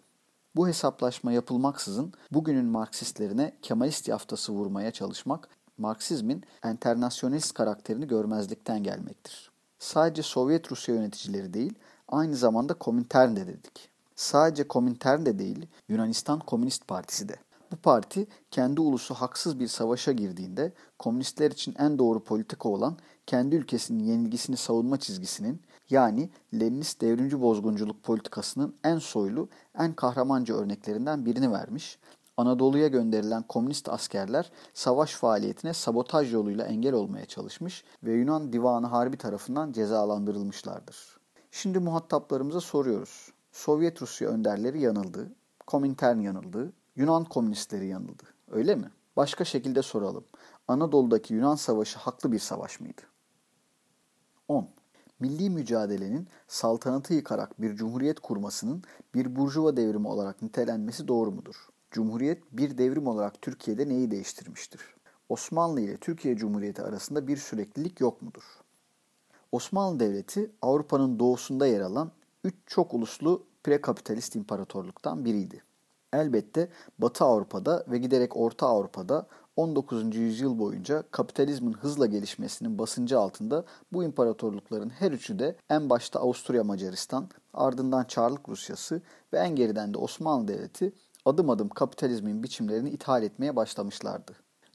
Bu 0.57 0.69
hesaplaşma 0.69 1.33
yapılmaksızın 1.33 2.12
bugünün 2.33 2.67
Marksistlerine 2.67 3.57
Kemalist 3.62 4.09
yaftası 4.09 4.53
vurmaya 4.53 4.91
çalışmak, 4.91 5.49
Marksizmin 5.79 6.45
enternasyonalist 6.65 7.55
karakterini 7.55 8.07
görmezlikten 8.07 8.83
gelmektir. 8.83 9.51
Sadece 9.79 10.23
Sovyet 10.23 10.73
Rusya 10.73 10.95
yöneticileri 10.95 11.55
değil, 11.55 11.75
aynı 12.09 12.37
zamanda 12.37 12.75
Komintern 12.75 13.37
de 13.37 13.47
dedik. 13.47 13.89
Sadece 14.17 14.69
Komintern 14.69 15.27
de 15.27 15.39
değil, 15.39 15.67
Yunanistan 15.89 16.39
Komünist 16.39 16.89
Partisi 16.89 17.29
de. 17.29 17.37
Bu 17.73 17.77
parti 17.77 18.27
kendi 18.51 18.81
ulusu 18.81 19.15
haksız 19.15 19.61
bir 19.61 19.69
savaşa 19.69 20.12
girdiğinde 20.12 20.73
komünistler 20.99 21.51
için 21.51 21.75
en 21.79 21.99
doğru 21.99 22.25
politika 22.25 22.69
olan 22.69 22.99
kendi 23.27 23.57
ülkesinin 23.57 24.05
yenilgisini 24.05 24.57
savunma 24.57 24.99
çizgisinin 24.99 25.62
yani 25.91 26.31
Leninist 26.55 27.01
devrimci 27.01 27.41
bozgunculuk 27.41 28.03
politikasının 28.03 28.75
en 28.85 28.99
soylu, 28.99 29.49
en 29.79 29.93
kahramanca 29.93 30.55
örneklerinden 30.55 31.27
birini 31.27 31.53
vermiş. 31.53 31.99
Anadolu'ya 32.37 32.89
gönderilen 32.89 33.43
komünist 33.43 33.89
askerler 33.89 34.51
savaş 34.75 35.15
faaliyetine 35.15 35.73
sabotaj 35.73 36.33
yoluyla 36.33 36.65
engel 36.65 36.93
olmaya 36.93 37.27
çalışmış 37.27 37.85
ve 38.03 38.12
Yunan 38.12 38.53
Divanı 38.53 38.87
Harbi 38.87 39.17
tarafından 39.17 39.73
cezalandırılmışlardır. 39.73 41.21
Şimdi 41.51 41.79
muhataplarımıza 41.79 42.61
soruyoruz. 42.61 43.33
Sovyet 43.53 44.03
Rusya 44.03 44.29
önderleri 44.29 44.81
yanıldı, 44.81 45.33
Komintern 45.67 46.21
yanıldı, 46.21 46.73
Yunan 46.97 47.24
komünistleri 47.24 47.86
yanıldı. 47.86 48.22
Öyle 48.51 48.74
mi? 48.74 48.90
Başka 49.16 49.45
şekilde 49.45 49.82
soralım. 49.82 50.24
Anadolu'daki 50.68 51.34
Yunan 51.34 51.55
Savaşı 51.55 51.99
haklı 51.99 52.32
bir 52.32 52.38
savaş 52.38 52.80
mıydı? 52.80 53.03
10. 54.49 54.68
Milli 55.20 55.51
mücadelenin 55.51 56.28
saltanatı 56.49 57.14
yıkarak 57.14 57.62
bir 57.62 57.76
cumhuriyet 57.76 58.20
kurmasının 58.20 58.82
bir 59.14 59.36
burjuva 59.36 59.76
devrimi 59.76 60.09
olarak 60.09 60.42
nitelenmesi 60.42 61.09
doğru 61.09 61.30
mudur? 61.30 61.57
Cumhuriyet 61.90 62.42
bir 62.53 62.78
devrim 62.78 63.07
olarak 63.07 63.42
Türkiye'de 63.42 63.88
neyi 63.88 64.11
değiştirmiştir? 64.11 64.80
Osmanlı 65.28 65.80
ile 65.80 65.97
Türkiye 65.97 66.36
Cumhuriyeti 66.36 66.82
arasında 66.82 67.26
bir 67.26 67.36
süreklilik 67.36 68.01
yok 68.01 68.22
mudur? 68.22 68.45
Osmanlı 69.53 70.01
Devleti 70.01 70.51
Avrupa'nın 70.62 71.18
doğusunda 71.18 71.66
yer 71.66 71.80
alan 71.80 72.12
üç 72.45 72.55
çok 72.66 72.95
uluslu 72.95 73.47
prekapitalist 73.62 74.36
imparatorluktan 74.36 75.24
biriydi. 75.24 75.62
Elbette 76.15 76.69
Batı 76.99 77.25
Avrupa'da 77.25 77.85
ve 77.89 77.99
giderek 77.99 78.37
Orta 78.37 78.67
Avrupa'da 78.67 79.27
19. 79.57 80.17
yüzyıl 80.17 80.59
boyunca 80.59 81.05
kapitalizmin 81.11 81.73
hızla 81.73 82.07
gelişmesinin 82.07 82.79
basıncı 82.79 83.19
altında 83.19 83.65
bu 83.93 84.05
imparatorlukların 84.05 84.91
her 84.91 85.12
üçü 85.12 85.39
de 85.39 85.57
en 85.71 85.91
başta 85.91 86.21
Avusturya 86.21 86.65
Macaristan, 86.65 87.29
ardından 87.55 88.05
Çarlık 88.05 88.49
Rusyası 88.49 89.03
ve 89.33 89.39
en 89.39 89.57
geriden 89.57 89.95
de 89.95 89.99
Osmanlı 89.99 90.49
Devleti 90.49 90.93
adım 91.25 91.51
adım 91.51 91.69
kapitalizmin 91.69 92.43
biçimlerini 92.43 92.91
ithal 92.91 93.23
etmeye 93.23 93.57
başlamışlardı. 93.57 94.33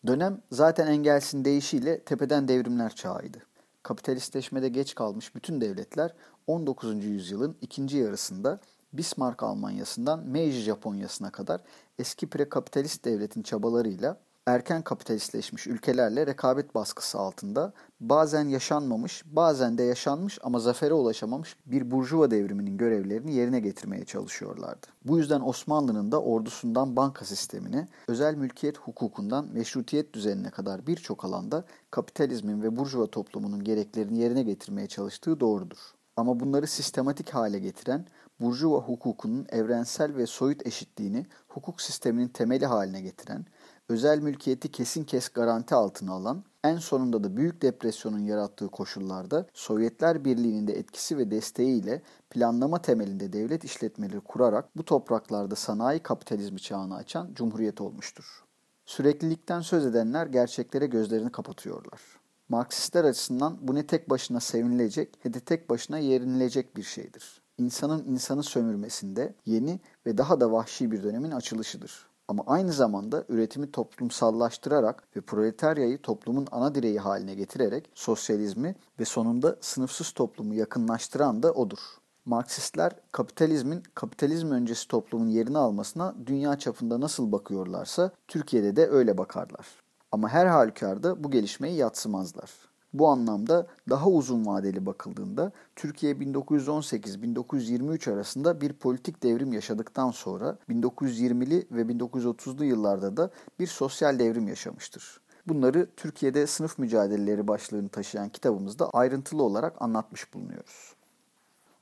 Dönem 0.08 0.42
zaten 0.52 0.88
Engels'in 0.88 1.46
deyişiyle 1.46 2.00
tepeden 2.00 2.48
devrimler 2.48 2.96
çağıydı. 2.96 3.38
Kapitalistleşmede 3.84 4.70
geç 4.70 4.96
kalmış 4.96 5.36
bütün 5.36 5.62
devletler 5.62 6.14
19. 6.48 7.06
yüzyılın 7.06 7.56
ikinci 7.62 7.98
yarısında 7.98 8.60
Bismarck 8.94 9.44
Almanyası'ndan 9.44 10.20
Meiji 10.20 10.62
Japonya'sına 10.62 11.32
kadar 11.32 11.62
eski 12.00 12.30
prekapitalist 12.30 13.06
devletin 13.06 13.44
çabalarıyla 13.44 14.18
erken 14.46 14.82
kapitalistleşmiş 14.82 15.68
ülkelerle 15.68 16.28
rekabet 16.28 16.76
baskısı 16.76 17.20
altında 17.20 17.74
bazen 18.00 18.48
yaşanmamış, 18.48 19.24
bazen 19.26 19.78
de 19.78 19.84
yaşanmış 19.84 20.40
ama 20.44 20.60
zafere 20.60 20.94
ulaşamamış 20.94 21.56
bir 21.66 21.92
burjuva 21.92 22.32
devriminin 22.32 22.78
görevlerini 22.78 23.34
yerine 23.34 23.60
getirmeye 23.60 24.06
çalışıyorlardı. 24.06 24.88
Bu 25.06 25.18
yüzden 25.18 25.42
Osmanlı'nın 25.42 26.12
da 26.12 26.22
ordusundan 26.22 26.96
banka 26.96 27.26
sistemine, 27.26 27.88
özel 28.08 28.36
mülkiyet 28.36 28.78
hukukundan 28.78 29.48
meşrutiyet 29.54 30.14
düzenine 30.14 30.50
kadar 30.50 30.88
birçok 30.88 31.26
alanda 31.26 31.64
kapitalizmin 31.92 32.62
ve 32.62 32.78
burjuva 32.78 33.08
toplumunun 33.08 33.64
gereklerini 33.64 34.18
yerine 34.18 34.44
getirmeye 34.44 34.88
çalıştığı 34.88 35.40
doğrudur. 35.40 35.80
Ama 36.18 36.40
bunları 36.40 36.68
sistematik 36.68 37.30
hale 37.30 37.60
getiren 37.60 38.06
Burjuva 38.40 38.78
hukukunun 38.78 39.46
evrensel 39.50 40.16
ve 40.16 40.26
soyut 40.26 40.68
eşitliğini 40.68 41.26
hukuk 41.48 41.82
sisteminin 41.82 42.28
temeli 42.28 42.66
haline 42.66 43.02
getiren, 43.02 43.46
özel 43.90 44.20
mülkiyeti 44.20 44.72
kesin 44.72 45.04
kes 45.04 45.30
garanti 45.30 45.76
altına 45.76 46.14
alan, 46.14 46.44
en 46.64 46.78
sonunda 46.78 47.24
da 47.24 47.38
Büyük 47.38 47.62
Depresyon'un 47.62 48.20
yarattığı 48.20 48.68
koşullarda 48.68 49.48
Sovyetler 49.54 50.26
Birliği'nin 50.26 50.68
de 50.68 50.74
etkisi 50.74 51.18
ve 51.18 51.32
desteğiyle 51.32 52.02
planlama 52.30 52.82
temelinde 52.82 53.34
devlet 53.34 53.64
işletmeleri 53.64 54.20
kurarak 54.20 54.78
bu 54.78 54.86
topraklarda 54.86 55.56
sanayi 55.56 56.00
kapitalizmi 56.00 56.60
çağını 56.60 56.96
açan 56.96 57.30
cumhuriyet 57.34 57.82
olmuştur. 57.82 58.44
Süreklilikten 58.86 59.62
söz 59.62 59.86
edenler 59.86 60.28
gerçeklere 60.28 60.86
gözlerini 60.86 61.32
kapatıyorlar. 61.32 62.02
Marksistler 62.50 63.04
açısından 63.04 63.58
bu 63.62 63.76
ne 63.76 63.88
tek 63.88 64.10
başına 64.10 64.40
sevinilecek 64.40 65.26
ne 65.26 65.34
de 65.34 65.40
tek 65.40 65.70
başına 65.70 65.98
yerinilecek 65.98 66.78
bir 66.78 66.84
şeydir 66.84 67.42
insanın 67.60 68.06
insanı 68.08 68.44
sömürmesinde 68.44 69.34
yeni 69.46 69.80
ve 70.06 70.18
daha 70.18 70.40
da 70.40 70.52
vahşi 70.52 70.92
bir 70.92 71.04
dönemin 71.04 71.32
açılışıdır. 71.32 72.10
Ama 72.28 72.44
aynı 72.48 72.74
zamanda 72.74 73.26
üretimi 73.30 73.72
toplumsallaştırarak 73.72 75.08
ve 75.16 75.22
proletaryayı 75.22 76.02
toplumun 76.02 76.48
ana 76.52 76.76
direği 76.76 77.00
haline 77.00 77.36
getirerek 77.36 77.90
sosyalizmi 77.96 78.76
ve 79.00 79.06
sonunda 79.06 79.56
sınıfsız 79.62 80.12
toplumu 80.12 80.54
yakınlaştıran 80.54 81.44
da 81.44 81.52
odur. 81.52 81.80
Marksistler 82.26 82.92
kapitalizmin 83.12 83.84
kapitalizm 83.96 84.52
öncesi 84.52 84.88
toplumun 84.88 85.28
yerini 85.28 85.58
almasına 85.58 86.16
dünya 86.26 86.60
çapında 86.60 87.00
nasıl 87.00 87.32
bakıyorlarsa 87.32 88.12
Türkiye'de 88.28 88.76
de 88.76 88.88
öyle 88.88 89.18
bakarlar. 89.18 89.68
Ama 90.12 90.30
her 90.30 90.46
halükarda 90.46 91.24
bu 91.24 91.32
gelişmeyi 91.32 91.76
yatsımazlar. 91.76 92.69
Bu 92.94 93.08
anlamda 93.08 93.68
daha 93.90 94.10
uzun 94.10 94.46
vadeli 94.46 94.86
bakıldığında 94.86 95.52
Türkiye 95.76 96.14
1918-1923 96.14 98.14
arasında 98.14 98.62
bir 98.62 98.74
politik 98.74 99.24
devrim 99.24 99.54
yaşadıktan 99.54 100.12
sonra 100.12 100.58
1920'li 100.70 101.68
ve 101.72 101.82
1930'lu 101.82 102.66
yıllarda 102.66 103.18
da 103.18 103.30
bir 103.60 103.68
sosyal 103.68 104.20
devrim 104.20 104.48
yaşamıştır. 104.48 105.22
Bunları 105.48 105.88
Türkiye'de 105.98 106.48
sınıf 106.48 106.80
mücadeleleri 106.80 107.48
başlığını 107.48 107.90
taşıyan 107.90 108.30
kitabımızda 108.30 108.90
ayrıntılı 108.90 109.44
olarak 109.44 109.82
anlatmış 109.82 110.34
bulunuyoruz. 110.34 110.94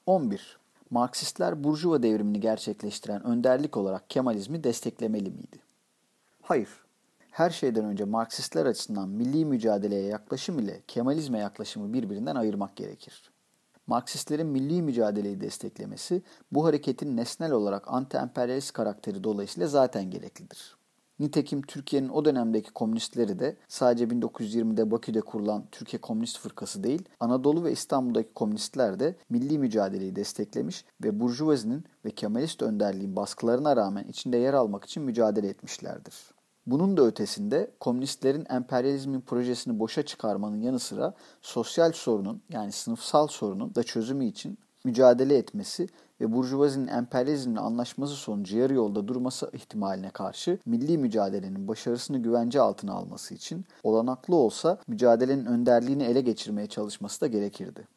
11. 0.06 0.60
Marksistler 0.90 1.64
Burjuva 1.64 2.04
devrimini 2.04 2.40
gerçekleştiren 2.40 3.24
önderlik 3.24 3.78
olarak 3.78 4.10
Kemalizmi 4.10 4.64
desteklemeli 4.64 5.30
miydi? 5.30 5.60
Hayır, 6.42 6.70
her 7.38 7.50
şeyden 7.50 7.86
önce 7.86 8.06
Marksistler 8.06 8.66
açısından 8.66 9.10
milli 9.10 9.46
mücadeleye 9.46 10.04
yaklaşım 10.04 10.60
ile 10.60 10.82
Kemalizme 10.88 11.40
yaklaşımı 11.40 11.94
birbirinden 11.94 12.36
ayırmak 12.36 12.76
gerekir. 12.76 13.32
Marksistlerin 13.88 14.48
milli 14.48 14.82
mücadeleyi 14.82 15.42
desteklemesi 15.42 16.22
bu 16.52 16.66
hareketin 16.66 17.18
nesnel 17.18 17.52
olarak 17.52 17.88
anti-emperyalist 17.88 18.74
karakteri 18.74 19.24
dolayısıyla 19.24 19.68
zaten 19.68 20.12
gereklidir. 20.12 20.78
Nitekim 21.20 21.62
Türkiye'nin 21.62 22.10
o 22.10 22.26
dönemdeki 22.26 22.72
komünistleri 22.72 23.40
de 23.40 23.58
sadece 23.68 24.06
1920'de 24.06 24.92
Bakü'de 24.92 25.22
kurulan 25.22 25.66
Türkiye 25.72 26.02
Komünist 26.02 26.40
Fırkası 26.40 26.84
değil, 26.84 27.10
Anadolu 27.20 27.64
ve 27.64 27.72
İstanbul'daki 27.72 28.34
komünistler 28.34 29.00
de 29.00 29.16
milli 29.30 29.60
mücadeleyi 29.60 30.16
desteklemiş 30.16 30.86
ve 31.04 31.20
Burjuvazinin 31.20 31.86
ve 32.06 32.12
Kemalist 32.12 32.62
önderliğin 32.62 33.16
baskılarına 33.16 33.76
rağmen 33.76 34.04
içinde 34.04 34.38
yer 34.38 34.54
almak 34.54 34.86
için 34.86 35.04
mücadele 35.04 35.48
etmişlerdir. 35.48 36.37
Bunun 36.68 36.98
da 36.98 37.06
ötesinde 37.06 37.72
komünistlerin 37.80 38.46
emperyalizmin 38.50 39.22
projesini 39.22 39.80
boşa 39.80 40.06
çıkarmanın 40.06 40.62
yanı 40.62 40.80
sıra 40.80 41.14
sosyal 41.42 41.92
sorunun 41.92 42.42
yani 42.50 42.72
sınıfsal 42.72 43.28
sorunun 43.28 43.76
da 43.76 43.84
çözümü 43.84 44.26
için 44.26 44.58
mücadele 44.84 45.38
etmesi 45.38 45.88
ve 46.22 46.34
Burjuvazinin 46.34 46.88
emperyalizmle 46.88 47.60
anlaşması 47.60 48.14
sonucu 48.14 48.58
yarı 48.58 48.74
yolda 48.74 49.08
durması 49.08 49.50
ihtimaline 49.54 50.10
karşı 50.10 50.60
milli 50.66 50.98
mücadelenin 50.98 51.68
başarısını 51.68 52.18
güvence 52.18 52.62
altına 52.62 52.94
alması 52.94 53.34
için 53.34 53.66
olanaklı 53.84 54.36
olsa 54.36 54.78
mücadelenin 54.88 55.46
önderliğini 55.46 56.04
ele 56.04 56.22
geçirmeye 56.22 56.68
çalışması 56.68 57.22
da 57.22 57.28
gerekirdi. 57.28 57.88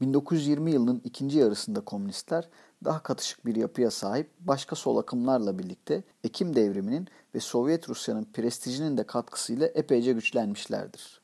1920 0.00 0.72
yılının 0.72 1.00
ikinci 1.04 1.38
yarısında 1.38 1.80
komünistler 1.80 2.48
daha 2.84 3.02
katışık 3.02 3.46
bir 3.46 3.56
yapıya 3.56 3.90
sahip 3.90 4.30
başka 4.40 4.76
sol 4.76 4.96
akımlarla 4.96 5.58
birlikte 5.58 6.02
Ekim 6.24 6.56
devriminin 6.56 7.08
ve 7.34 7.40
Sovyet 7.40 7.88
Rusya'nın 7.88 8.24
prestijinin 8.24 8.96
de 8.96 9.04
katkısıyla 9.04 9.66
epeyce 9.66 10.12
güçlenmişlerdir. 10.12 11.20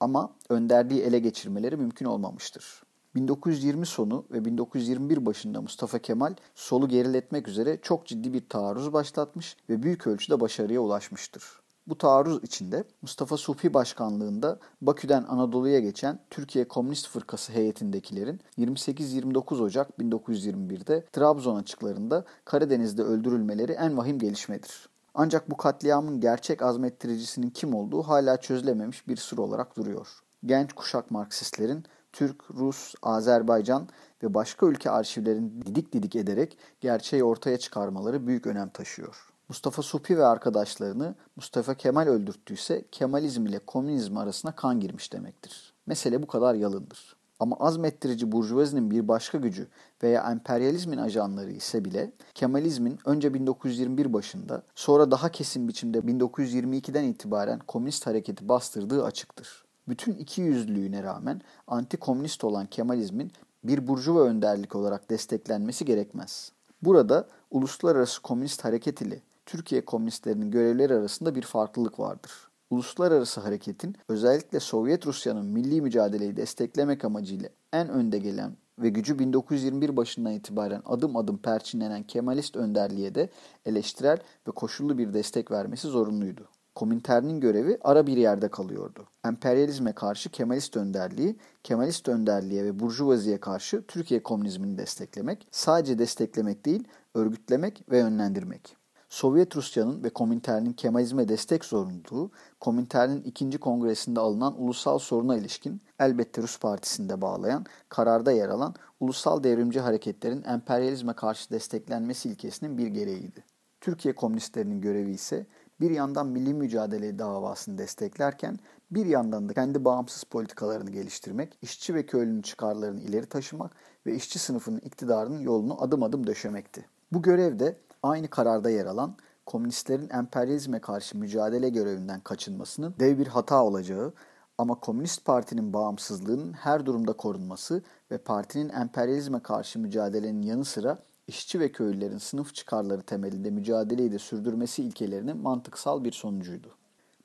Ama 0.00 0.32
önderliği 0.48 1.02
ele 1.02 1.18
geçirmeleri 1.18 1.76
mümkün 1.76 2.06
olmamıştır. 2.06 2.82
1920 3.14 3.86
sonu 3.86 4.24
ve 4.30 4.44
1921 4.44 5.26
başında 5.26 5.60
Mustafa 5.60 5.98
Kemal 5.98 6.34
solu 6.54 6.88
geriletmek 6.88 7.48
üzere 7.48 7.78
çok 7.82 8.06
ciddi 8.06 8.32
bir 8.32 8.48
taarruz 8.48 8.92
başlatmış 8.92 9.56
ve 9.68 9.82
büyük 9.82 10.06
ölçüde 10.06 10.40
başarıya 10.40 10.80
ulaşmıştır. 10.80 11.59
Bu 11.90 11.98
taarruz 11.98 12.44
içinde 12.44 12.84
Mustafa 13.02 13.36
Supi 13.36 13.74
başkanlığında 13.74 14.58
Bakü'den 14.80 15.24
Anadolu'ya 15.28 15.80
geçen 15.80 16.18
Türkiye 16.30 16.68
Komünist 16.68 17.08
Fırkası 17.08 17.52
heyetindekilerin 17.52 18.40
28-29 18.58 19.62
Ocak 19.62 19.90
1921'de 19.98 21.04
Trabzon 21.12 21.56
açıklarında 21.56 22.24
Karadeniz'de 22.44 23.02
öldürülmeleri 23.02 23.72
en 23.72 23.96
vahim 23.96 24.18
gelişmedir. 24.18 24.88
Ancak 25.14 25.50
bu 25.50 25.56
katliamın 25.56 26.20
gerçek 26.20 26.62
azmettiricisinin 26.62 27.50
kim 27.50 27.74
olduğu 27.74 28.02
hala 28.02 28.36
çözülememiş 28.36 29.08
bir 29.08 29.16
sır 29.16 29.38
olarak 29.38 29.76
duruyor. 29.76 30.08
Genç 30.46 30.72
kuşak 30.72 31.10
Marksistlerin 31.10 31.84
Türk, 32.12 32.50
Rus, 32.50 32.94
Azerbaycan 33.02 33.88
ve 34.22 34.34
başka 34.34 34.66
ülke 34.66 34.90
arşivlerini 34.90 35.66
didik 35.66 35.92
didik 35.92 36.16
ederek 36.16 36.58
gerçeği 36.80 37.24
ortaya 37.24 37.58
çıkarmaları 37.58 38.26
büyük 38.26 38.46
önem 38.46 38.68
taşıyor. 38.68 39.29
Mustafa 39.50 39.82
Supi 39.82 40.18
ve 40.18 40.26
arkadaşlarını 40.26 41.14
Mustafa 41.36 41.74
Kemal 41.74 42.06
öldürttüyse 42.06 42.84
Kemalizm 42.92 43.46
ile 43.46 43.58
komünizm 43.58 44.16
arasına 44.16 44.52
kan 44.52 44.80
girmiş 44.80 45.12
demektir. 45.12 45.72
Mesele 45.86 46.22
bu 46.22 46.26
kadar 46.26 46.54
yalındır. 46.54 47.16
Ama 47.40 47.56
azmettirici 47.56 48.32
burjuvazinin 48.32 48.90
bir 48.90 49.08
başka 49.08 49.38
gücü 49.38 49.68
veya 50.02 50.30
emperyalizmin 50.30 50.96
ajanları 50.96 51.50
ise 51.50 51.84
bile 51.84 52.12
Kemalizmin 52.34 52.98
önce 53.04 53.34
1921 53.34 54.12
başında 54.12 54.62
sonra 54.74 55.10
daha 55.10 55.28
kesin 55.28 55.68
biçimde 55.68 55.98
1922'den 55.98 57.04
itibaren 57.04 57.58
komünist 57.58 58.06
hareketi 58.06 58.48
bastırdığı 58.48 59.04
açıktır. 59.04 59.64
Bütün 59.88 60.12
iki 60.12 60.40
yüzlülüğüne 60.42 61.02
rağmen 61.02 61.40
anti-komünist 61.66 62.44
olan 62.44 62.66
Kemalizmin 62.66 63.32
bir 63.64 63.86
burjuva 63.86 64.20
önderlik 64.20 64.76
olarak 64.76 65.10
desteklenmesi 65.10 65.84
gerekmez. 65.84 66.52
Burada 66.82 67.28
uluslararası 67.50 68.22
komünist 68.22 68.64
hareket 68.64 69.02
ile 69.02 69.20
Türkiye 69.50 69.84
komünistlerinin 69.84 70.50
görevleri 70.50 70.94
arasında 70.94 71.34
bir 71.34 71.42
farklılık 71.42 72.00
vardır. 72.00 72.30
Uluslararası 72.70 73.40
hareketin 73.40 73.96
özellikle 74.08 74.60
Sovyet 74.60 75.06
Rusya'nın 75.06 75.46
milli 75.46 75.82
mücadeleyi 75.82 76.36
desteklemek 76.36 77.04
amacıyla 77.04 77.48
en 77.72 77.88
önde 77.88 78.18
gelen 78.18 78.56
ve 78.78 78.88
gücü 78.88 79.18
1921 79.18 79.96
başından 79.96 80.32
itibaren 80.32 80.82
adım 80.86 81.16
adım 81.16 81.38
perçinlenen 81.38 82.02
Kemalist 82.02 82.56
önderliğe 82.56 83.14
de 83.14 83.30
eleştirel 83.64 84.18
ve 84.48 84.50
koşullu 84.50 84.98
bir 84.98 85.14
destek 85.14 85.50
vermesi 85.50 85.88
zorunluydu. 85.88 86.48
Komintern'in 86.74 87.40
görevi 87.40 87.78
ara 87.80 88.06
bir 88.06 88.16
yerde 88.16 88.48
kalıyordu. 88.48 89.06
Emperyalizme 89.24 89.92
karşı 89.92 90.30
Kemalist 90.30 90.76
önderliği, 90.76 91.36
Kemalist 91.64 92.08
önderliğe 92.08 92.64
ve 92.64 92.80
Burjuvaziye 92.80 93.40
karşı 93.40 93.82
Türkiye 93.88 94.22
komünizmini 94.22 94.78
desteklemek, 94.78 95.48
sadece 95.50 95.98
desteklemek 95.98 96.64
değil, 96.64 96.84
örgütlemek 97.14 97.84
ve 97.90 97.98
yönlendirmek. 97.98 98.79
Sovyet 99.10 99.56
Rusya'nın 99.56 100.04
ve 100.04 100.10
Komintern'in 100.10 100.72
Kemalizme 100.72 101.28
destek 101.28 101.64
zorunluluğu, 101.64 102.30
Komintern'in 102.60 103.22
ikinci 103.22 103.58
kongresinde 103.58 104.20
alınan 104.20 104.62
ulusal 104.62 104.98
soruna 104.98 105.36
ilişkin, 105.36 105.80
elbette 105.98 106.42
Rus 106.42 106.58
Partisi'nde 106.58 107.20
bağlayan, 107.20 107.66
kararda 107.88 108.32
yer 108.32 108.48
alan 108.48 108.74
ulusal 109.00 109.44
devrimci 109.44 109.80
hareketlerin 109.80 110.44
emperyalizme 110.44 111.12
karşı 111.12 111.50
desteklenmesi 111.50 112.28
ilkesinin 112.28 112.78
bir 112.78 112.86
gereğiydi. 112.86 113.44
Türkiye 113.80 114.14
komünistlerinin 114.14 114.80
görevi 114.80 115.10
ise 115.10 115.46
bir 115.80 115.90
yandan 115.90 116.26
milli 116.26 116.54
mücadele 116.54 117.18
davasını 117.18 117.78
desteklerken 117.78 118.58
bir 118.90 119.06
yandan 119.06 119.48
da 119.48 119.52
kendi 119.52 119.84
bağımsız 119.84 120.24
politikalarını 120.24 120.90
geliştirmek, 120.90 121.58
işçi 121.62 121.94
ve 121.94 122.06
köylünün 122.06 122.42
çıkarlarını 122.42 123.00
ileri 123.00 123.26
taşımak 123.26 123.72
ve 124.06 124.14
işçi 124.14 124.38
sınıfının 124.38 124.78
iktidarının 124.78 125.40
yolunu 125.40 125.82
adım 125.82 126.02
adım 126.02 126.26
döşemekti. 126.26 126.86
Bu 127.12 127.22
görevde 127.22 127.76
aynı 128.02 128.28
kararda 128.28 128.70
yer 128.70 128.86
alan 128.86 129.16
komünistlerin 129.46 130.10
emperyalizme 130.10 130.80
karşı 130.80 131.18
mücadele 131.18 131.68
görevinden 131.68 132.20
kaçınmasının 132.20 132.94
dev 133.00 133.18
bir 133.18 133.26
hata 133.26 133.64
olacağı 133.64 134.12
ama 134.58 134.74
Komünist 134.74 135.24
Parti'nin 135.24 135.72
bağımsızlığının 135.72 136.52
her 136.52 136.86
durumda 136.86 137.12
korunması 137.12 137.82
ve 138.10 138.18
partinin 138.18 138.68
emperyalizme 138.68 139.40
karşı 139.42 139.78
mücadelenin 139.78 140.42
yanı 140.42 140.64
sıra 140.64 140.98
işçi 141.26 141.60
ve 141.60 141.72
köylülerin 141.72 142.18
sınıf 142.18 142.54
çıkarları 142.54 143.02
temelinde 143.02 143.50
mücadeleyi 143.50 144.12
de 144.12 144.18
sürdürmesi 144.18 144.82
ilkelerinin 144.82 145.36
mantıksal 145.36 146.04
bir 146.04 146.12
sonucuydu. 146.12 146.68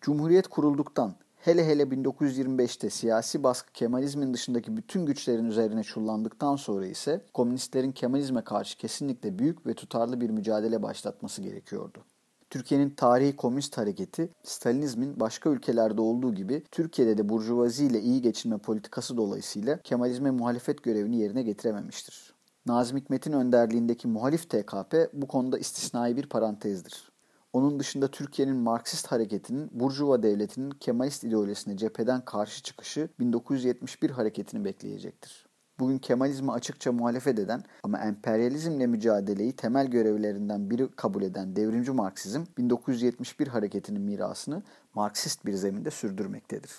Cumhuriyet 0.01 0.47
kurulduktan 0.47 1.15
hele 1.45 1.67
hele 1.67 1.83
1925'te 1.83 2.89
siyasi 2.89 3.43
baskı 3.43 3.73
Kemalizmin 3.73 4.33
dışındaki 4.33 4.77
bütün 4.77 5.05
güçlerin 5.05 5.45
üzerine 5.45 5.83
çullandıktan 5.83 6.55
sonra 6.55 6.85
ise 6.85 7.25
komünistlerin 7.33 7.91
Kemalizme 7.91 8.43
karşı 8.43 8.77
kesinlikle 8.77 9.39
büyük 9.39 9.67
ve 9.67 9.73
tutarlı 9.73 10.21
bir 10.21 10.29
mücadele 10.29 10.83
başlatması 10.83 11.41
gerekiyordu. 11.41 12.05
Türkiye'nin 12.49 12.89
tarihi 12.89 13.35
komünist 13.35 13.77
hareketi 13.77 14.29
Stalinizmin 14.43 15.19
başka 15.19 15.49
ülkelerde 15.49 16.01
olduğu 16.01 16.35
gibi 16.35 16.63
Türkiye'de 16.71 17.17
de 17.17 17.29
burjuvazi 17.29 17.85
ile 17.85 18.01
iyi 18.01 18.21
geçinme 18.21 18.57
politikası 18.57 19.17
dolayısıyla 19.17 19.79
Kemalizme 19.83 20.31
muhalefet 20.31 20.83
görevini 20.83 21.17
yerine 21.17 21.43
getirememiştir. 21.43 22.33
Nazım 22.65 22.97
Hikmet'in 22.97 23.33
önderliğindeki 23.33 24.07
muhalif 24.07 24.49
TKP 24.49 24.95
bu 25.13 25.27
konuda 25.27 25.57
istisnai 25.57 26.17
bir 26.17 26.29
parantezdir. 26.29 27.14
Onun 27.55 27.79
dışında 27.79 28.07
Türkiye'nin 28.07 28.55
Marksist 28.55 29.07
hareketinin 29.07 29.69
Burjuva 29.73 30.23
devletinin 30.23 30.71
Kemalist 30.71 31.23
ideolojisine 31.23 31.77
cepheden 31.77 32.25
karşı 32.25 32.63
çıkışı 32.63 33.09
1971 33.19 34.09
hareketini 34.09 34.65
bekleyecektir. 34.65 35.45
Bugün 35.79 35.97
Kemalizmi 35.97 36.51
açıkça 36.51 36.91
muhalefet 36.91 37.39
eden 37.39 37.63
ama 37.83 37.99
emperyalizmle 37.99 38.87
mücadeleyi 38.87 39.53
temel 39.55 39.87
görevlerinden 39.87 40.69
biri 40.69 40.91
kabul 40.95 41.21
eden 41.21 41.55
devrimci 41.55 41.91
Marksizm 41.91 42.43
1971 42.57 43.47
hareketinin 43.47 44.01
mirasını 44.01 44.63
Marksist 44.93 45.45
bir 45.45 45.53
zeminde 45.53 45.91
sürdürmektedir. 45.91 46.71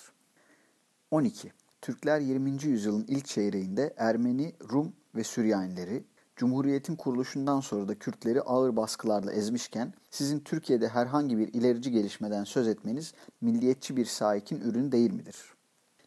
12. 1.11 1.51
Türkler 1.81 2.19
20. 2.19 2.63
yüzyılın 2.63 3.05
ilk 3.07 3.25
çeyreğinde 3.25 3.93
Ermeni, 3.97 4.53
Rum 4.71 4.93
ve 5.15 5.23
Süryanileri, 5.23 6.03
Cumhuriyetin 6.37 6.95
kuruluşundan 6.95 7.59
sonra 7.59 7.87
da 7.87 7.99
Kürtleri 7.99 8.41
ağır 8.41 8.75
baskılarla 8.75 9.31
ezmişken 9.31 9.93
sizin 10.11 10.39
Türkiye'de 10.39 10.87
herhangi 10.87 11.37
bir 11.37 11.53
ilerici 11.53 11.91
gelişmeden 11.91 12.43
söz 12.43 12.67
etmeniz 12.67 13.13
milliyetçi 13.41 13.97
bir 13.97 14.05
sahikin 14.05 14.61
ürünü 14.61 14.91
değil 14.91 15.13
midir? 15.13 15.53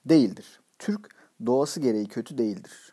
Değildir. 0.06 0.60
Türk 0.78 1.08
doğası 1.46 1.80
gereği 1.80 2.08
kötü 2.08 2.38
değildir. 2.38 2.92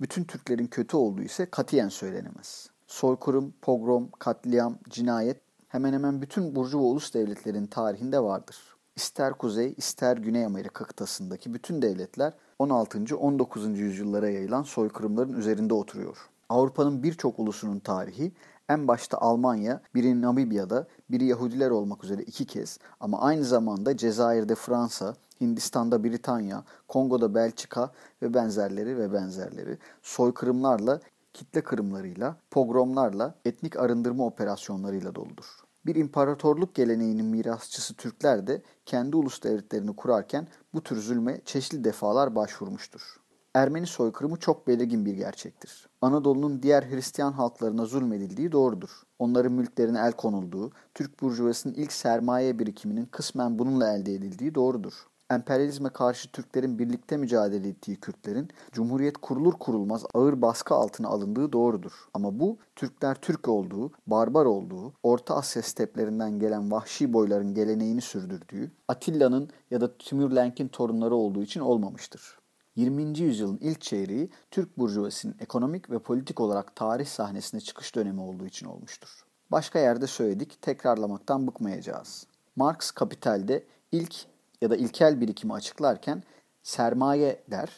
Bütün 0.00 0.24
Türklerin 0.24 0.66
kötü 0.66 0.96
olduğu 0.96 1.22
ise 1.22 1.46
katiyen 1.46 1.88
söylenemez. 1.88 2.70
Soykırım, 2.86 3.54
pogrom, 3.62 4.10
katliam, 4.18 4.78
cinayet 4.88 5.40
hemen 5.68 5.92
hemen 5.92 6.22
bütün 6.22 6.56
Burjuva 6.56 6.82
ulus 6.82 7.14
devletlerin 7.14 7.66
tarihinde 7.66 8.22
vardır. 8.22 8.56
İster 8.96 9.32
Kuzey, 9.32 9.74
ister 9.76 10.16
Güney 10.16 10.44
Amerika 10.44 10.84
kıtasındaki 10.84 11.54
bütün 11.54 11.82
devletler 11.82 12.32
16. 12.58 13.16
19. 13.16 13.78
yüzyıllara 13.78 14.30
yayılan 14.30 14.62
soykırımların 14.62 15.32
üzerinde 15.32 15.74
oturuyor. 15.74 16.30
Avrupa'nın 16.50 17.02
birçok 17.02 17.38
ulusunun 17.38 17.78
tarihi 17.78 18.32
en 18.68 18.88
başta 18.88 19.18
Almanya, 19.18 19.80
biri 19.94 20.22
Namibya'da, 20.22 20.86
biri 21.10 21.24
Yahudiler 21.24 21.70
olmak 21.70 22.04
üzere 22.04 22.22
iki 22.22 22.44
kez 22.44 22.78
ama 23.00 23.20
aynı 23.20 23.44
zamanda 23.44 23.96
Cezayir'de 23.96 24.54
Fransa, 24.54 25.14
Hindistan'da 25.40 26.04
Britanya, 26.04 26.64
Kongo'da 26.88 27.34
Belçika 27.34 27.90
ve 28.22 28.34
benzerleri 28.34 28.98
ve 28.98 29.12
benzerleri 29.12 29.78
soykırımlarla, 30.02 31.00
kitle 31.32 31.60
kırımlarıyla, 31.60 32.36
pogromlarla, 32.50 33.34
etnik 33.44 33.76
arındırma 33.76 34.26
operasyonlarıyla 34.26 35.14
doludur. 35.14 35.46
Bir 35.86 35.94
imparatorluk 35.94 36.74
geleneğinin 36.74 37.26
mirasçısı 37.26 37.94
Türkler 37.94 38.46
de 38.46 38.62
kendi 38.86 39.16
ulus 39.16 39.42
devletlerini 39.42 39.96
kurarken 39.96 40.48
bu 40.74 40.82
tür 40.82 40.96
zulme 40.96 41.40
çeşitli 41.44 41.84
defalar 41.84 42.34
başvurmuştur. 42.34 43.19
Ermeni 43.54 43.86
soykırımı 43.86 44.36
çok 44.36 44.66
belirgin 44.66 45.06
bir 45.06 45.14
gerçektir. 45.14 45.88
Anadolu'nun 46.00 46.62
diğer 46.62 46.82
Hristiyan 46.82 47.32
halklarına 47.32 47.84
zulmedildiği 47.84 48.52
doğrudur. 48.52 48.90
Onların 49.18 49.52
mülklerine 49.52 49.98
el 49.98 50.12
konulduğu, 50.12 50.72
Türk 50.94 51.22
burjuvasının 51.22 51.74
ilk 51.74 51.92
sermaye 51.92 52.58
birikiminin 52.58 53.06
kısmen 53.06 53.58
bununla 53.58 53.92
elde 53.92 54.14
edildiği 54.14 54.54
doğrudur 54.54 55.10
emperyalizme 55.30 55.88
karşı 55.88 56.32
Türklerin 56.32 56.78
birlikte 56.78 57.16
mücadele 57.16 57.68
ettiği 57.68 57.96
Kürtlerin 57.96 58.48
Cumhuriyet 58.72 59.16
kurulur 59.18 59.52
kurulmaz 59.52 60.04
ağır 60.14 60.42
baskı 60.42 60.74
altına 60.74 61.08
alındığı 61.08 61.52
doğrudur. 61.52 61.92
Ama 62.14 62.40
bu 62.40 62.58
Türkler 62.76 63.14
Türk 63.14 63.48
olduğu, 63.48 63.92
barbar 64.06 64.46
olduğu, 64.46 64.92
Orta 65.02 65.36
Asya 65.36 65.62
steplerinden 65.62 66.38
gelen 66.38 66.70
vahşi 66.70 67.12
boyların 67.12 67.54
geleneğini 67.54 68.00
sürdürdüğü, 68.00 68.70
Atilla'nın 68.88 69.50
ya 69.70 69.80
da 69.80 69.98
Timurlenk'in 69.98 70.68
torunları 70.68 71.14
olduğu 71.14 71.42
için 71.42 71.60
olmamıştır. 71.60 72.39
20. 72.80 73.18
yüzyılın 73.18 73.58
ilk 73.60 73.80
çeyreği 73.80 74.30
Türk 74.50 74.78
burjuvasının 74.78 75.34
ekonomik 75.40 75.90
ve 75.90 75.98
politik 75.98 76.40
olarak 76.40 76.76
tarih 76.76 77.06
sahnesine 77.06 77.60
çıkış 77.60 77.94
dönemi 77.94 78.20
olduğu 78.20 78.46
için 78.46 78.66
olmuştur. 78.66 79.24
Başka 79.50 79.78
yerde 79.78 80.06
söyledik, 80.06 80.62
tekrarlamaktan 80.62 81.46
bıkmayacağız. 81.46 82.26
Marx 82.56 82.90
Kapital'de 82.90 83.64
ilk 83.92 84.14
ya 84.60 84.70
da 84.70 84.76
ilkel 84.76 85.20
birikimi 85.20 85.52
açıklarken 85.52 86.22
sermaye 86.62 87.44
der, 87.50 87.70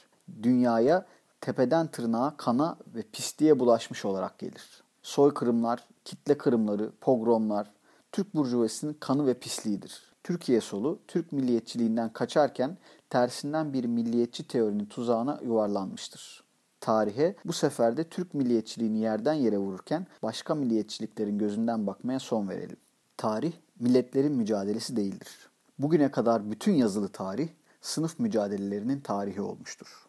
dünyaya 0.43 1.07
tepeden 1.41 1.87
tırnağa 1.87 2.35
kana 2.37 2.77
ve 2.95 3.03
pisliğe 3.13 3.59
bulaşmış 3.59 4.05
olarak 4.05 4.39
gelir. 4.39 4.83
Soykırımlar, 5.03 5.85
kitle 6.05 6.39
kırımları, 6.39 6.93
pogromlar, 7.01 7.71
Türk 8.13 8.35
burjuvasının 8.35 8.97
kanı 9.01 9.27
ve 9.27 9.35
pisliğidir. 9.35 10.13
Türkiye 10.25 10.61
solu 10.61 10.99
Türk 11.09 11.33
milliyetçiliğinden 11.33 12.13
kaçarken 12.13 12.79
tersinden 13.13 13.73
bir 13.73 13.85
milliyetçi 13.85 14.49
teorinin 14.49 14.87
tuzağına 14.87 15.41
yuvarlanmıştır. 15.45 16.45
Tarihe 16.81 17.37
bu 17.45 17.53
sefer 17.53 17.97
de 17.97 18.05
Türk 18.05 18.35
milliyetçiliğini 18.35 18.99
yerden 18.99 19.33
yere 19.33 19.59
vururken 19.59 20.07
başka 20.23 20.55
milliyetçiliklerin 20.55 21.39
gözünden 21.39 21.87
bakmaya 21.87 22.19
son 22.19 22.49
verelim. 22.49 22.77
Tarih 23.17 23.53
milletlerin 23.81 24.33
mücadelesi 24.33 24.97
değildir. 24.97 25.51
Bugüne 25.79 26.11
kadar 26.11 26.51
bütün 26.51 26.73
yazılı 26.73 27.09
tarih 27.09 27.49
sınıf 27.81 28.19
mücadelelerinin 28.19 29.01
tarihi 29.01 29.41
olmuştur. 29.41 30.07